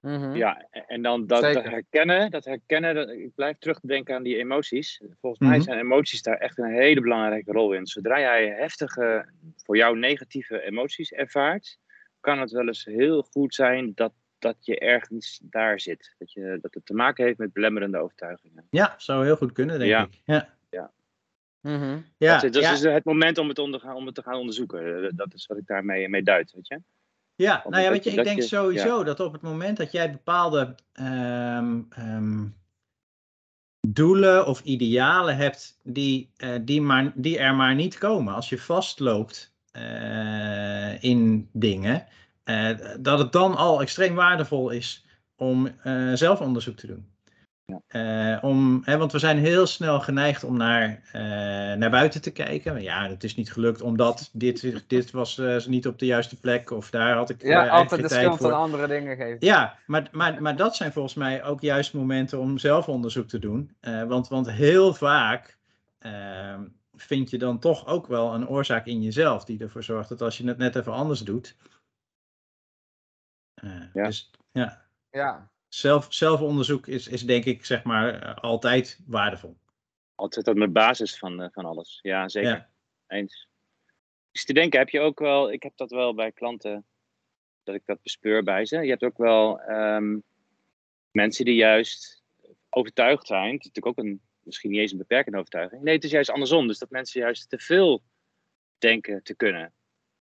Mm-hmm. 0.00 0.34
Ja, 0.36 0.66
en 0.70 1.02
dan 1.02 1.26
dat, 1.26 1.42
dat, 1.42 1.64
herkennen, 1.64 2.30
dat 2.30 2.44
herkennen, 2.44 2.94
dat, 2.94 3.08
ik 3.10 3.34
blijf 3.34 3.58
terugdenken 3.58 4.14
aan 4.14 4.22
die 4.22 4.36
emoties. 4.36 5.02
Volgens 5.20 5.48
mij 5.48 5.60
zijn 5.60 5.78
emoties 5.78 6.22
daar 6.22 6.38
echt 6.38 6.58
een 6.58 6.72
hele 6.72 7.00
belangrijke 7.00 7.52
rol 7.52 7.72
in. 7.72 7.86
Zodra 7.86 8.20
jij 8.20 8.48
heftige, 8.48 9.28
voor 9.56 9.76
jou 9.76 9.98
negatieve 9.98 10.62
emoties 10.62 11.12
ervaart, 11.12 11.78
kan 12.20 12.38
het 12.38 12.50
wel 12.50 12.66
eens 12.66 12.84
heel 12.84 13.22
goed 13.22 13.54
zijn 13.54 13.92
dat 13.94 14.12
dat 14.38 14.56
je 14.60 14.78
ergens 14.78 15.40
daar 15.42 15.80
zit. 15.80 16.14
Dat, 16.18 16.32
je, 16.32 16.58
dat 16.60 16.74
het 16.74 16.86
te 16.86 16.94
maken 16.94 17.24
heeft 17.24 17.38
met 17.38 17.52
belemmerende 17.52 17.98
overtuigingen. 17.98 18.66
Ja, 18.70 18.94
zou 18.96 19.24
heel 19.24 19.36
goed 19.36 19.52
kunnen, 19.52 19.78
denk 19.78 19.90
Ja. 19.90 20.02
ik. 20.02 20.20
Ja, 20.24 20.56
Mhm. 21.66 21.98
ja, 22.16 22.34
dat 22.34 22.44
is, 22.44 22.50
dat 22.50 22.62
ja, 22.62 22.72
is 22.72 22.82
het 22.82 23.04
moment 23.04 23.38
om 23.38 23.48
het, 23.48 23.58
ondergaan, 23.58 23.94
om 23.94 24.06
het 24.06 24.14
te 24.14 24.22
gaan 24.22 24.34
onderzoeken. 24.34 25.12
Dat 25.16 25.34
is 25.34 25.46
wat 25.46 25.58
ik 25.58 25.66
daarmee 25.66 26.08
mee 26.08 26.22
duid, 26.22 26.52
weet 26.52 26.68
je. 26.68 26.80
Ja. 27.36 27.64
Nou 27.68 27.82
ja, 27.82 27.90
weet 27.90 28.04
je, 28.04 28.10
ik 28.10 28.24
denk 28.24 28.40
je- 28.40 28.46
sowieso 28.46 29.04
dat 29.04 29.20
op 29.20 29.32
het 29.32 29.42
moment 29.42 29.76
dat 29.76 29.92
jij 29.92 30.10
bepaalde 30.10 30.74
ehm, 30.92 31.80
ehm, 31.90 32.46
doelen 33.88 34.46
of 34.46 34.60
idealen 34.62 35.36
hebt 35.36 35.78
die, 35.82 36.30
eh, 36.36 36.54
die, 36.62 36.82
maar, 36.82 37.12
die 37.14 37.38
er 37.38 37.54
maar 37.54 37.74
niet 37.74 37.98
komen, 37.98 38.34
als 38.34 38.48
je 38.48 38.58
vastloopt 38.58 39.54
eh, 39.70 41.02
in 41.02 41.48
dingen, 41.52 42.06
eh, 42.44 42.70
dat 43.00 43.18
het 43.18 43.32
dan 43.32 43.56
al 43.56 43.80
extreem 43.80 44.14
waardevol 44.14 44.70
is 44.70 45.06
om 45.36 45.66
eh, 45.66 46.12
zelfonderzoek 46.14 46.76
te 46.76 46.86
doen. 46.86 47.14
Eh, 47.86 48.38
om, 48.42 48.82
hè, 48.84 48.96
want 48.96 49.12
we 49.12 49.18
zijn 49.18 49.38
heel 49.38 49.66
snel 49.66 50.00
geneigd 50.00 50.44
om 50.44 50.56
naar, 50.56 51.00
eh, 51.12 51.20
naar 51.78 51.90
buiten 51.90 52.22
te 52.22 52.32
kijken. 52.32 52.82
Ja, 52.82 53.08
het 53.08 53.24
is 53.24 53.34
niet 53.34 53.52
gelukt 53.52 53.80
omdat 53.80 54.30
dit, 54.32 54.84
dit 54.88 55.10
was 55.10 55.38
eh, 55.38 55.66
niet 55.66 55.86
op 55.86 55.98
de 55.98 56.06
juiste 56.06 56.40
plek 56.40 56.70
of 56.70 56.90
daar 56.90 57.16
had 57.16 57.30
ik 57.30 57.42
Ja, 57.42 57.68
altijd 57.68 58.00
de 58.00 58.08
schuld 58.08 58.44
aan 58.44 58.52
andere 58.52 58.86
dingen 58.86 59.16
geven. 59.16 59.36
Ja, 59.40 59.78
maar, 59.86 60.08
maar, 60.12 60.42
maar 60.42 60.56
dat 60.56 60.76
zijn 60.76 60.92
volgens 60.92 61.14
mij 61.14 61.44
ook 61.44 61.60
juist 61.60 61.94
momenten 61.94 62.38
om 62.38 62.58
zelfonderzoek 62.58 63.28
te 63.28 63.38
doen. 63.38 63.76
Want, 63.80 64.28
want 64.28 64.50
heel 64.50 64.94
vaak 64.94 65.58
ehm, 65.98 66.64
vind 66.94 67.30
je 67.30 67.38
dan 67.38 67.58
toch 67.58 67.86
ook 67.86 68.06
wel 68.06 68.34
een 68.34 68.48
oorzaak 68.48 68.86
in 68.86 69.02
jezelf 69.02 69.44
die 69.44 69.60
ervoor 69.60 69.84
zorgt 69.84 70.08
dat 70.08 70.22
als 70.22 70.38
je 70.38 70.46
het 70.46 70.58
net 70.58 70.76
even 70.76 70.92
anders 70.92 71.20
doet. 71.20 71.56
Ja. 73.54 73.90
Dus 73.92 74.30
ja, 74.52 74.86
Ja. 75.10 75.50
Zelf, 75.76 76.06
zelfonderzoek 76.08 76.86
is, 76.86 77.08
is 77.08 77.22
denk 77.22 77.44
ik 77.44 77.64
zeg 77.64 77.84
maar 77.84 78.22
eh, 78.22 78.34
altijd 78.34 79.00
waardevol. 79.06 79.56
Altijd 80.14 80.48
op 80.48 80.56
de 80.56 80.68
basis 80.68 81.18
van, 81.18 81.42
eh, 81.42 81.48
van 81.50 81.64
alles. 81.64 81.98
Ja, 82.02 82.28
zeker. 82.28 82.50
Ja. 82.50 82.70
Eens. 83.06 83.48
Te 84.30 84.52
denken, 84.52 84.78
heb 84.78 84.88
je 84.88 85.00
ook 85.00 85.18
wel, 85.18 85.52
ik 85.52 85.62
heb 85.62 85.76
dat 85.76 85.90
wel 85.90 86.14
bij 86.14 86.32
klanten, 86.32 86.86
dat 87.62 87.74
ik 87.74 87.82
dat 87.84 88.02
bespeur 88.02 88.42
bij 88.42 88.66
ze. 88.66 88.80
Je 88.80 88.90
hebt 88.90 89.02
ook 89.02 89.18
wel 89.18 89.60
ehm, 89.60 90.18
mensen 91.10 91.44
die 91.44 91.54
juist 91.54 92.22
overtuigd 92.68 93.26
zijn. 93.26 93.52
Het 93.52 93.64
is 93.64 93.66
natuurlijk 93.66 93.98
ook 93.98 94.04
een, 94.04 94.20
misschien 94.40 94.70
niet 94.70 94.80
eens 94.80 94.92
een 94.92 94.98
beperkende 94.98 95.38
overtuiging. 95.38 95.82
Nee, 95.82 95.94
het 95.94 96.04
is 96.04 96.10
juist 96.10 96.30
andersom. 96.30 96.66
Dus 96.66 96.78
dat 96.78 96.90
mensen 96.90 97.20
juist 97.20 97.48
te 97.48 97.58
veel 97.58 98.02
denken 98.78 99.22
te 99.22 99.34
kunnen. 99.34 99.72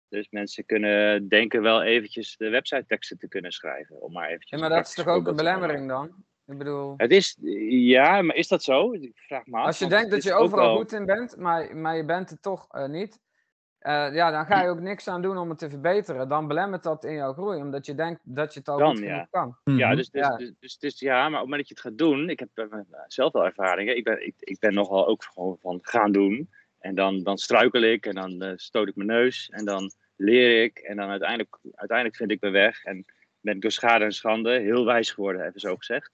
Dus 0.09 0.29
mensen 0.29 0.65
kunnen 0.65 1.27
denken 1.27 1.61
wel 1.61 1.83
eventjes 1.83 2.37
de 2.37 2.49
website 2.49 2.85
teksten 2.87 3.17
te 3.17 3.27
kunnen 3.27 3.51
schrijven. 3.51 4.01
Om 4.01 4.11
maar 4.11 4.27
eventjes 4.27 4.59
ja, 4.59 4.67
maar 4.67 4.77
dat 4.77 4.87
is 4.87 4.93
toch 4.93 5.07
ook 5.07 5.27
een 5.27 5.35
belemmering 5.35 5.87
dan? 5.87 6.05
Ik 6.45 6.57
bedoel, 6.57 6.93
Het 6.97 7.11
is, 7.11 7.37
ja, 7.69 8.21
maar 8.21 8.35
is 8.35 8.47
dat 8.47 8.63
zo? 8.63 8.93
Ik 8.93 9.11
vraag 9.15 9.45
me 9.45 9.57
af. 9.57 9.65
als 9.65 9.79
je 9.79 9.87
denkt 9.87 10.11
dat 10.11 10.23
je 10.23 10.33
overal 10.33 10.65
wel- 10.65 10.75
goed 10.75 10.91
in 10.91 11.05
bent, 11.05 11.37
maar, 11.37 11.75
maar 11.77 11.95
je 11.95 12.05
bent 12.05 12.29
het 12.29 12.41
toch 12.41 12.67
eh, 12.71 12.85
niet, 12.87 13.19
eh, 13.79 14.13
ja, 14.13 14.31
dan 14.31 14.45
ga 14.45 14.61
je 14.61 14.69
ook 14.69 14.79
niks 14.79 15.07
aan 15.07 15.21
doen 15.21 15.37
om 15.37 15.49
het 15.49 15.57
te 15.59 15.69
verbeteren. 15.69 16.29
Dan 16.29 16.47
belemmert 16.47 16.83
dat 16.83 17.03
in 17.03 17.13
jouw 17.13 17.33
groei, 17.33 17.61
omdat 17.61 17.85
je 17.85 17.95
denkt 17.95 18.21
dat 18.23 18.53
je 18.53 18.59
het 18.59 18.69
al 18.69 18.77
Dan, 18.77 18.95
goed 18.97 19.05
ja. 19.05 19.27
kan. 19.31 19.57
Ja, 19.63 19.87
Mhm. 19.87 19.95
dus, 19.95 20.09
dus, 20.09 20.21
Ja. 20.21 20.35
Dus, 20.37 20.53
dus, 20.59 20.77
dus 20.77 20.99
ja, 20.99 21.15
maar 21.17 21.25
op 21.25 21.31
het 21.33 21.41
moment 21.41 21.57
dat 21.59 21.67
je 21.67 21.73
het 21.73 21.83
gaat 21.83 21.97
doen, 21.97 22.29
ik 22.29 22.39
heb 22.39 22.49
eh, 22.53 22.65
zelf 23.07 23.33
wel 23.33 23.45
ervaringen. 23.45 23.97
Ik 23.97 24.03
ben, 24.03 24.25
ik, 24.25 24.33
ik 24.39 24.59
ben 24.59 24.73
nogal 24.73 25.07
ook 25.07 25.23
gewoon 25.23 25.57
van 25.61 25.79
gaan 25.81 26.11
doen. 26.11 26.49
En 26.85 26.95
dan, 26.95 27.23
dan 27.23 27.37
struikel 27.37 27.81
ik 27.81 28.05
en 28.05 28.15
dan 28.15 28.41
eh, 28.41 28.51
stoot 28.55 28.87
ik 28.87 28.95
mijn 28.95 29.07
neus 29.07 29.49
en 29.51 29.65
dan 29.65 29.91
leer 30.15 30.63
ik. 30.63 30.77
En 30.77 30.95
dan 30.95 31.09
uiteindelijk, 31.09 31.57
uiteindelijk 31.71 32.17
vind 32.17 32.31
ik 32.31 32.41
mijn 32.41 32.53
weg 32.53 32.83
en 32.83 33.05
ben 33.41 33.55
ik 33.55 33.61
door 33.61 33.71
schade 33.71 34.03
en 34.05 34.11
schande 34.13 34.59
heel 34.59 34.85
wijs 34.85 35.11
geworden, 35.11 35.45
even 35.47 35.59
zo 35.59 35.75
gezegd. 35.75 36.11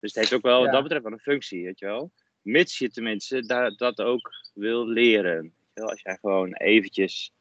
Dus 0.00 0.10
het 0.12 0.14
heeft 0.14 0.32
ook 0.34 0.42
wel 0.42 0.58
Ja. 0.58 0.62
wat 0.64 0.72
dat 0.72 0.82
betreft 0.82 1.02
wel 1.04 1.12
een 1.12 1.18
functie, 1.18 1.64
weet 1.64 1.78
je 1.78 1.86
wel. 1.86 2.10
Mits 2.42 2.78
je 2.78 2.90
tenminste 2.90 3.46
da- 3.46 3.70
dat 3.70 4.00
ook 4.00 4.30
wil 4.54 4.86
leren. 4.86 5.42
Weet 5.42 5.52
je 5.74 5.80
wel? 5.80 5.88
Als 5.90 6.02
jij 6.02 6.16
gewoon 6.20 6.52
eventjes, 6.54 7.32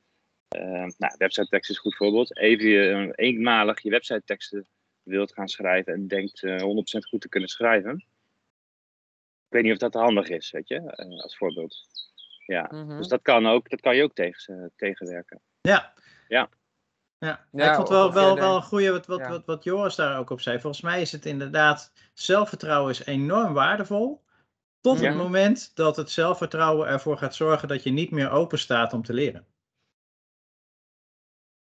eh 0.48 0.62
nou, 0.98 1.16
website 1.18 1.48
tekst 1.48 1.70
is 1.70 1.76
een 1.76 1.82
goed 1.82 1.96
voorbeeld, 1.96 2.38
even 2.38 2.68
je, 2.70 3.12
eenmalig 3.16 3.82
je 3.82 3.90
website 3.90 4.22
teksten 4.26 4.68
wilt 5.04 5.34
gaan 5.34 5.48
schrijven 5.48 5.94
en 5.94 6.08
denkt 6.08 6.44
eh 6.44 6.62
100% 6.62 7.06
goed 7.08 7.22
te 7.22 7.30
kunnen 7.30 7.50
schrijven. 7.50 7.96
Ik 9.50 9.54
weet 9.54 9.64
niet 9.64 9.72
of 9.72 9.78
dat 9.78 9.94
handig 9.94 10.30
is, 10.30 10.52
weet 10.52 10.68
je, 10.68 10.96
als 11.22 11.38
voorbeeld. 11.38 11.88
Ja, 12.48 12.68
Mhm. 12.72 12.98
dus 12.98 13.08
dat 13.08 13.22
kan, 13.22 13.46
ook, 13.48 13.70
dat 13.70 13.80
kan 13.82 13.96
je 13.96 14.04
ook 14.04 14.14
tegen, 14.14 14.72
tegenwerken. 14.76 15.42
Ja. 15.62 15.94
Ja. 16.28 16.50
Ja, 17.20 17.46
Ja, 17.52 17.70
ik 17.70 17.76
vond 17.76 17.90
wel, 17.90 18.14
wel, 18.14 18.36
wel 18.36 18.56
een 18.56 18.64
goeie 18.64 18.92
wat, 18.92 19.06
wat, 19.06 19.20
ja. 19.20 19.30
wat, 19.30 19.46
wat 19.46 19.64
Joris 19.64 19.96
daar 19.96 20.20
ook 20.20 20.30
op 20.30 20.42
zei. 20.42 20.60
Volgens 20.60 20.82
mij 20.82 21.02
is 21.02 21.12
het 21.12 21.26
inderdaad, 21.26 21.92
zelfvertrouwen 22.14 22.92
is 22.92 23.06
enorm 23.06 23.54
waardevol. 23.54 24.24
Tot 24.82 25.00
Ja. 25.00 25.08
het 25.08 25.16
moment 25.18 25.76
dat 25.76 25.96
het 25.96 26.12
zelfvertrouwen 26.12 26.88
ervoor 26.88 27.18
gaat 27.18 27.36
zorgen 27.36 27.68
dat 27.68 27.84
je 27.84 27.90
niet 27.92 28.12
meer 28.12 28.30
open 28.32 28.60
staat 28.60 28.94
om 28.94 29.04
te 29.04 29.14
leren. 29.14 29.46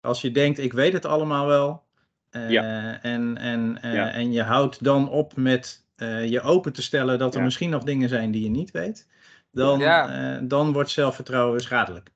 Als 0.00 0.20
je 0.20 0.30
denkt, 0.30 0.58
ik 0.58 0.72
weet 0.72 0.92
het 0.92 1.04
allemaal 1.04 1.46
wel. 1.46 1.84
eh, 2.30 2.50
Ja. 2.50 3.02
en, 3.02 3.36
en, 3.36 3.78
eh, 3.82 3.94
Ja. 3.94 4.10
en 4.12 4.32
je 4.32 4.42
houdt 4.42 4.84
dan 4.84 5.08
op 5.10 5.36
met 5.36 5.84
eh, 5.96 6.28
je 6.28 6.40
open 6.40 6.72
te 6.72 6.82
stellen 6.82 7.18
dat 7.18 7.32
er 7.32 7.38
Ja. 7.38 7.44
misschien 7.44 7.70
nog 7.70 7.82
dingen 7.82 8.08
zijn 8.08 8.30
die 8.30 8.42
je 8.42 8.48
niet 8.50 8.70
weet. 8.70 9.08
Dan, 9.57 9.79
Ja. 9.79 10.35
eh, 10.37 10.42
dan 10.49 10.73
wordt 10.73 10.90
zelfvertrouwen 10.90 11.61
schadelijk. 11.61 12.11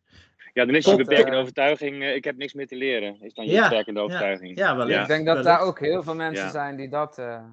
Ja, 0.52 0.64
dan 0.64 0.74
is 0.74 0.84
je 0.84 0.96
beperkende 0.96 1.32
eh, 1.36 1.38
overtuiging, 1.40 2.02
eh, 2.02 2.14
ik 2.14 2.24
heb 2.24 2.36
niks 2.36 2.52
meer 2.52 2.66
te 2.66 2.76
leren, 2.76 3.20
is 3.20 3.34
dan 3.34 3.44
je 3.44 3.50
Ja, 3.52 3.68
beperkende 3.68 4.00
overtuiging. 4.00 4.58
Ja, 4.58 4.76
wellicht. 4.76 5.00
Ik 5.00 5.06
denk 5.06 5.26
dat 5.26 5.36
wellicht. 5.36 5.56
daar 5.58 5.66
ook 5.66 5.78
heel 5.80 6.02
veel 6.02 6.14
mensen 6.14 6.44
Ja. 6.44 6.50
zijn 6.50 6.76
die 6.76 6.88
dat 6.88 7.18
eh, 7.18 7.44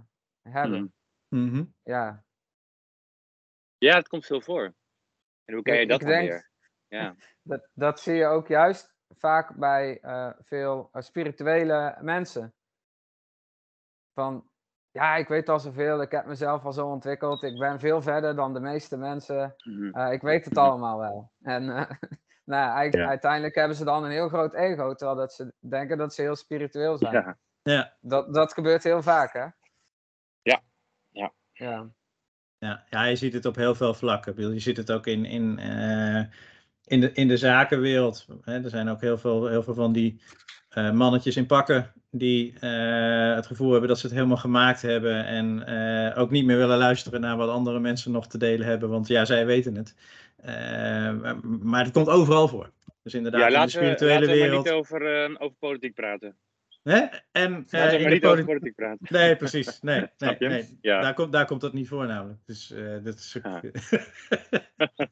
hebben. 0.50 0.94
Mhm. 1.28 1.44
Mhm. 1.46 1.64
Ja. 1.84 2.24
Ja, 3.78 3.96
het 3.96 4.08
komt 4.08 4.26
veel 4.26 4.42
voor. 4.42 4.74
En 5.46 5.54
hoe 5.54 5.64
ken 5.64 5.74
Ik- 5.74 5.80
je 5.80 5.88
dat 5.88 6.00
denk- 6.00 6.28
weer? 6.30 6.50
Ja, 6.88 7.16
Dat, 7.44 7.68
dat 7.74 8.00
zie 8.00 8.14
je 8.16 8.26
ook 8.26 8.48
juist 8.48 8.94
vaak 9.18 9.56
bij 9.56 10.00
eh, 10.02 10.32
veel 10.40 10.90
spirituele 10.94 11.98
mensen. 12.02 12.54
Van, 14.14 14.47
ja, 14.98 15.16
ik 15.16 15.28
weet 15.28 15.50
al 15.50 15.60
zoveel, 15.60 16.02
ik 16.02 16.12
heb 16.12 16.26
mezelf 16.26 16.66
al 16.66 16.74
zo 16.74 16.88
ontwikkeld, 16.88 17.44
ik 17.44 17.58
ben 17.58 17.80
veel 17.80 18.02
verder 18.02 18.36
dan 18.36 18.54
de 18.54 18.60
meeste 18.60 18.98
mensen, 18.98 19.56
Mhm. 19.64 19.98
eh, 20.00 20.12
ik 20.14 20.22
weet 20.22 20.46
het 20.46 20.54
Mhm. 20.54 20.64
allemaal 20.64 21.00
wel. 21.00 21.32
En 21.42 21.70
eh, 21.70 21.90
nou, 22.54 22.90
Ja. 22.92 23.08
uiteindelijk 23.08 23.56
hebben 23.56 23.78
ze 23.78 23.84
dan 23.84 24.04
een 24.04 24.12
heel 24.12 24.28
groot 24.30 24.54
ego, 24.54 24.94
terwijl 24.94 25.18
dat 25.18 25.34
ze 25.34 25.54
denken 25.60 25.98
dat 25.98 26.14
ze 26.14 26.22
heel 26.22 26.36
spiritueel 26.36 26.98
zijn. 26.98 27.14
ja. 27.14 27.38
Ja. 27.62 27.96
Dat, 28.02 28.34
dat 28.34 28.54
gebeurt 28.54 28.84
heel 28.84 29.02
vaak, 29.02 29.34
hè? 29.34 29.46
Ja. 30.42 30.62
Ja. 31.10 31.34
Ja. 31.54 31.90
Ja, 32.58 32.84
ja, 32.90 33.04
je 33.04 33.16
ziet 33.16 33.34
het 33.34 33.46
op 33.46 33.56
heel 33.56 33.76
veel 33.76 33.94
vlakken. 33.94 34.52
Je 34.54 34.60
ziet 34.60 34.78
het 34.78 34.92
ook 34.92 35.08
in, 35.08 35.26
in, 35.26 35.60
eh, 35.60 36.24
in, 36.84 37.00
de, 37.02 37.12
in 37.12 37.28
de 37.28 37.38
zakenwereld. 37.38 38.26
Hè, 38.42 38.64
er 38.64 38.70
zijn 38.70 38.90
ook 38.90 39.02
heel 39.02 39.18
veel, 39.18 39.48
heel 39.48 39.64
veel 39.64 39.74
van 39.74 39.92
die 39.94 40.22
eh, 40.78 40.92
mannetjes 40.92 41.36
in 41.38 41.46
pakken 41.46 41.92
die 42.12 42.54
eh, 42.60 43.36
het 43.36 43.46
gevoel 43.46 43.72
hebben 43.72 43.90
dat 43.90 44.00
ze 44.00 44.06
het 44.06 44.16
helemaal 44.16 44.38
gemaakt 44.38 44.82
hebben 44.82 45.26
en 45.26 45.66
eh, 45.66 46.20
ook 46.22 46.30
niet 46.32 46.46
meer 46.46 46.58
willen 46.58 46.78
luisteren 46.78 47.22
naar 47.22 47.38
wat 47.38 47.50
andere 47.50 47.80
mensen 47.80 48.12
nog 48.12 48.28
te 48.28 48.38
delen 48.38 48.68
hebben, 48.68 48.90
want 48.90 49.08
ja, 49.08 49.26
zij 49.26 49.46
weten 49.46 49.76
het. 49.76 49.96
Eh, 50.38 51.34
maar 51.42 51.84
het 51.84 51.94
komt 51.94 52.10
overal 52.10 52.48
voor. 52.48 52.72
Dus 53.04 53.14
inderdaad, 53.14 53.40
ja 53.40 53.46
in 53.48 53.52
de 53.54 53.58
laten, 53.60 53.80
we, 53.80 53.86
spirituele 53.86 54.14
laten 54.14 54.30
we 54.34 54.40
maar 54.40 54.48
wereld. 54.48 54.66
niet 54.66 54.74
over, 54.74 55.24
eh, 55.24 55.36
over 55.38 55.56
politiek 55.60 55.94
praten. 55.94 56.36
Hè? 56.84 57.06
En 57.32 57.66
eh, 57.70 57.90
we 57.90 57.98
in 57.98 58.10
niet 58.10 58.26
over 58.26 58.36
poli- 58.36 58.44
politiek 58.46 58.76
praten. 58.76 59.06
Nee, 59.10 59.36
precies. 59.36 59.82
Nee, 59.82 60.00
nee, 60.00 60.10
Snap 60.18 60.40
je? 60.40 60.48
nee. 60.48 60.78
Ja. 60.82 61.02
Daar, 61.02 61.14
komt, 61.14 61.32
daar 61.32 61.46
komt 61.46 61.62
dat 61.62 61.74
niet 61.74 61.88
voor 61.88 62.06
namelijk. 62.08 62.40
Dus 62.46 62.72
eh, 62.72 62.84
dat 63.04 63.16
is 63.18 63.38
ook- 63.38 63.44
Ja. 63.44 63.62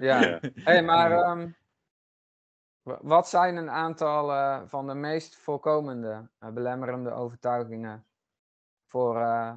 Ja. 0.00 0.20
Ja. 0.20 0.40
Hey, 0.54 0.82
maar 0.82 1.10
ehm, 1.12 1.48
wat 2.82 3.28
zijn 3.28 3.56
een 3.56 3.70
aantal 3.70 4.32
eh, 4.32 4.62
van 4.66 4.86
de 4.86 4.94
meest 4.94 5.36
voorkomende 5.36 6.28
eh, 6.38 6.50
belemmerende 6.50 7.10
overtuigingen 7.10 8.06
voor, 8.86 9.20
eh, 9.20 9.56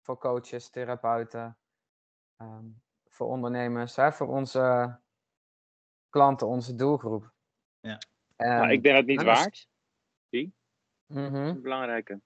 voor 0.00 0.18
coaches, 0.18 0.70
therapeuten, 0.70 1.58
ehm, 2.36 2.64
voor 3.06 3.26
ondernemers, 3.28 3.96
hè, 3.96 4.12
voor 4.12 4.28
onze 4.28 4.96
klanten, 6.08 6.46
onze 6.46 6.74
doelgroep? 6.74 7.32
Ja. 7.80 7.98
En, 8.36 8.58
Maar 8.58 8.72
ik 8.72 8.82
ben 8.82 8.96
het 8.96 9.06
niet 9.06 9.22
waard. 9.22 9.68
Dat 11.06 11.18
is 11.18 11.30
een 11.32 11.62
belangrijke. 11.62 12.20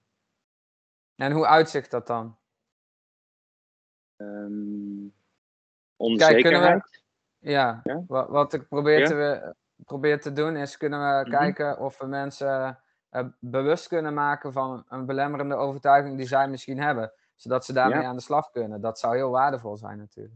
En 1.15 1.31
hoe 1.31 1.47
uitzicht 1.47 1.91
dat 1.91 2.07
dan? 2.07 2.37
Ehm 4.15 4.27
kunnen 4.37 5.11
we- 5.97 6.13
onzekerheid. 6.13 7.03
Ja, 7.37 7.81
Ja? 7.83 8.03
Wat, 8.07 8.29
wat 8.29 8.53
ik 8.53 8.67
probeer, 8.67 8.99
Ja? 8.99 9.07
te, 9.07 9.55
probeer 9.85 10.21
te 10.21 10.33
doen 10.33 10.55
is 10.55 10.77
kunnen 10.77 10.99
we 10.99 11.21
Mhm. 11.21 11.29
kijken 11.37 11.79
of 11.79 11.97
we 11.97 12.05
mensen 12.05 12.79
eh, 13.09 13.25
bewust 13.39 13.87
kunnen 13.87 14.13
maken 14.13 14.53
van 14.53 14.85
een 14.89 15.05
belemmerende 15.05 15.55
overtuiging 15.55 16.17
die 16.17 16.27
zij 16.27 16.47
misschien 16.49 16.79
hebben. 16.79 17.11
Zodat 17.35 17.65
ze 17.65 17.73
daarmee 17.73 18.01
Ja. 18.01 18.07
aan 18.07 18.15
de 18.15 18.21
slag 18.21 18.51
kunnen. 18.51 18.81
Dat 18.81 18.99
zou 18.99 19.15
heel 19.15 19.29
waardevol 19.31 19.77
zijn 19.77 19.97
natuurlijk. 19.97 20.35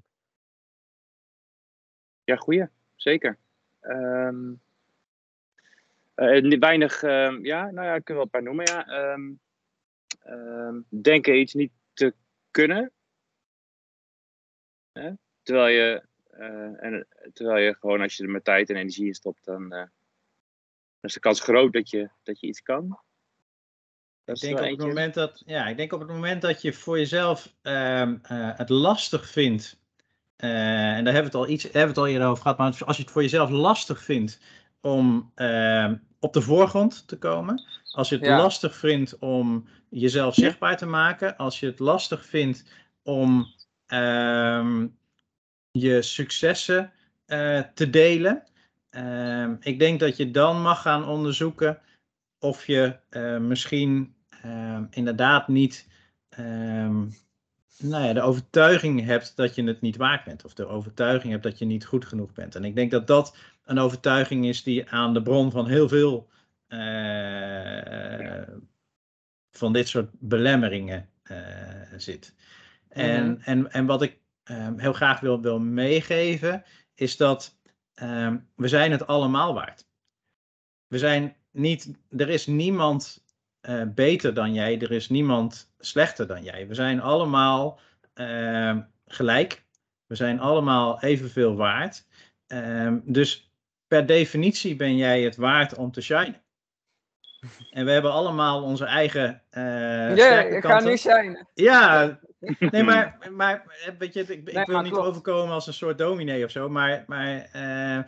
Ja, 2.24 2.36
goeie. 2.36 2.66
Zeker. 2.96 3.38
Ehm, 3.80 4.54
eh, 6.14 6.42
ni- 6.42 6.58
weinig, 6.58 7.04
ehm, 7.04 7.46
ja, 7.46 7.72
nou 7.72 7.88
ja, 7.88 7.96
ik 7.96 8.04
kan 8.04 8.16
wel 8.16 8.24
een 8.24 8.30
paar 8.30 8.44
noemen, 8.44 8.66
ja. 8.66 8.86
Ehm, 8.88 10.80
denken 10.90 11.40
iets 11.40 11.54
niet 11.54 11.72
te 11.94 12.14
kunnen. 12.52 12.92
Hè? 14.92 15.12
Terwijl, 15.42 15.68
je, 15.68 16.00
eh, 16.02 16.08
en, 16.78 17.08
terwijl 17.34 17.66
je 17.66 17.76
gewoon, 17.80 18.02
als 18.02 18.18
je 18.18 18.24
er 18.24 18.30
met 18.30 18.44
tijd 18.44 18.70
en 18.70 18.76
energie 18.76 19.06
in 19.06 19.14
stopt, 19.14 19.46
dan, 19.46 19.74
uh, 19.74 19.84
is 21.02 21.14
de 21.14 21.20
kans 21.20 21.40
groot 21.40 21.74
dat 21.74 21.90
je, 21.90 22.10
dat 22.24 22.40
je 22.40 22.48
iets 22.48 22.62
kan. 22.62 23.00
ik 24.26 24.40
denk, 24.40 24.60
op 24.60 24.66
het 24.66 24.80
moment 24.80 25.14
dat, 25.14 25.44
ja, 25.46 25.68
ik 25.68 25.78
denk 25.78 25.94
op 25.94 26.00
het 26.00 26.10
moment 26.10 26.42
dat 26.42 26.62
je 26.62 26.74
voor 26.74 26.98
jezelf 26.98 27.56
ehm, 27.62 28.18
eh, 28.22 28.58
het 28.58 28.70
lastig 28.70 29.30
vindt, 29.30 29.80
en 30.36 31.04
daar 31.04 31.14
hebben 31.14 31.32
we 31.32 31.38
het 31.38 31.48
al 31.48 31.48
iets 31.48 31.64
hebben 31.64 31.82
we 31.82 31.88
het 31.88 31.98
al 31.98 32.08
eerder 32.08 32.28
over 32.28 32.42
gehad, 32.42 32.58
maar 32.58 32.78
als 32.86 32.98
je 32.98 33.04
het 33.04 33.12
voor 33.12 33.22
jezelf 33.22 33.50
lastig 33.50 34.04
vindt 34.04 34.40
om 34.82 35.32
ehm, 35.36 35.96
op 36.20 36.34
de 36.34 36.42
voorgrond 36.42 37.08
te 37.08 37.18
komen, 37.18 37.64
als 37.92 38.10
je 38.10 38.18
het 38.18 38.28
lastig 38.28 38.76
vindt 38.76 39.20
om 39.20 39.68
jezelf 39.90 40.34
zichtbaar 40.34 40.78
te 40.78 40.86
maken, 40.86 41.38
als 41.38 41.60
je 41.60 41.66
het 41.66 41.80
lastig 41.80 42.26
vindt 42.26 42.66
om 43.04 43.48
ehm, 43.86 44.88
je 45.72 46.02
successen 46.02 46.92
uh, 47.28 47.62
te 47.74 47.90
delen, 47.90 48.44
um, 48.90 49.58
ik 49.60 49.80
denk 49.80 50.00
dat 50.00 50.18
je 50.18 50.32
dan 50.32 50.62
mag 50.62 50.82
gaan 50.82 51.08
onderzoeken 51.08 51.80
of 52.40 52.68
je 52.68 52.96
uh, 53.10 53.38
misschien 53.38 54.16
inderdaad 54.90 55.48
niet 55.48 55.88
nou 57.82 58.06
ja, 58.06 58.14
de 58.14 58.22
overtuiging 58.22 59.06
hebt 59.06 59.36
dat 59.36 59.56
je 59.56 59.64
het 59.64 59.82
niet 59.82 59.98
waard 59.98 60.24
bent. 60.24 60.46
Of 60.46 60.54
de 60.54 60.68
overtuiging 60.68 61.32
hebt 61.32 61.44
dat 61.44 61.58
je 61.60 61.66
niet 61.66 61.86
goed 61.86 62.06
genoeg 62.06 62.34
bent. 62.34 62.56
En 62.56 62.64
ik 62.64 62.76
denk 62.76 62.92
dat 62.92 63.08
dat 63.08 63.38
een 63.66 63.80
overtuiging 63.80 64.46
is 64.46 64.64
die 64.64 64.90
aan 64.90 65.14
de 65.14 65.22
bron 65.22 65.52
van 65.52 65.68
heel 65.68 65.88
veel 65.88 66.30
uh, 66.68 68.42
van 69.52 69.74
dit 69.74 69.88
soort 69.88 70.10
belemmeringen 70.20 71.10
zit. 71.98 72.36
En, 72.90 73.24
mm 73.24 73.30
-hmm. 73.30 73.42
en, 73.42 73.72
en 73.72 73.86
wat 73.86 74.02
ik 74.02 74.21
um, 74.52 74.80
heel 74.80 74.94
graag 74.94 75.20
wil, 75.20 75.42
wil 75.42 75.60
meegeven, 75.60 76.64
is 76.94 77.18
dat 77.18 77.60
um, 78.02 78.50
we 78.56 78.68
zijn 78.68 78.92
het 78.92 79.08
allemaal 79.08 79.54
waard. 79.54 79.86
We 80.88 80.98
zijn 80.98 81.36
niet, 81.52 81.92
er 82.10 82.30
is 82.30 82.46
niemand 82.46 83.24
uh, 83.70 83.84
beter 83.88 84.34
dan 84.34 84.54
jij, 84.54 84.82
er 84.82 84.92
is 84.92 85.10
niemand 85.10 85.74
slechter 85.80 86.28
dan 86.28 86.44
jij. 86.44 86.68
We 86.68 86.74
zijn 86.74 87.02
allemaal 87.02 87.80
uh, 88.16 88.78
gelijk. 89.06 89.66
We 90.06 90.16
zijn 90.16 90.40
allemaal 90.40 91.02
evenveel 91.02 91.56
waard. 91.56 92.08
Um, 92.48 93.02
dus 93.06 93.52
per 93.88 94.06
definitie 94.06 94.76
ben 94.76 94.98
jij 94.98 95.22
het 95.22 95.36
waard 95.36 95.76
om 95.76 95.92
te 95.92 96.02
shinen. 96.02 96.42
En 97.70 97.86
we 97.86 97.92
hebben 97.92 98.12
allemaal 98.12 98.64
onze 98.64 98.86
eigen. 98.86 99.44
Uh, 99.52 100.16
ja, 100.16 100.42
ik 100.42 100.66
ga 100.66 100.80
nu 100.80 100.98
shinen. 100.98 101.48
Ja, 101.54 102.20
nee, 102.60 102.84
maar, 102.84 103.18
maar 103.32 103.66
weet 103.98 104.14
je, 104.14 104.20
ik, 104.20 104.30
ik 104.30 104.54
nee, 104.54 104.66
wil 104.66 104.82
niet 104.82 104.92
klopt. 104.92 105.08
overkomen 105.08 105.54
als 105.54 105.68
een 105.68 105.74
soort 105.74 105.98
dominee 105.98 106.44
of 106.46 106.52
zo, 106.52 106.70
maar. 106.70 107.04
maar 107.08 107.50
uh, 107.56 108.04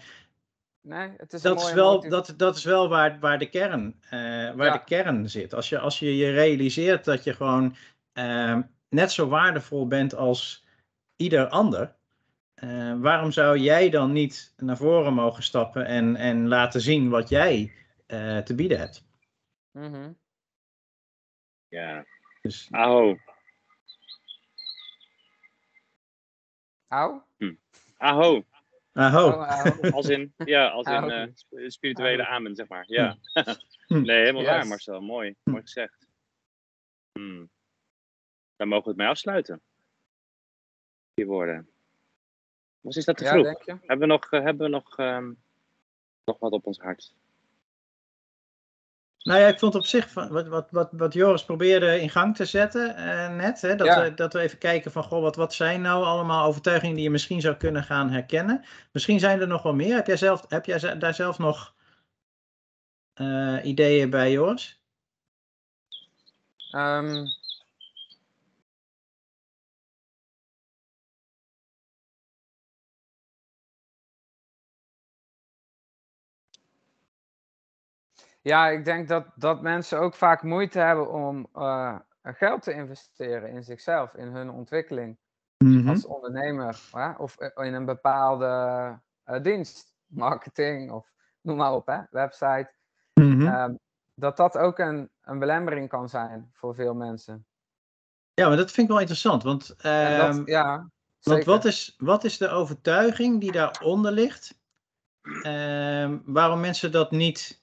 Nee, 0.83 1.09
het 1.17 1.33
is 1.33 1.41
dat, 1.41 1.61
is 1.61 1.73
wel, 1.73 2.09
dat, 2.09 2.33
dat 2.37 2.55
is 2.55 2.63
wel 2.63 2.89
waar, 2.89 3.19
waar, 3.19 3.39
de, 3.39 3.49
kern, 3.49 3.95
uh, 4.05 4.11
waar 4.55 4.65
ja. 4.65 4.71
de 4.71 4.83
kern 4.83 5.29
zit. 5.29 5.53
Als 5.53 5.69
je, 5.69 5.79
als 5.79 5.99
je 5.99 6.17
je 6.17 6.31
realiseert 6.31 7.05
dat 7.05 7.23
je 7.23 7.33
gewoon 7.33 7.75
uh, 8.13 8.59
net 8.89 9.11
zo 9.11 9.27
waardevol 9.27 9.87
bent 9.87 10.15
als 10.15 10.65
ieder 11.15 11.47
ander, 11.47 11.95
uh, 12.63 12.93
waarom 13.01 13.31
zou 13.31 13.57
jij 13.57 13.89
dan 13.89 14.11
niet 14.11 14.53
naar 14.57 14.77
voren 14.77 15.13
mogen 15.13 15.43
stappen 15.43 15.85
en, 15.85 16.15
en 16.15 16.47
laten 16.47 16.81
zien 16.81 17.09
wat 17.09 17.29
jij 17.29 17.73
uh, 18.07 18.37
te 18.37 18.55
bieden 18.55 18.77
hebt? 18.77 19.05
Mm 19.71 19.93
-hmm. 19.93 20.17
Ja. 21.67 22.05
Dus... 22.41 22.67
Aho. 22.71 23.17
Au? 26.93 27.23
Hm. 27.37 27.55
Aho. 27.97 28.45
Aho. 28.93 29.27
Oh. 29.27 29.93
Als 29.97 30.09
in, 30.09 30.33
ja, 30.45 30.67
als 30.67 30.87
in 30.87 31.33
uh, 31.51 31.69
spirituele 31.69 32.23
Aho. 32.23 32.35
amen, 32.35 32.55
zeg 32.55 32.67
maar. 32.67 32.83
Ja. 32.87 33.17
nee, 33.87 34.17
helemaal 34.17 34.41
yes. 34.41 34.51
waar, 34.51 34.67
Marcel. 34.67 35.01
Mooi. 35.01 35.35
Mooi 35.43 35.61
gezegd. 35.61 36.07
Hmm. 37.11 37.49
Dan 38.55 38.67
mogen 38.67 38.83
we 38.83 38.89
het 38.89 38.99
mee 38.99 39.07
afsluiten. 39.07 39.61
Die 41.13 41.25
woorden. 41.25 41.69
Wat 42.81 42.95
is 42.95 43.05
dat 43.05 43.17
te 43.17 43.23
ja, 43.23 43.31
vroeg? 43.31 43.43
denk 43.43 43.63
je? 43.63 43.71
Hebben 43.71 43.99
we 43.99 44.05
nog, 44.05 44.31
uh, 44.31 44.41
hebben 44.43 44.65
we 44.65 44.71
nog, 44.71 44.97
um, 44.97 45.37
nog 46.25 46.39
wat 46.39 46.51
op 46.51 46.65
ons 46.65 46.79
hart? 46.79 47.15
Nou 49.23 49.39
ja, 49.39 49.47
ik 49.47 49.59
vond 49.59 49.75
op 49.75 49.85
zich 49.85 50.09
van, 50.09 50.29
wat, 50.29 50.47
wat, 50.47 50.67
wat, 50.71 50.89
wat 50.91 51.13
Joris 51.13 51.45
probeerde 51.45 52.01
in 52.01 52.09
gang 52.09 52.35
te 52.35 52.45
zetten 52.45 52.95
uh, 52.97 53.35
net. 53.35 53.61
Hè, 53.61 53.75
dat, 53.75 53.87
Ja. 53.87 54.01
we, 54.01 54.13
dat 54.13 54.33
we 54.33 54.39
even 54.39 54.57
kijken 54.57 54.91
van, 54.91 55.03
goh, 55.03 55.21
wat, 55.21 55.35
wat 55.35 55.53
zijn 55.53 55.81
nou 55.81 56.03
allemaal 56.03 56.45
overtuigingen 56.45 56.95
die 56.95 57.03
je 57.03 57.09
misschien 57.09 57.41
zou 57.41 57.55
kunnen 57.55 57.83
gaan 57.83 58.09
herkennen. 58.09 58.65
Misschien 58.91 59.19
zijn 59.19 59.41
er 59.41 59.47
nog 59.47 59.63
wel 59.63 59.73
meer. 59.73 59.95
Heb 59.95 60.07
jij, 60.07 60.17
zelf, 60.17 60.45
heb 60.47 60.65
jij 60.65 60.97
daar 60.97 61.13
zelf 61.13 61.37
nog 61.37 61.73
eh, 63.13 63.57
ideeën 63.63 64.09
bij, 64.09 64.31
Joris? 64.31 64.81
Ehm, 66.71 67.25
ja, 78.43 78.67
ik 78.67 78.85
denk 78.85 79.07
dat, 79.07 79.25
dat 79.35 79.61
mensen 79.61 79.99
ook 79.99 80.15
vaak 80.15 80.43
moeite 80.43 80.79
hebben 80.79 81.11
om 81.11 81.47
eh, 81.53 81.95
geld 82.23 82.61
te 82.61 82.73
investeren 82.73 83.49
in 83.49 83.63
zichzelf, 83.63 84.13
in 84.13 84.27
hun 84.27 84.49
ontwikkeling 84.49 85.17
Mhm. 85.57 85.89
als 85.89 86.05
ondernemer. 86.05 86.79
Hè? 86.91 87.11
Of 87.11 87.37
eh, 87.37 87.65
in 87.65 87.73
een 87.73 87.85
bepaalde 87.85 88.45
eh, 89.23 89.41
dienst, 89.41 89.93
marketing 90.05 90.91
of 90.91 91.11
noem 91.41 91.57
maar 91.57 91.73
op, 91.73 91.87
hè? 91.87 91.99
website. 92.09 92.73
Mhm. 93.13 93.47
Ehm, 93.47 93.73
dat 94.13 94.37
dat 94.37 94.57
ook 94.57 94.79
een, 94.79 95.09
een 95.21 95.39
belemmering 95.39 95.89
kan 95.89 96.09
zijn 96.09 96.49
voor 96.53 96.75
veel 96.75 96.93
mensen. 96.93 97.45
Ja, 98.33 98.47
maar 98.47 98.57
dat 98.57 98.71
vind 98.71 98.85
ik 98.87 98.91
wel 98.91 98.99
interessant. 99.01 99.43
Want, 99.43 99.67
dat, 99.67 99.77
ehm, 99.77 100.41
ja, 100.45 100.89
want 101.21 101.43
wat, 101.43 101.65
is, 101.65 101.93
wat 101.97 102.23
is 102.23 102.37
de 102.37 102.49
overtuiging 102.49 103.39
die 103.39 103.51
daaronder 103.51 104.11
ligt? 104.11 104.59
Ehm, 105.41 106.19
waarom 106.25 106.59
mensen 106.59 106.91
dat 106.91 107.11
niet. 107.11 107.62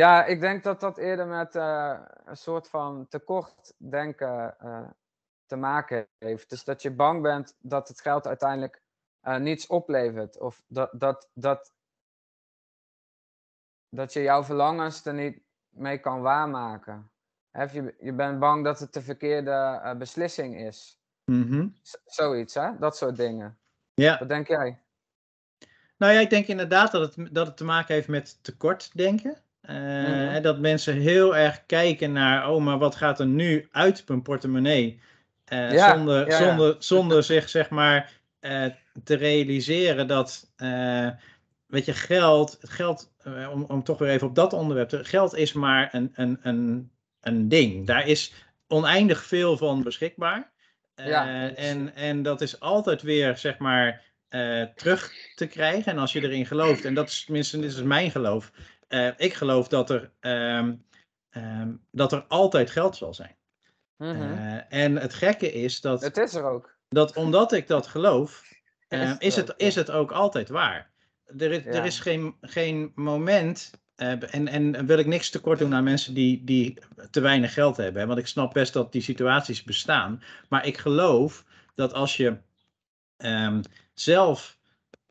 Ja, 0.00 0.24
ik 0.24 0.40
denk 0.40 0.62
dat 0.62 0.80
dat 0.80 0.98
eerder 0.98 1.26
met 1.26 1.54
eh, 1.54 2.00
een 2.24 2.36
soort 2.36 2.68
van 2.68 3.06
tekortdenken 3.08 4.58
eh 4.58 4.88
te 5.46 5.56
maken 5.56 6.08
heeft. 6.18 6.50
Dus 6.50 6.64
dat 6.64 6.82
je 6.82 6.90
bang 6.90 7.22
bent 7.22 7.56
dat 7.58 7.88
het 7.88 8.00
geld 8.00 8.26
uiteindelijk 8.26 8.82
eh, 9.20 9.36
niets 9.36 9.66
oplevert. 9.66 10.38
Of 10.38 10.62
dat, 10.66 10.90
dat, 10.92 11.28
dat, 11.32 11.72
dat 13.88 14.12
je 14.12 14.22
jouw 14.22 14.44
verlangens 14.44 15.04
er 15.04 15.14
niet 15.14 15.42
mee 15.68 15.98
kan 15.98 16.20
waarmaken. 16.20 17.10
Hè, 17.50 17.64
Of 17.64 17.72
je, 17.72 17.94
je 17.98 18.12
bent 18.12 18.38
bang 18.38 18.64
dat 18.64 18.78
het 18.78 18.92
de 18.92 19.02
verkeerde 19.02 19.94
beslissing 19.98 20.60
is. 20.60 21.00
Mhm. 21.24 21.68
Zoiets, 22.04 22.54
hè? 22.54 22.78
Dat 22.78 22.96
soort 22.96 23.16
dingen. 23.16 23.58
Ja. 23.94 24.18
Wat 24.18 24.28
denk 24.28 24.48
jij? 24.48 24.82
Nou 25.96 26.12
ja, 26.12 26.20
ik 26.20 26.30
denk 26.30 26.46
inderdaad 26.46 26.92
dat 26.92 27.16
het, 27.16 27.34
dat 27.34 27.46
het 27.46 27.56
te 27.56 27.64
maken 27.64 27.94
heeft 27.94 28.08
met 28.08 28.44
tekortdenken. 28.44 29.42
Eh, 29.60 29.76
Mhm. 29.76 30.42
Dat 30.42 30.58
mensen 30.58 30.96
heel 30.96 31.36
erg 31.36 31.66
kijken 31.66 32.12
naar, 32.12 32.50
oh, 32.50 32.62
maar 32.62 32.78
wat 32.78 32.94
gaat 32.94 33.20
er 33.20 33.26
nu 33.26 33.68
uit 33.70 34.04
mijn 34.08 34.22
portemonnee? 34.22 35.00
Eh, 35.44 35.72
Ja, 35.72 35.94
zonder, 35.96 36.28
ja, 36.28 36.38
zonder, 36.38 36.76
zonder 36.92 37.22
zich, 37.22 37.48
zeg 37.48 37.68
maar, 37.70 38.12
eh, 38.40 38.64
te 39.04 39.14
realiseren 39.14 40.06
dat, 40.06 40.50
weet 41.66 41.84
je, 41.84 41.92
geld, 41.92 42.58
geld, 42.60 43.12
om, 43.52 43.64
om 43.68 43.82
toch 43.82 43.98
weer 43.98 44.08
even 44.10 44.26
op 44.26 44.34
dat 44.34 44.52
onderwerp 44.52 44.88
te, 44.88 45.04
geld 45.04 45.36
is 45.36 45.52
maar 45.52 45.88
een, 45.94 46.10
een, 46.14 46.38
een, 46.42 46.90
een 47.20 47.48
ding. 47.48 47.86
Daar 47.86 48.06
is 48.06 48.32
oneindig 48.68 49.24
veel 49.24 49.56
van 49.56 49.82
beschikbaar. 49.82 50.50
En, 51.54 51.94
en 51.94 52.22
dat 52.22 52.40
is 52.40 52.60
altijd 52.60 53.02
weer, 53.02 53.36
zeg 53.36 53.58
maar, 53.58 54.02
terug 54.74 55.12
te 55.34 55.46
krijgen. 55.46 55.92
En 55.92 55.98
als 55.98 56.12
je 56.12 56.22
erin 56.22 56.46
gelooft, 56.46 56.84
en 56.84 56.94
dat 56.94 57.08
is 57.08 57.24
tenminste, 57.24 57.60
dit 57.60 57.70
is 57.72 57.82
mijn 57.82 58.10
geloof. 58.10 58.52
Eh, 58.90 59.08
ik 59.16 59.34
geloof 59.34 59.68
dat 59.68 59.90
er, 59.90 60.10
ehm, 60.20 60.74
ehm, 61.30 61.72
dat 61.90 62.12
er 62.12 62.24
altijd 62.28 62.70
geld 62.70 62.96
zal 62.96 63.14
zijn. 63.14 63.36
Mhm. 63.96 64.20
Eh, 64.20 64.82
en 64.82 64.96
het 64.96 65.14
gekke 65.14 65.52
is 65.52 65.80
dat, 65.80 66.00
het 66.02 66.16
is 66.16 66.34
er 66.34 66.44
ook. 66.44 66.76
dat 66.88 67.16
omdat 67.16 67.52
ik 67.52 67.66
dat 67.66 67.86
geloof, 67.86 68.52
eh, 68.88 69.10
Is 69.10 69.16
is, 69.18 69.36
het 69.36 69.52
ook, 69.52 69.60
ja. 69.60 69.66
is 69.66 69.74
het 69.74 69.90
ook 69.90 70.12
altijd 70.12 70.48
waar. 70.48 70.90
Er 71.38 71.52
is, 71.52 71.64
er 71.64 71.84
is 71.84 72.00
geen, 72.00 72.34
geen 72.40 72.92
moment, 72.94 73.70
eh, 73.94 74.34
en, 74.34 74.48
en 74.48 74.86
wil 74.86 74.98
ik 74.98 75.06
niks 75.06 75.30
tekort 75.30 75.58
doen 75.58 75.74
aan 75.74 75.84
mensen 75.84 76.14
die, 76.14 76.44
die 76.44 76.78
te 77.10 77.20
weinig 77.20 77.52
geld 77.52 77.76
hebben. 77.76 78.00
Hè, 78.00 78.06
want 78.06 78.18
ik 78.18 78.26
snap 78.26 78.52
best 78.52 78.72
dat 78.72 78.92
die 78.92 79.02
situaties 79.02 79.62
bestaan. 79.62 80.22
Maar 80.48 80.66
ik 80.66 80.78
geloof 80.78 81.44
dat 81.74 81.92
als 81.92 82.16
je 82.16 82.36
ehm, 83.16 83.62
zelf 83.94 84.58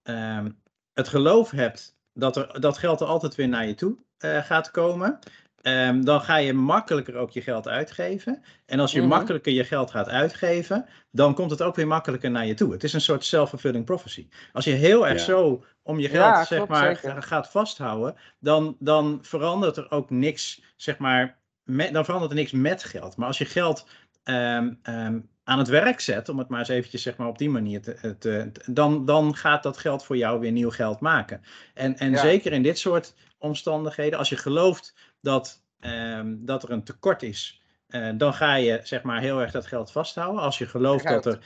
ehm, 0.03 0.49
het 0.93 1.07
geloof 1.07 1.51
hebt 1.51 1.97
dat, 2.13 2.35
er, 2.37 2.59
dat 2.61 2.77
geld 2.77 3.01
er 3.01 3.07
altijd 3.07 3.35
weer 3.35 3.47
naar 3.47 3.67
je 3.67 3.75
toe 3.75 3.97
eh, 4.17 4.37
gaat 4.43 4.71
komen. 4.71 5.19
ehm, 5.61 6.01
dan 6.03 6.21
ga 6.21 6.35
je 6.37 6.53
makkelijker 6.53 7.15
ook 7.15 7.31
je 7.31 7.41
geld 7.41 7.67
uitgeven. 7.67 8.43
En 8.65 8.79
als 8.79 8.91
je 8.91 8.99
Mhm. 8.99 9.09
makkelijker 9.09 9.51
je 9.53 9.63
geld 9.63 9.91
gaat 9.91 10.09
uitgeven, 10.09 10.85
dan 11.11 11.33
komt 11.33 11.51
het 11.51 11.61
ook 11.61 11.75
weer 11.75 11.87
makkelijker 11.87 12.31
naar 12.31 12.45
je 12.45 12.53
toe. 12.53 12.71
Het 12.71 12.83
is 12.83 12.93
een 12.93 13.01
soort 13.01 13.25
self-fulfilling 13.25 13.85
prophecy. 13.85 14.27
Als 14.53 14.65
je 14.65 14.71
heel 14.71 15.07
erg 15.07 15.17
Ja. 15.17 15.23
zo 15.25 15.63
om 15.83 15.99
je 15.99 16.09
geld 16.09 16.35
Ja, 16.35 16.45
zeg 16.45 16.57
klopt, 16.57 16.71
maar, 16.71 16.95
zeker. 16.95 17.23
gaat 17.23 17.49
vasthouden, 17.49 18.15
dan, 18.39 18.75
dan 18.79 19.19
verandert 19.21 19.77
er 19.77 19.91
ook 19.91 20.09
niks, 20.09 20.61
zeg 20.75 20.97
maar, 20.97 21.37
met, 21.63 21.93
dan 21.93 22.03
verandert 22.05 22.31
er 22.31 22.37
niks 22.37 22.51
met 22.51 22.83
geld. 22.83 23.17
Maar 23.17 23.27
als 23.27 23.37
je 23.37 23.45
geld 23.45 23.87
ehm, 24.23 24.73
ehm, 24.81 25.19
aan 25.49 25.57
het 25.57 25.67
werk 25.67 25.99
zet, 25.99 26.29
om 26.29 26.37
het 26.39 26.47
maar 26.47 26.59
eens 26.59 26.67
eventjes 26.69 27.01
zeg 27.01 27.17
maar, 27.17 27.27
op 27.27 27.37
die 27.37 27.49
manier 27.49 27.81
te, 27.81 27.93
te, 27.93 28.17
te- 28.17 28.51
dan, 28.71 29.05
dan 29.05 29.35
gaat 29.35 29.63
dat 29.63 29.77
geld 29.77 30.05
voor 30.05 30.17
jou 30.17 30.39
weer 30.39 30.51
nieuw 30.51 30.69
geld 30.69 30.99
maken. 30.99 31.41
En, 31.73 31.97
en 31.97 32.11
Ja. 32.11 32.17
zeker 32.17 32.51
in 32.53 32.63
dit 32.63 32.77
soort 32.79 33.15
omstandigheden, 33.37 34.19
als 34.19 34.29
je 34.29 34.37
gelooft 34.37 34.95
dat, 35.21 35.63
ehm, 35.79 36.35
dat 36.39 36.63
er 36.63 36.71
een 36.71 36.83
tekort 36.83 37.23
is, 37.23 37.61
eh, 37.87 38.09
dan 38.17 38.33
ga 38.33 38.53
je 38.55 38.79
zeg 38.83 39.03
maar 39.03 39.21
heel 39.21 39.41
erg 39.41 39.51
dat 39.51 39.67
geld 39.67 39.91
vasthouden. 39.91 40.41
Als 40.41 40.57
je 40.57 40.65
gelooft 40.65 41.03
je 41.03 41.09
dat 41.09 41.25
er. 41.25 41.39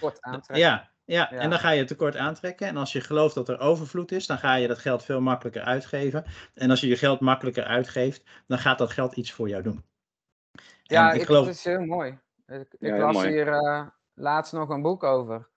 Ja, 0.57 0.91
ja, 1.05 1.27
Ja. 1.31 1.31
en 1.31 1.49
dan 1.49 1.59
ga 1.59 1.69
je 1.69 1.79
het 1.79 1.87
tekort 1.87 2.15
aantrekken. 2.15 2.67
En 2.67 2.77
als 2.77 2.91
je 2.91 3.01
gelooft 3.01 3.35
dat 3.35 3.49
er 3.49 3.59
overvloed 3.59 4.11
is, 4.11 4.25
dan 4.27 4.37
ga 4.37 4.55
je 4.55 4.67
dat 4.67 4.79
geld 4.79 5.03
veel 5.03 5.21
makkelijker 5.21 5.61
uitgeven. 5.63 6.23
En 6.53 6.69
als 6.69 6.81
je 6.81 6.87
je 6.87 6.97
geld 6.97 7.19
makkelijker 7.19 7.63
uitgeeft, 7.63 8.23
dan 8.47 8.57
gaat 8.59 8.77
dat 8.77 8.91
geld 8.91 9.15
iets 9.15 9.31
voor 9.31 9.49
jou 9.49 9.63
doen. 9.63 9.83
En 10.53 10.63
Ja, 10.83 11.11
ik 11.11 11.19
ik, 11.19 11.25
geloof. 11.25 11.45
het 11.45 11.55
is 11.55 11.63
heel 11.63 11.85
mooi. 11.85 12.19
Ik, 12.61 12.73
ik 12.73 12.79
Ja, 12.79 12.93
heel 12.93 13.05
las 13.05 13.13
mooi. 13.13 13.27
hier 13.29 13.47
eh, 13.47 13.87
laatst 14.13 14.53
nog 14.53 14.69
een 14.69 14.81
boek 14.81 15.03
over. 15.03 15.47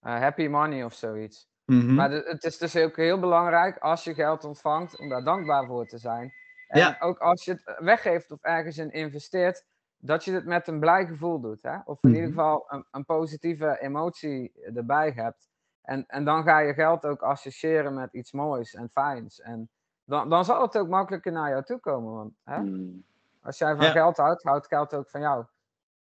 Eh, 0.00 0.18
Happy 0.18 0.46
Money 0.46 0.84
of 0.84 0.92
zoiets. 0.94 1.48
Mhm. 1.64 1.94
Maar 1.94 2.10
de- 2.10 2.24
het 2.26 2.44
is 2.44 2.58
dus 2.58 2.76
ook 2.76 2.96
heel 2.96 3.20
belangrijk 3.20 3.78
als 3.78 4.04
je 4.04 4.14
geld 4.14 4.44
ontvangt 4.44 4.98
om 4.98 5.08
daar 5.08 5.24
dankbaar 5.24 5.66
voor 5.66 5.86
te 5.86 5.98
zijn. 5.98 6.32
En 6.68 6.78
Ja. 6.80 6.96
ook 7.00 7.18
als 7.18 7.44
je 7.44 7.52
het 7.52 7.76
weggeeft 7.78 8.30
of 8.30 8.42
ergens 8.42 8.78
in 8.78 8.90
investeert, 8.90 9.64
dat 9.96 10.24
je 10.24 10.32
het 10.32 10.44
met 10.44 10.68
een 10.68 10.80
blij 10.80 11.06
gevoel 11.06 11.40
doet. 11.40 11.62
Hè? 11.62 11.76
Of 11.84 12.02
in 12.02 12.08
ieder 12.14 12.28
Mhm. 12.28 12.38
geval 12.38 12.64
een, 12.68 12.86
een 12.90 13.04
positieve 13.04 13.78
emotie 13.80 14.52
erbij 14.74 15.10
hebt. 15.10 15.48
En, 15.82 16.04
en 16.06 16.24
dan 16.24 16.42
ga 16.42 16.58
je 16.58 16.74
geld 16.74 17.06
ook 17.06 17.22
associëren 17.22 17.94
met 17.94 18.12
iets 18.12 18.32
moois 18.32 18.74
en 18.74 18.88
fijns. 18.92 19.40
En 19.40 19.68
dan, 20.04 20.28
dan 20.28 20.44
zal 20.44 20.62
het 20.62 20.78
ook 20.78 20.88
makkelijker 20.88 21.32
naar 21.32 21.50
jou 21.50 21.62
toe 21.64 21.78
komen. 21.80 22.12
Want 22.14 22.32
hè? 22.44 22.56
Hmm. 22.56 23.04
als 23.42 23.58
jij 23.58 23.76
van 23.76 23.84
Ja. 23.84 23.90
geld 23.90 24.16
houdt, 24.16 24.42
houdt 24.42 24.66
geld 24.66 24.94
ook 24.94 25.08
van 25.08 25.20
jou. 25.20 25.44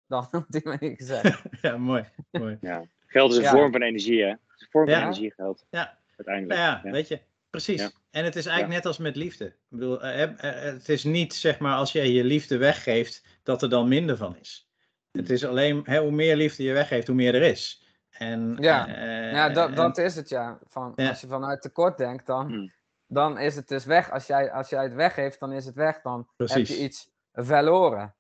Dan 0.09 0.29
op 0.33 0.45
die 0.49 0.61
manier 0.65 0.97
gezegd. 0.97 1.43
Ja, 1.63 1.77
mooi. 1.77 2.05
mooi. 2.31 2.59
Ja. 2.61 2.85
Geld 3.07 3.31
is 3.31 3.37
een 3.37 3.43
Ja. 3.43 3.51
vorm 3.51 3.73
van 3.73 3.83
energie, 3.83 4.23
hè? 4.23 4.29
Het 4.29 4.39
is 4.57 4.61
een 4.61 4.69
vorm 4.71 4.87
van 4.87 4.95
Ja. 4.95 5.03
energie, 5.03 5.33
geld. 5.33 5.67
Ja. 5.71 5.99
Uiteindelijk. 6.17 6.61
Nou 6.61 6.71
ja, 6.73 6.81
Ja. 6.85 6.91
weet 6.91 7.09
je, 7.09 7.21
precies. 7.51 7.81
Ja. 7.81 7.91
En 8.11 8.25
het 8.25 8.37
is 8.37 8.47
eigenlijk 8.47 8.77
net 8.77 8.87
als 8.87 8.99
met 8.99 9.17
liefde. 9.17 9.45
Ik 9.47 9.55
bedoel, 9.69 10.03
eh, 10.03 10.23
eh, 10.23 10.31
eh, 10.39 10.63
het 10.75 10.89
is 10.89 11.05
niet 11.05 11.35
zeg 11.35 11.59
maar 11.59 11.75
als 11.77 11.93
jij 11.93 12.11
je 12.11 12.25
liefde 12.25 12.57
weggeeft, 12.57 13.25
dat 13.43 13.63
er 13.63 13.69
dan 13.71 13.89
minder 13.89 14.17
van 14.17 14.37
is. 14.37 14.71
Het 15.13 15.31
is 15.31 15.45
alleen, 15.45 15.81
hè, 15.85 15.99
hoe 16.01 16.11
meer 16.11 16.37
liefde 16.37 16.63
je 16.63 16.73
weggeeft, 16.73 17.07
hoe 17.07 17.17
meer 17.17 17.35
er 17.35 17.43
is. 17.43 17.87
En, 18.11 18.57
Ja. 18.61 18.87
ja, 19.31 19.49
dat, 19.49 19.69
en- 19.69 19.75
dat 19.75 19.99
is 19.99 20.17
het 20.17 20.29
ja. 20.29 20.59
Van, 20.67 20.93
Ja. 20.97 21.09
Als 21.09 21.21
je 21.21 21.27
vanuit 21.27 21.63
tekort 21.63 21.99
denkt, 21.99 22.27
dan, 22.27 22.47
Hmm. 22.47 22.73
dan 23.07 23.39
is 23.39 23.57
het 23.57 23.69
dus 23.69 23.85
weg. 23.85 24.11
Als 24.11 24.27
jij, 24.27 24.53
als 24.53 24.69
jij 24.69 24.83
het 24.83 24.95
weggeeft, 24.95 25.41
dan 25.41 25.53
is 25.53 25.65
het 25.65 25.75
weg. 25.75 26.01
Dan 26.01 26.29
heb 26.37 26.67
je 26.67 26.79
iets 26.79 27.11
verloren. 27.33 28.15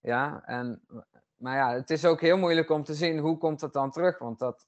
Ja, 0.00 0.42
en, 0.46 0.82
maar 1.44 1.56
ja, 1.56 1.74
het 1.74 1.90
is 1.90 2.04
ook 2.04 2.20
heel 2.20 2.36
moeilijk 2.36 2.70
om 2.70 2.84
te 2.84 2.94
zien 2.94 3.18
hoe 3.18 3.38
komt 3.38 3.60
het 3.60 3.72
dan 3.72 3.90
terug. 3.90 4.18
Want 4.18 4.38
dat, 4.38 4.66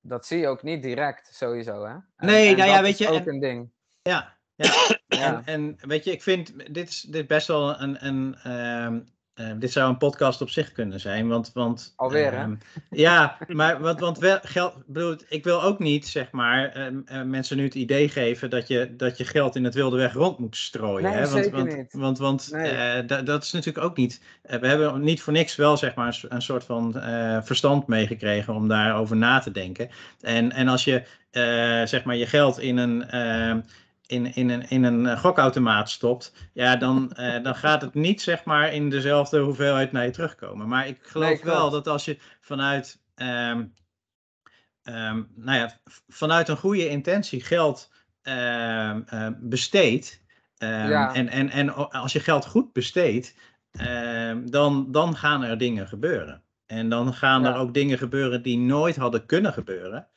dat 0.00 0.26
zie 0.26 0.38
je 0.38 0.48
ook 0.48 0.62
niet 0.62 0.82
direct, 0.82 1.34
sowieso. 1.34 1.84
Hè? 1.84 1.92
En, 1.92 2.04
Nee, 2.16 2.48
en 2.50 2.56
nou 2.56 2.68
ja, 2.68 2.74
dat 2.74 2.84
weet 2.84 2.92
is 2.92 2.98
je, 2.98 3.08
ook 3.08 3.26
en- 3.26 3.28
een 3.28 3.40
ding. 3.40 3.72
Ja, 4.02 4.38
ja. 4.54 4.72
Ja. 5.06 5.42
En, 5.44 5.76
weet 5.80 6.04
je, 6.04 6.10
ik 6.12 6.22
vind 6.22 6.74
dit 6.74 6.88
is, 6.88 7.00
dit 7.00 7.26
best 7.26 7.46
wel 7.46 7.80
een. 7.80 8.06
een 8.06 8.34
ehm, 8.34 9.00
eh, 9.34 9.46
dit 9.58 9.72
zou 9.72 9.88
een 9.88 9.96
podcast 9.98 10.40
op 10.40 10.50
zich 10.50 10.72
kunnen 10.72 11.00
zijn. 11.00 11.28
Want. 11.28 11.50
want 11.54 11.92
Alweer, 11.96 12.32
hè? 12.32 12.38
ehm, 12.38 12.54
ja, 12.90 13.36
maar 13.48 13.80
want, 13.80 14.00
want 14.00 14.18
wel, 14.18 14.38
geld. 14.42 14.74
ik 14.76 14.82
Bedoel, 14.86 15.16
ik 15.28 15.44
wil 15.44 15.62
ook 15.62 15.78
niet, 15.78 16.08
zeg 16.08 16.30
maar, 16.30 16.68
ehm, 16.72 17.00
eh, 17.04 17.22
mensen 17.22 17.56
nu 17.56 17.64
het 17.64 17.74
idee 17.74 18.08
geven 18.08 18.50
dat 18.50 18.68
je, 18.68 18.94
dat 18.96 19.16
je 19.18 19.24
geld 19.24 19.56
in 19.56 19.64
het 19.64 19.74
wilde 19.74 19.96
weg 19.96 20.12
rond 20.12 20.38
moet 20.38 20.56
strooien. 20.56 21.02
Nee, 21.02 21.12
hè? 21.12 21.20
Want, 21.20 21.44
zeker 21.44 21.50
want, 21.50 21.76
niet. 21.76 21.92
Want, 21.92 22.18
want 22.18 22.48
Nee. 22.52 22.70
eh, 22.70 23.06
da- 23.06 23.22
dat 23.22 23.42
is 23.42 23.52
natuurlijk 23.52 23.84
ook 23.84 23.96
niet. 23.96 24.22
eh, 24.42 24.58
we 24.60 24.66
hebben 24.66 25.00
niet 25.00 25.22
voor 25.22 25.32
niks 25.32 25.56
wel, 25.56 25.76
zeg 25.76 25.94
maar, 25.94 26.06
een 26.06 26.12
so- 26.14 26.28
een 26.30 26.42
soort 26.42 26.64
van 26.64 26.92
verstand 27.44 27.86
meegekregen 27.86 28.54
om 28.54 28.68
daarover 28.68 29.16
na 29.16 29.38
te 29.38 29.50
denken. 29.50 29.88
En, 30.20 30.52
en 30.52 30.68
als 30.68 30.84
je, 30.84 31.02
zeg 31.88 32.04
maar, 32.04 32.16
je 32.16 32.26
geld 32.26 32.58
in 32.58 32.76
een. 32.76 33.04
In, 34.14 34.34
in, 34.34 34.50
een, 34.50 34.68
in 34.68 34.84
een 34.84 35.06
eh, 35.06 35.20
gokautomaat 35.20 35.90
stopt, 35.90 36.32
ja, 36.52 36.76
dan, 36.76 37.12
eh, 37.12 37.42
dan 37.42 37.54
gaat 37.54 37.80
het 37.80 37.94
niet 37.94 38.22
zeg 38.22 38.44
maar 38.44 38.72
in 38.72 38.90
dezelfde 38.90 39.38
hoeveelheid 39.38 39.92
naar 39.92 40.04
je 40.04 40.10
terugkomen. 40.10 40.68
Maar 40.68 40.86
ik 40.86 40.98
geloof 41.02 41.28
Nee, 41.28 41.40
wel 41.44 41.70
dat 41.70 41.88
als 41.88 42.04
je 42.04 42.18
vanuit, 42.40 43.02
ehm, 43.14 43.64
ehm, 44.82 45.22
nou 45.34 45.58
ja, 45.58 45.78
vanuit 46.08 46.48
een 46.48 46.56
goede 46.56 46.88
intentie 46.88 47.40
geld 47.40 47.92
ehm, 48.22 49.02
eh, 49.06 49.28
besteedt, 49.40 50.22
Ja. 50.56 51.14
en, 51.14 51.28
en, 51.28 51.50
en 51.50 51.90
als 51.90 52.12
je 52.12 52.20
geld 52.20 52.46
goed 52.46 52.72
besteedt, 52.72 53.34
dan, 54.44 54.92
dan 54.92 55.16
gaan 55.16 55.42
er 55.42 55.58
dingen 55.58 55.88
gebeuren. 55.88 56.42
En 56.66 56.88
dan 56.88 57.14
gaan 57.14 57.44
er 57.44 57.56
ook 57.56 57.74
dingen 57.74 57.98
gebeuren 57.98 58.42
die 58.42 58.58
nooit 58.58 58.96
hadden 58.96 59.26
kunnen 59.26 59.52
gebeuren. 59.52 60.08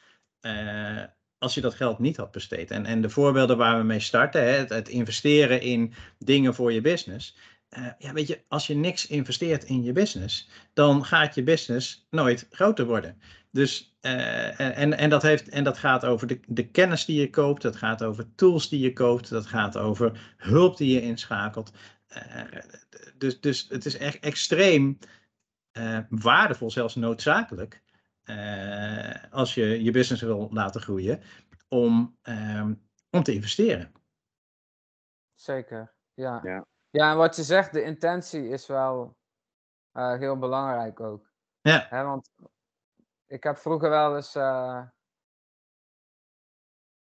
Als 1.39 1.53
je 1.53 1.61
dat 1.61 1.75
geld 1.75 1.99
niet 1.99 2.17
had 2.17 2.31
besteed. 2.31 2.71
En, 2.71 2.85
en 2.85 3.01
de 3.01 3.09
voorbeelden 3.09 3.57
waar 3.57 3.77
we 3.77 3.83
mee 3.83 3.99
starten, 3.99 4.41
hè, 4.43 4.65
het, 4.75 4.89
investeren 4.89 5.61
in 5.61 5.93
dingen 6.19 6.53
voor 6.53 6.73
je 6.73 6.81
business. 6.81 7.37
eh, 7.69 7.87
ja, 7.97 8.13
weet 8.13 8.27
je, 8.27 8.43
als 8.47 8.67
je 8.67 8.75
niks 8.75 9.07
investeert 9.07 9.63
in 9.63 9.83
je 9.83 9.91
business, 9.91 10.49
dan 10.73 11.05
gaat 11.05 11.35
je 11.35 11.43
business 11.43 12.07
nooit 12.09 12.47
groter 12.49 12.85
worden. 12.85 13.21
Dus, 13.51 13.97
eh, 14.01 14.59
en, 14.59 14.97
en, 14.97 15.09
dat 15.09 15.21
heeft, 15.21 15.49
en 15.49 15.63
dat 15.63 15.77
gaat 15.77 16.05
over 16.05 16.27
de, 16.27 16.39
de 16.47 16.67
kennis 16.67 17.05
die 17.05 17.19
je 17.19 17.29
koopt, 17.29 17.61
dat 17.61 17.75
gaat 17.75 18.03
over 18.03 18.35
tools 18.35 18.69
die 18.69 18.79
je 18.79 18.93
koopt, 18.93 19.29
dat 19.29 19.45
gaat 19.45 19.77
over 19.77 20.35
hulp 20.37 20.77
die 20.77 20.93
je 20.93 21.01
inschakelt. 21.01 21.71
Eh, 22.07 22.41
dus, 23.17 23.39
dus 23.39 23.65
het 23.69 23.85
is 23.85 23.97
echt 23.97 24.19
extreem 24.19 24.97
waardevol, 26.09 26.71
zelfs 26.71 26.95
noodzakelijk, 26.95 27.81
eh, 28.27 29.31
als 29.31 29.53
je 29.53 29.83
je 29.83 29.91
business 29.91 30.21
wil 30.21 30.47
laten 30.51 30.81
groeien, 30.81 31.21
om, 31.67 32.17
ehm, 32.21 32.73
om 33.09 33.23
te 33.23 33.33
investeren. 33.33 33.91
Zeker, 35.33 35.93
ja. 36.13 36.39
Ja. 36.43 36.65
Ja, 36.89 37.11
en 37.11 37.17
wat 37.17 37.35
je 37.35 37.43
zegt, 37.43 37.73
de 37.73 37.83
intentie 37.83 38.47
is 38.47 38.67
wel 38.67 39.17
eh, 39.91 40.17
heel 40.17 40.37
belangrijk 40.37 40.99
ook. 40.99 41.31
Ja. 41.61 41.85
Hè, 41.89 42.03
want 42.03 42.31
ik 43.25 43.43
heb 43.43 43.57
vroeger 43.57 43.89
wel 43.89 44.15
eens 44.15 44.35
eh, 44.35 44.87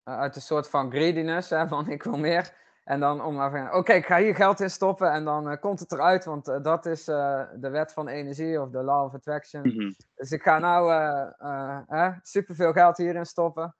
uit 0.02 0.36
een 0.36 0.42
soort 0.42 0.68
van 0.68 0.90
greediness, 0.90 1.50
hè, 1.50 1.68
van 1.74 1.88
ik 1.88 2.02
wil 2.02 2.18
meer. 2.18 2.60
En 2.84 3.00
dan 3.00 3.22
om 3.24 3.34
maar 3.34 3.50
van, 3.50 3.72
oké, 3.74 3.92
ik 3.92 4.06
ga 4.06 4.18
hier 4.18 4.34
geld 4.34 4.60
in 4.60 4.70
stoppen 4.70 5.12
en 5.12 5.24
dan 5.24 5.48
eh, 5.50 5.60
komt 5.60 5.80
het 5.80 5.92
eruit, 5.92 6.24
want 6.24 6.48
eh, 6.48 6.62
dat 6.62 6.86
is 6.86 7.08
eh, 7.08 7.42
de 7.54 7.68
wet 7.68 7.92
van 7.92 8.08
energie 8.08 8.60
of 8.60 8.70
de 8.70 8.82
law 8.82 9.04
of 9.04 9.14
attraction. 9.14 9.62
Mhm. 9.68 9.92
Dus 10.14 10.30
ik 10.32 10.42
ga 10.42 10.58
nou 10.58 10.92
eh, 10.92 11.82
eh, 12.06 12.16
superveel 12.22 12.72
geld 12.72 12.96
hierin 12.96 13.26
stoppen. 13.26 13.76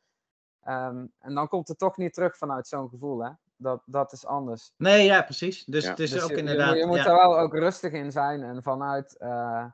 Ehm, 0.63 1.07
en 1.19 1.35
dan 1.35 1.49
komt 1.49 1.69
het 1.69 1.79
toch 1.79 1.97
niet 1.97 2.15
terug 2.15 2.37
vanuit 2.37 2.67
zo'n 2.69 2.89
gevoel, 2.89 3.25
hè. 3.25 3.31
Dat, 3.57 3.83
dat 3.87 4.13
is 4.13 4.27
anders. 4.27 4.73
Nee, 4.77 5.05
ja, 5.05 5.23
precies. 5.23 5.65
Dus 5.65 5.85
Ja. 5.85 5.91
het 5.91 5.99
is 5.99 6.11
Dus 6.11 6.23
ook 6.23 6.29
je, 6.29 6.35
je 6.35 6.41
inderdaad. 6.41 6.69
moet- 6.69 6.79
je 6.79 6.87
moet 6.87 6.97
ja. 6.97 7.07
er 7.07 7.15
wel 7.17 7.39
ook 7.39 7.55
rustig 7.55 7.93
in 7.93 8.13
zijn 8.13 8.43
en 8.43 8.63
vanuit 8.63 9.17
eh, 9.19 9.65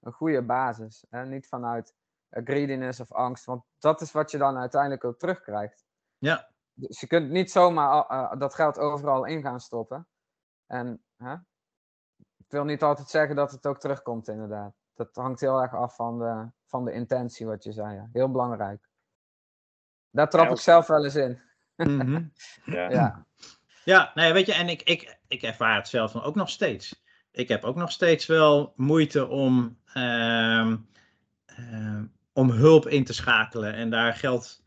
een 0.00 0.12
goede 0.12 0.42
basis. 0.42 1.04
Hè? 1.10 1.26
Niet 1.26 1.48
vanuit 1.48 1.94
greediness 2.30 3.00
of 3.00 3.12
angst, 3.12 3.44
want 3.44 3.62
dat 3.78 4.00
is 4.00 4.12
wat 4.12 4.30
je 4.30 4.38
dan 4.38 4.58
uiteindelijk 4.58 5.04
ook 5.04 5.18
terugkrijgt. 5.18 5.84
Ja. 6.18 6.48
Dus 6.78 7.00
je 7.00 7.06
kunt 7.06 7.30
niet 7.30 7.50
zomaar 7.50 8.06
eh, 8.06 8.38
dat 8.38 8.54
geld 8.54 8.78
overal 8.78 9.24
in 9.24 9.42
gaan 9.42 9.60
stoppen. 9.60 10.06
En 10.66 11.02
hè? 11.16 11.32
ik 12.36 12.46
wil 12.48 12.64
niet 12.64 12.82
altijd 12.82 13.08
zeggen 13.08 13.36
dat 13.36 13.50
het 13.50 13.66
ook 13.66 13.80
terugkomt, 13.80 14.28
inderdaad. 14.28 14.74
Dat 14.94 15.08
hangt 15.12 15.40
heel 15.40 15.62
erg 15.62 15.74
af 15.74 15.94
van 15.94 16.18
de, 16.18 16.50
van 16.66 16.84
de 16.84 16.92
intentie, 16.92 17.46
wat 17.46 17.64
je 17.64 17.72
zei. 17.72 17.94
Ja. 17.94 18.08
Heel 18.12 18.30
belangrijk. 18.30 18.88
Daar 20.10 20.28
trap 20.28 20.44
Ja, 20.44 20.50
ik 20.50 20.58
zelf 20.58 20.86
wel 20.86 21.04
eens 21.04 21.14
in. 21.14 21.40
Mhm. 21.76 22.24
Ja. 22.64 22.90
Ja, 22.90 23.26
Ja, 23.84 24.10
ja, 24.14 24.32
weet 24.32 24.46
je, 24.46 24.54
en 24.54 24.68
ik, 24.68 24.82
ik, 24.82 25.18
ik 25.28 25.42
ervaar 25.42 25.76
het 25.76 25.88
zelf 25.88 26.14
ook 26.14 26.34
nog 26.34 26.50
steeds. 26.50 27.02
Ik 27.30 27.48
heb 27.48 27.64
ook 27.64 27.76
nog 27.76 27.90
steeds 27.90 28.26
wel 28.26 28.72
moeite 28.76 29.26
om, 29.26 29.78
ehm, 29.92 30.76
ehm, 31.46 32.06
om 32.32 32.50
hulp 32.50 32.86
in 32.86 33.04
te 33.04 33.12
schakelen 33.12 33.74
en 33.74 33.90
daar 33.90 34.14
geld, 34.14 34.62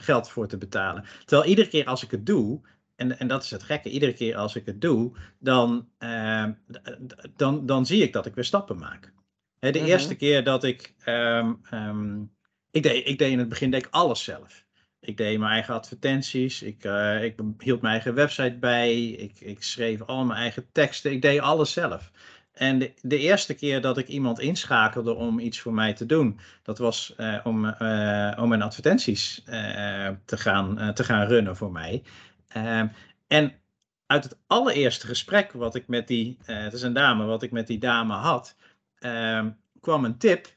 geld 0.00 0.30
voor 0.30 0.48
te 0.48 0.56
betalen. 0.56 1.04
Terwijl 1.24 1.48
iedere 1.48 1.68
keer 1.68 1.84
als 1.86 2.02
ik 2.04 2.10
het 2.10 2.26
doe, 2.26 2.60
en, 2.96 3.18
en 3.18 3.28
dat 3.28 3.42
is 3.42 3.50
het 3.50 3.62
gekke, 3.62 3.90
iedere 3.90 4.12
keer 4.12 4.36
als 4.36 4.56
ik 4.56 4.66
het 4.66 4.80
doe, 4.80 5.12
dan, 5.38 5.88
ehm, 5.98 6.52
dan, 7.36 7.66
dan 7.66 7.86
zie 7.86 8.02
ik 8.02 8.12
dat 8.12 8.26
ik 8.26 8.34
weer 8.34 8.44
stappen 8.44 8.78
maak. 8.78 9.12
Hè, 9.58 9.70
de 9.70 9.78
Mhm. 9.78 9.88
eerste 9.88 10.14
keer 10.14 10.44
dat 10.44 10.64
ik, 10.64 10.94
ehm, 11.04 11.52
ehm, 11.70 12.22
ik, 12.70 12.82
deed, 12.82 13.08
ik 13.08 13.18
deed 13.18 13.30
in 13.30 13.38
het 13.38 13.48
begin 13.48 13.70
deed 13.70 13.84
ik 13.86 13.92
alles 13.92 14.24
zelf. 14.24 14.64
Ik 15.00 15.16
deed 15.16 15.38
mijn 15.38 15.52
eigen 15.52 15.74
advertenties. 15.74 16.62
Ik, 16.62 16.84
uh, 16.84 17.22
ik 17.24 17.34
hield 17.58 17.80
mijn 17.80 17.92
eigen 17.94 18.14
website 18.14 18.56
bij. 18.58 19.04
Ik, 19.04 19.40
ik 19.40 19.62
schreef 19.62 20.02
al 20.02 20.24
mijn 20.24 20.38
eigen 20.40 20.66
teksten. 20.72 21.12
Ik 21.12 21.22
deed 21.22 21.40
alles 21.40 21.72
zelf. 21.72 22.10
En 22.56 22.78
de, 23.02 23.18
eerste 23.18 23.54
keer 23.54 23.80
dat 23.80 23.98
ik 23.98 24.08
iemand 24.08 24.40
inschakelde 24.40 25.14
om 25.14 25.38
iets 25.38 25.60
voor 25.60 25.72
mij 25.74 25.92
te 25.92 26.06
doen, 26.06 26.40
dat 26.62 26.78
was 26.78 27.14
uh, 27.16 27.38
om, 27.44 27.64
uh, 27.64 28.32
om 28.40 28.48
mijn 28.48 28.62
advertenties 28.62 29.42
te, 30.24 30.36
gaan, 30.36 30.94
te 30.94 31.04
gaan 31.04 31.26
runnen 31.26 31.56
voor 31.56 31.72
mij. 31.72 32.02
Ehm, 32.48 32.88
en 33.26 33.52
uit 34.06 34.24
het 34.24 34.38
allereerste 34.46 35.06
gesprek 35.06 35.52
wat 35.52 35.74
ik 35.74 35.88
met 35.88 36.08
die, 36.08 36.38
het 36.42 36.72
is 36.72 36.82
een 36.82 36.92
dame, 36.92 37.24
wat 37.24 37.42
ik 37.42 37.50
met 37.50 37.66
die 37.66 37.78
dame 37.78 38.14
had, 38.14 38.56
ehm, 38.98 39.50
kwam 39.80 40.04
een 40.04 40.18
tip 40.18 40.54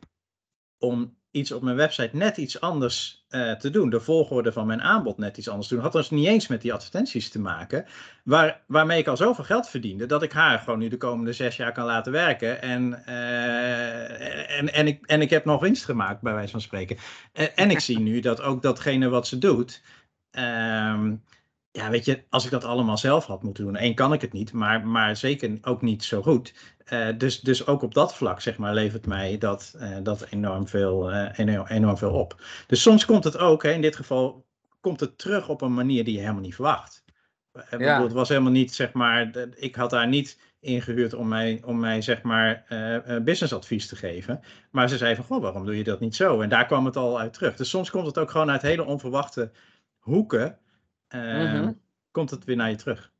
om 0.77 1.17
iets 1.31 1.51
op 1.51 1.61
mijn 1.61 1.75
website 1.75 2.15
net 2.15 2.37
iets 2.37 2.61
anders 2.61 3.25
uh, 3.29 3.51
te 3.51 3.69
doen. 3.69 3.89
De 3.89 3.99
volgorde 3.99 4.51
van 4.51 4.67
mijn 4.67 4.81
aanbod 4.81 5.17
net 5.17 5.37
iets 5.37 5.49
anders 5.49 5.67
te 5.67 5.73
doen. 5.73 5.83
Had 5.83 5.91
dus 5.91 6.09
niet 6.09 6.27
eens 6.27 6.47
met 6.47 6.61
die 6.61 6.73
advertenties 6.73 7.29
te 7.29 7.39
maken. 7.39 7.85
Waar, 8.23 8.61
waarmee 8.67 8.99
ik 8.99 9.07
al 9.07 9.17
zoveel 9.17 9.43
geld 9.43 9.69
verdiende. 9.69 10.05
Dat 10.05 10.23
ik 10.23 10.31
haar 10.31 10.59
gewoon 10.59 10.79
nu 10.79 10.87
de 10.87 10.97
komende 10.97 11.33
zes 11.33 11.55
jaar 11.55 11.71
kan 11.71 11.85
laten 11.85 12.11
werken. 12.11 12.61
En, 12.61 13.03
uh, 13.07 14.57
en, 14.57 14.73
en, 14.73 14.87
ik, 14.87 15.05
en 15.05 15.21
ik 15.21 15.29
heb 15.29 15.45
nog 15.45 15.61
winst 15.61 15.85
gemaakt, 15.85 16.21
bij 16.21 16.33
wijze 16.33 16.51
van 16.51 16.61
spreken. 16.61 16.97
En, 17.33 17.55
en 17.55 17.71
ik 17.71 17.79
zie 17.79 17.99
nu 17.99 18.19
dat 18.19 18.41
ook 18.41 18.61
datgene 18.61 19.09
wat 19.09 19.27
ze 19.27 19.37
doet. 19.37 19.81
Um, 20.31 21.23
ja, 21.71 21.89
weet 21.89 22.05
je, 22.05 22.23
als 22.29 22.45
ik 22.45 22.51
dat 22.51 22.63
allemaal 22.63 22.97
zelf 22.97 23.25
had 23.25 23.43
moeten 23.43 23.63
doen. 23.63 23.75
één 23.75 23.95
kan 23.95 24.13
ik 24.13 24.21
het 24.21 24.33
niet, 24.33 24.53
maar, 24.53 24.87
maar 24.87 25.15
zeker 25.15 25.57
ook 25.61 25.81
niet 25.81 26.03
zo 26.03 26.21
goed. 26.21 26.53
Uh, 26.93 27.07
dus, 27.17 27.39
dus 27.39 27.67
ook 27.67 27.81
op 27.81 27.93
dat 27.93 28.15
vlak, 28.15 28.41
zeg 28.41 28.57
maar, 28.57 28.73
levert 28.73 29.05
mij 29.05 29.37
dat, 29.37 29.73
uh, 29.75 29.97
dat 30.03 30.25
enorm, 30.29 30.67
veel, 30.67 31.11
uh, 31.11 31.29
enorm, 31.35 31.67
enorm, 31.67 31.97
veel 31.97 32.13
op. 32.13 32.41
Dus 32.67 32.81
soms 32.81 33.05
komt 33.05 33.23
het 33.23 33.37
ook, 33.37 33.63
hè, 33.63 33.71
in 33.71 33.81
dit 33.81 33.95
geval, 33.95 34.45
komt 34.81 34.99
het 34.99 35.17
terug 35.17 35.49
op 35.49 35.61
een 35.61 35.73
manier 35.73 36.03
die 36.03 36.13
je 36.13 36.19
helemaal 36.19 36.41
niet 36.41 36.55
verwacht. 36.55 37.03
Ja. 37.53 37.77
Bedoel, 37.77 38.03
het 38.03 38.13
was 38.13 38.29
helemaal 38.29 38.51
niet, 38.51 38.75
zeg 38.75 38.93
maar, 38.93 39.31
ik 39.55 39.75
had 39.75 39.89
daar 39.89 40.07
niet 40.07 40.39
ingehuurd 40.59 41.13
om 41.13 41.27
mij, 41.27 41.61
om 41.65 41.79
mij 41.79 42.01
zeg 42.01 42.21
maar, 42.21 42.65
businessadvies 43.23 43.87
te 43.87 43.95
geven. 43.95 44.39
Maar 44.71 44.89
ze 44.89 44.97
zei 44.97 45.15
van, 45.15 45.23
goh, 45.23 45.41
waarom 45.41 45.65
doe 45.65 45.77
je 45.77 45.83
dat 45.83 45.99
niet 45.99 46.15
zo? 46.15 46.41
En 46.41 46.49
daar 46.49 46.65
kwam 46.65 46.85
het 46.85 46.95
al 46.95 47.19
uit 47.19 47.33
terug. 47.33 47.55
Dus 47.55 47.69
soms 47.69 47.89
komt 47.89 48.05
het 48.05 48.17
ook 48.17 48.31
gewoon 48.31 48.51
uit 48.51 48.61
hele 48.61 48.85
onverwachte 48.85 49.51
hoeken 49.97 50.59
uh, 51.15 51.67
komt 52.11 52.29
het 52.29 52.45
weer 52.45 52.55
naar 52.55 52.69
je 52.69 52.75
terug. 52.75 53.11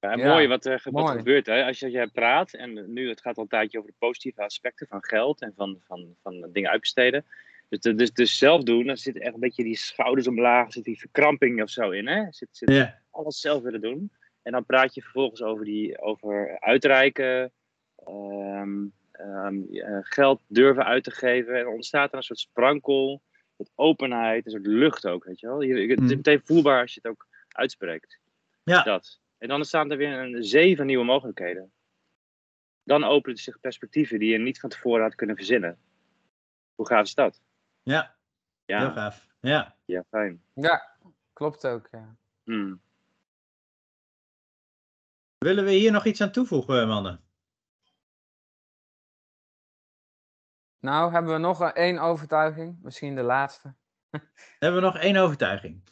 Ja, 0.00 0.16
ja 0.16 0.28
mooi 0.28 0.48
wat 0.48 0.64
er 0.64 0.82
wat 0.90 1.10
gebeurt. 1.10 1.46
Hè? 1.46 1.64
Als 1.64 1.78
je, 1.78 1.90
je 1.90 2.10
praat, 2.12 2.52
en 2.52 2.92
nu 2.92 3.08
het 3.08 3.20
gaat 3.20 3.36
al 3.36 3.42
een 3.42 3.48
tijdje 3.48 3.78
over 3.78 3.90
de 3.90 3.96
positieve 3.98 4.42
aspecten 4.42 4.86
van 4.86 5.04
geld 5.04 5.40
en 5.40 5.52
van, 5.56 5.80
van, 5.86 6.14
van 6.22 6.48
dingen 6.52 6.70
uitbesteden. 6.70 7.24
Dus, 7.68 7.96
dus, 7.96 8.12
dus 8.12 8.38
zelf 8.38 8.62
doen, 8.62 8.86
dan 8.86 8.96
zit 8.96 9.18
echt 9.18 9.34
een 9.34 9.40
beetje 9.40 9.64
die 9.64 9.76
schouders 9.76 10.26
omlaag, 10.26 10.72
zit 10.72 10.84
die 10.84 10.98
verkramping 10.98 11.62
of 11.62 11.70
zo 11.70 11.90
in. 11.90 12.06
Hè? 12.06 12.26
Zit, 12.30 12.48
zit 12.50 12.70
ja. 12.70 12.98
alles 13.10 13.40
zelf 13.40 13.62
willen 13.62 13.80
doen. 13.80 14.12
En 14.42 14.52
dan 14.52 14.64
praat 14.64 14.94
je 14.94 15.02
vervolgens 15.02 15.42
over, 15.42 15.64
die, 15.64 16.00
over 16.00 16.60
uitreiken, 16.60 17.52
um, 18.08 18.92
um, 19.20 19.66
geld 20.02 20.40
durven 20.46 20.84
uit 20.84 21.04
te 21.04 21.10
geven. 21.10 21.54
En 21.54 21.64
dan 21.64 21.72
ontstaat 21.72 22.10
er 22.10 22.16
een 22.16 22.22
soort 22.22 22.38
sprankel 22.38 23.22
wat 23.60 23.72
openheid, 23.74 24.44
een 24.44 24.50
soort 24.50 24.66
lucht 24.66 25.06
ook, 25.06 25.24
weet 25.24 25.40
je 25.40 25.46
wel. 25.46 25.60
Je, 25.62 25.74
het 25.74 26.00
is 26.00 26.10
mm. 26.10 26.16
meteen 26.16 26.40
voelbaar 26.44 26.80
als 26.80 26.94
je 26.94 27.00
het 27.02 27.10
ook 27.10 27.26
uitspreekt. 27.48 28.18
Ja. 28.62 28.82
Dat. 28.82 29.20
En 29.38 29.48
dan 29.48 29.64
staan 29.64 29.90
er 29.90 29.96
weer 29.96 30.18
een 30.18 30.44
zee 30.44 30.76
van 30.76 30.86
nieuwe 30.86 31.04
mogelijkheden. 31.04 31.72
Dan 32.82 33.04
openen 33.04 33.38
zich 33.38 33.60
perspectieven 33.60 34.18
die 34.18 34.32
je 34.32 34.38
niet 34.38 34.60
van 34.60 34.70
tevoren 34.70 35.02
had 35.02 35.14
kunnen 35.14 35.36
verzinnen. 35.36 35.78
Hoe 36.74 36.86
gaaf 36.86 37.02
is 37.02 37.14
dat? 37.14 37.40
Ja, 37.82 38.16
ja. 38.64 38.78
heel 38.78 38.92
gaaf. 38.92 39.26
Ja. 39.40 39.76
ja, 39.84 40.04
fijn. 40.10 40.42
Ja, 40.54 40.96
klopt 41.32 41.66
ook, 41.66 41.88
ja. 41.90 42.16
Hmm. 42.44 42.80
Willen 45.38 45.64
we 45.64 45.70
hier 45.70 45.92
nog 45.92 46.04
iets 46.04 46.20
aan 46.20 46.32
toevoegen, 46.32 46.88
mannen? 46.88 47.20
Nou, 50.80 51.12
hebben 51.12 51.32
we 51.32 51.38
nog 51.38 51.72
één 51.72 51.98
overtuiging? 51.98 52.78
Misschien 52.82 53.14
de 53.14 53.22
laatste. 53.22 53.74
hebben 54.58 54.80
we 54.80 54.86
nog 54.86 54.98
één 54.98 55.16
overtuiging? 55.16 55.82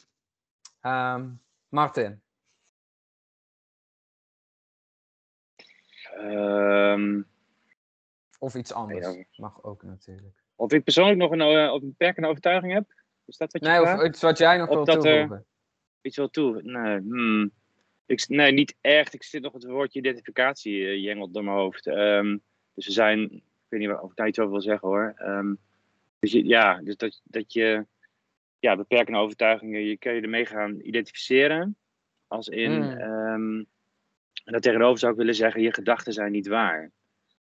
Um, 0.83 1.43
Martin. 1.69 2.23
Um, 6.19 7.27
of 8.39 8.55
iets 8.55 8.73
anders. 8.73 9.25
Mag 9.37 9.63
ook 9.63 9.83
natuurlijk. 9.83 10.43
Of 10.55 10.73
ik 10.73 10.85
persoonlijk 10.85 11.19
nog 11.19 11.31
een, 11.31 11.41
uh, 11.41 11.73
een 11.73 11.81
beperkende 11.81 12.29
overtuiging 12.29 12.73
heb? 12.73 12.93
Is 13.25 13.37
dat 13.37 13.53
wat 13.53 13.63
je 13.63 13.69
Nee, 13.69 13.81
of 13.81 14.05
iets 14.05 14.23
wat 14.23 14.39
jij 14.39 14.57
nog 14.57 14.69
wil 14.69 14.85
toevoegen. 14.85 15.47
iets 16.01 16.17
wil 16.17 16.31
toe. 16.31 16.63
Nee, 16.63 16.99
hmm. 16.99 17.53
ik, 18.07 18.29
nee, 18.29 18.53
niet 18.53 18.77
echt. 18.81 19.15
Ik 19.15 19.23
zit 19.23 19.43
nog 19.43 19.53
het 19.53 19.65
woordje 19.65 19.99
identificatie 19.99 20.81
uh, 20.81 21.05
jengelt 21.05 21.35
door 21.35 21.45
mijn 21.45 21.57
hoofd. 21.57 21.87
Um, 21.87 22.43
dus 22.75 22.87
we 22.87 22.93
zijn 22.93 23.43
weet 23.69 23.81
niet 23.81 23.91
of 23.91 24.11
ik 24.11 24.17
daar 24.17 24.29
iets 24.29 24.39
over 24.39 24.53
wil 24.53 24.61
zeggen 24.61 24.89
hoor. 24.89 25.15
Um, 25.21 25.59
dus 26.19 26.33
je, 26.33 26.45
ja, 26.45 26.81
dus 26.83 26.97
dat, 26.97 27.21
dat 27.25 27.53
je 27.53 27.87
ja, 28.59 28.77
beperkende 28.77 29.19
overtuigingen, 29.19 29.85
je 29.85 29.97
kan 29.97 30.15
je 30.15 30.21
ermee 30.21 30.47
gaan 30.47 30.81
identificeren. 30.81 31.77
Als 32.27 32.49
in, 32.49 32.73
mm. 32.73 33.01
um, 33.01 33.67
en 34.45 34.53
dat 34.53 34.63
tegenover 34.63 34.99
zou 34.99 35.13
ik 35.13 35.19
willen 35.19 35.35
zeggen, 35.35 35.63
je 35.63 35.75
gedachten 35.75 36.13
zijn 36.13 36.33
niet 36.33 36.47
waar. 36.47 36.91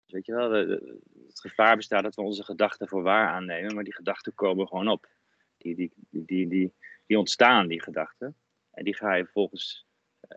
Dus 0.05 0.13
weet 0.13 0.27
je 0.27 0.33
wel, 0.33 0.51
het 0.51 1.41
gevaar 1.41 1.77
bestaat 1.77 2.03
dat 2.03 2.15
we 2.15 2.23
onze 2.23 2.45
gedachten 2.45 2.89
voor 2.89 3.03
waar 3.03 3.29
aannemen, 3.29 3.75
maar 3.75 3.85
die 3.85 3.95
gedachten 3.95 4.35
komen 4.35 4.69
gewoon 4.69 4.89
op. 4.89 5.09
Die, 5.57 5.75
die, 5.75 5.93
die, 6.11 6.49
die, 6.49 6.73
die 7.07 7.19
ontstaan, 7.19 7.69
die 7.69 7.83
gedachten. 7.83 8.37
En 8.71 8.85
die 8.85 8.97
ga 8.97 9.15
je 9.15 9.25
vervolgens 9.25 9.87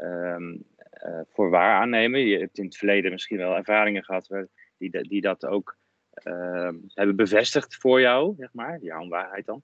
um, 0.02 0.66
uh, 1.06 1.20
voor 1.28 1.50
waar 1.50 1.80
aannemen. 1.82 2.20
Je 2.20 2.40
hebt 2.40 2.58
in 2.58 2.66
het 2.66 2.78
verleden 2.78 3.12
misschien 3.12 3.38
wel 3.38 3.56
ervaringen 3.56 4.04
gehad 4.04 4.28
waar 4.28 4.48
die, 4.78 5.08
die 5.08 5.22
dat 5.22 5.46
ook 5.46 5.78
uh, 6.24 6.70
hebben 6.94 7.16
bevestigd 7.16 7.76
voor 7.76 8.02
jou, 8.02 8.36
zeg 8.38 8.54
maar, 8.54 8.80
jouw 8.82 9.08
waarheid 9.08 9.46
dan. 9.46 9.64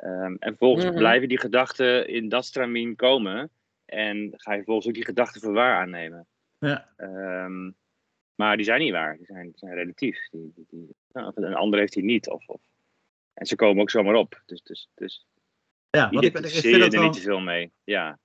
Um, 0.00 0.36
en 0.38 0.48
vervolgens 0.48 0.84
mm 0.84 0.90
-hmm. 0.90 0.98
blijven 0.98 1.28
die 1.28 1.38
gedachten 1.38 2.08
in 2.08 2.28
dat 2.28 2.44
stramien 2.44 2.96
komen. 2.96 3.50
En 3.84 4.32
ga 4.36 4.50
je 4.50 4.56
vervolgens 4.56 4.86
ook 4.86 4.94
die 4.94 5.04
gedachten 5.04 5.40
voor 5.40 5.52
waar 5.52 5.80
aannemen. 5.80 6.26
Ja. 6.58 6.88
Um, 6.96 7.76
maar 8.34 8.56
die 8.56 8.64
zijn 8.64 8.80
niet 8.80 8.92
waar, 8.92 9.16
die 9.16 9.26
zijn, 9.26 9.42
die 9.42 9.58
zijn 9.58 9.74
relatief. 9.74 10.28
Die, 10.30 10.52
die, 10.54 10.66
die, 10.68 10.96
nou, 11.12 11.32
een 11.34 11.54
ander 11.54 11.78
heeft 11.78 11.92
die 11.92 12.04
niet. 12.04 12.28
Of, 12.28 12.48
of, 12.48 12.60
en 13.34 13.46
ze 13.46 13.56
komen 13.56 13.82
ook 13.82 13.90
zomaar 13.90 14.14
op. 14.14 14.42
Dus, 14.46 14.62
dus, 14.62 14.90
dus 14.94 15.26
ja, 15.90 16.10
want 16.10 16.24
ik, 16.24 16.38
ik 16.38 16.46
vind 16.46 16.62
je 16.62 16.84
er 16.84 16.90
wel, 16.90 17.02
niet 17.02 17.12
te 17.12 17.20
veel 17.20 17.40
mee. 17.40 17.72
Ja. 17.84 18.18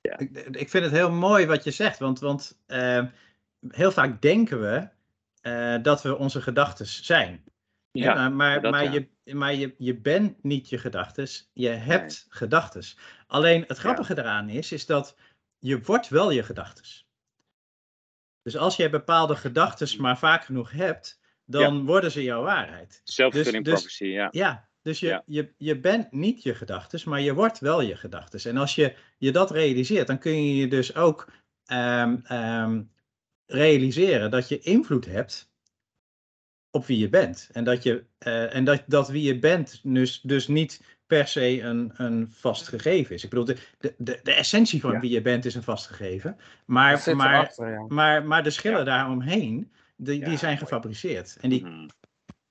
ja. 0.00 0.18
Ik, 0.18 0.36
ik 0.56 0.68
vind 0.68 0.84
het 0.84 0.92
heel 0.92 1.12
mooi 1.12 1.46
wat 1.46 1.64
je 1.64 1.70
zegt, 1.70 1.98
want, 1.98 2.18
want 2.18 2.58
uh, 2.66 3.06
heel 3.68 3.92
vaak 3.92 4.22
denken 4.22 4.60
we 4.60 4.88
uh, 5.46 5.82
dat 5.82 6.02
we 6.02 6.16
onze 6.16 6.42
gedachten 6.42 6.86
zijn. 6.86 7.44
Ja, 7.90 8.14
ja 8.14 8.28
maar, 8.28 8.60
dat, 8.60 8.70
maar, 8.70 8.84
ja. 8.84 9.06
je, 9.24 9.34
maar 9.34 9.54
je, 9.54 9.74
je 9.78 9.96
bent 9.96 10.42
niet 10.42 10.68
je 10.68 10.78
gedachten, 10.78 11.28
je 11.52 11.68
hebt 11.68 12.26
nee. 12.28 12.38
gedachten. 12.38 12.82
Alleen 13.26 13.64
het 13.66 13.78
grappige 13.78 14.18
eraan 14.18 14.48
is, 14.48 14.72
is 14.72 14.86
dat 14.86 15.16
je 15.58 15.80
wordt 15.80 16.08
wel 16.08 16.30
je 16.30 16.42
gedachten. 16.42 16.84
Dus 18.42 18.56
als 18.56 18.76
je 18.76 18.90
bepaalde 18.90 19.36
gedachten 19.36 20.00
maar 20.00 20.18
vaak 20.18 20.44
genoeg 20.44 20.70
hebt, 20.70 21.20
dan 21.44 21.86
worden 21.86 22.10
ze 22.10 22.22
jouw 22.22 22.42
waarheid. 22.42 23.00
Self-fulfilling 23.04 23.64
dus, 23.64 23.82
dus, 23.82 23.98
ja. 23.98 24.28
Ja, 24.30 24.68
dus 24.82 25.00
je, 25.00 25.22
je, 25.26 25.52
je 25.56 25.80
bent 25.80 26.12
niet 26.12 26.42
je 26.42 26.54
gedachten, 26.54 27.00
maar 27.04 27.20
je 27.20 27.34
wordt 27.34 27.58
wel 27.58 27.80
je 27.80 27.96
gedachten. 27.96 28.50
En 28.50 28.56
als 28.56 28.74
je 28.74 28.94
je 29.18 29.32
dat 29.32 29.50
realiseert, 29.50 30.06
dan 30.06 30.18
kun 30.18 30.44
je 30.44 30.56
je 30.56 30.68
dus 30.68 30.94
ook 30.94 31.32
um, 31.72 32.24
um, 32.32 32.90
realiseren 33.46 34.30
dat 34.30 34.48
je 34.48 34.58
invloed 34.58 35.04
hebt 35.04 35.50
op 36.70 36.86
wie 36.86 36.98
je 36.98 37.08
bent. 37.08 37.48
En 37.52 37.64
dat, 37.64 37.82
je, 37.82 38.04
uh, 38.26 38.54
en 38.54 38.64
dat, 38.64 38.82
dat 38.86 39.08
wie 39.08 39.22
je 39.22 39.38
bent 39.38 39.80
dus, 39.82 40.20
dus 40.20 40.48
niet 40.48 40.98
per 41.06 41.28
se 41.28 41.60
een, 41.60 41.92
een 41.96 42.28
vast 42.30 42.68
gegeven 42.68 43.14
is. 43.14 43.24
Ik 43.24 43.30
bedoel, 43.30 43.44
de, 43.44 43.56
de, 43.78 44.20
de 44.22 44.34
essentie 44.34 44.80
van 44.80 44.92
ja. 44.92 45.00
wie 45.00 45.10
je 45.10 45.22
bent 45.22 45.44
is 45.44 45.54
een 45.54 45.62
vast 45.62 45.86
gegeven. 45.86 46.36
Maar, 46.64 47.16
maar, 47.16 47.52
ja. 47.56 47.84
maar, 47.88 48.24
maar 48.24 48.42
de 48.42 48.50
schillen 48.50 48.78
ja. 48.78 48.84
daaromheen, 48.84 49.72
die, 49.96 50.24
die 50.24 50.38
zijn 50.38 50.58
gefabriceerd. 50.58 51.36
En 51.40 51.50
die... 51.50 51.64
Mhm. 51.64 51.88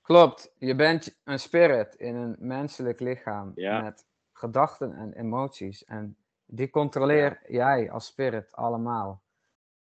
Klopt, 0.02 0.52
je 0.58 0.74
bent 0.74 1.18
een 1.24 1.38
spirit 1.38 1.94
in 1.94 2.14
een 2.14 2.36
menselijk 2.38 3.00
lichaam 3.00 3.52
met 3.54 4.06
gedachten 4.32 4.92
en 4.92 5.12
emoties. 5.12 5.84
En 5.84 6.16
die 6.44 6.70
controleer 6.70 7.40
jij 7.48 7.90
als 7.90 8.06
spirit 8.06 8.52
allemaal. 8.52 9.22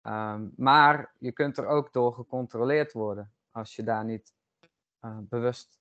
Um, 0.10 0.53
maar 0.55 1.14
je 1.20 1.32
kunt 1.32 1.57
er 1.57 1.68
ook 1.68 1.93
door 1.93 2.14
gecontroleerd 2.14 2.91
worden 2.91 3.34
als 3.51 3.76
je 3.76 3.84
daar 3.84 4.05
niet 4.05 4.34
uh, 5.01 5.18
bewust 5.22 5.80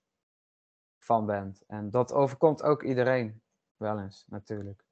van 0.98 1.26
bent. 1.26 1.62
En 1.66 1.90
dat 1.90 2.12
overkomt 2.12 2.62
ook 2.62 2.82
iedereen 2.82 3.42
wel 3.76 4.00
eens, 4.00 4.24
natuurlijk. 4.28 4.84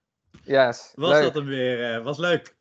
Yes, 0.45 0.93
was 0.95 1.11
leuk. 1.11 1.23
dat 1.23 1.35
hem 1.35 1.45
weer. 1.45 1.97
Uh, 1.97 2.05
was 2.05 2.19
leuk. 2.19 2.57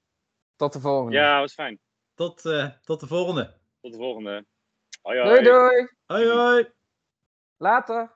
Tot 0.56 0.74
de 0.74 0.80
volgende. 0.80 1.18
Ja, 1.18 1.40
was 1.40 1.54
fijn. 1.54 1.80
Tot, 2.14 2.46
uh, 2.46 2.70
tot 2.84 3.00
de 3.00 3.08
volgende. 3.08 3.54
Tot 3.82 3.92
de 3.92 3.98
volgende. 3.98 4.46
Hoi, 5.04 5.18
hoi. 5.18 5.26
Doei, 5.26 5.44
doei. 5.44 5.88
Hoi, 6.10 6.26
hoi. 6.28 6.72
Later. 7.60 8.10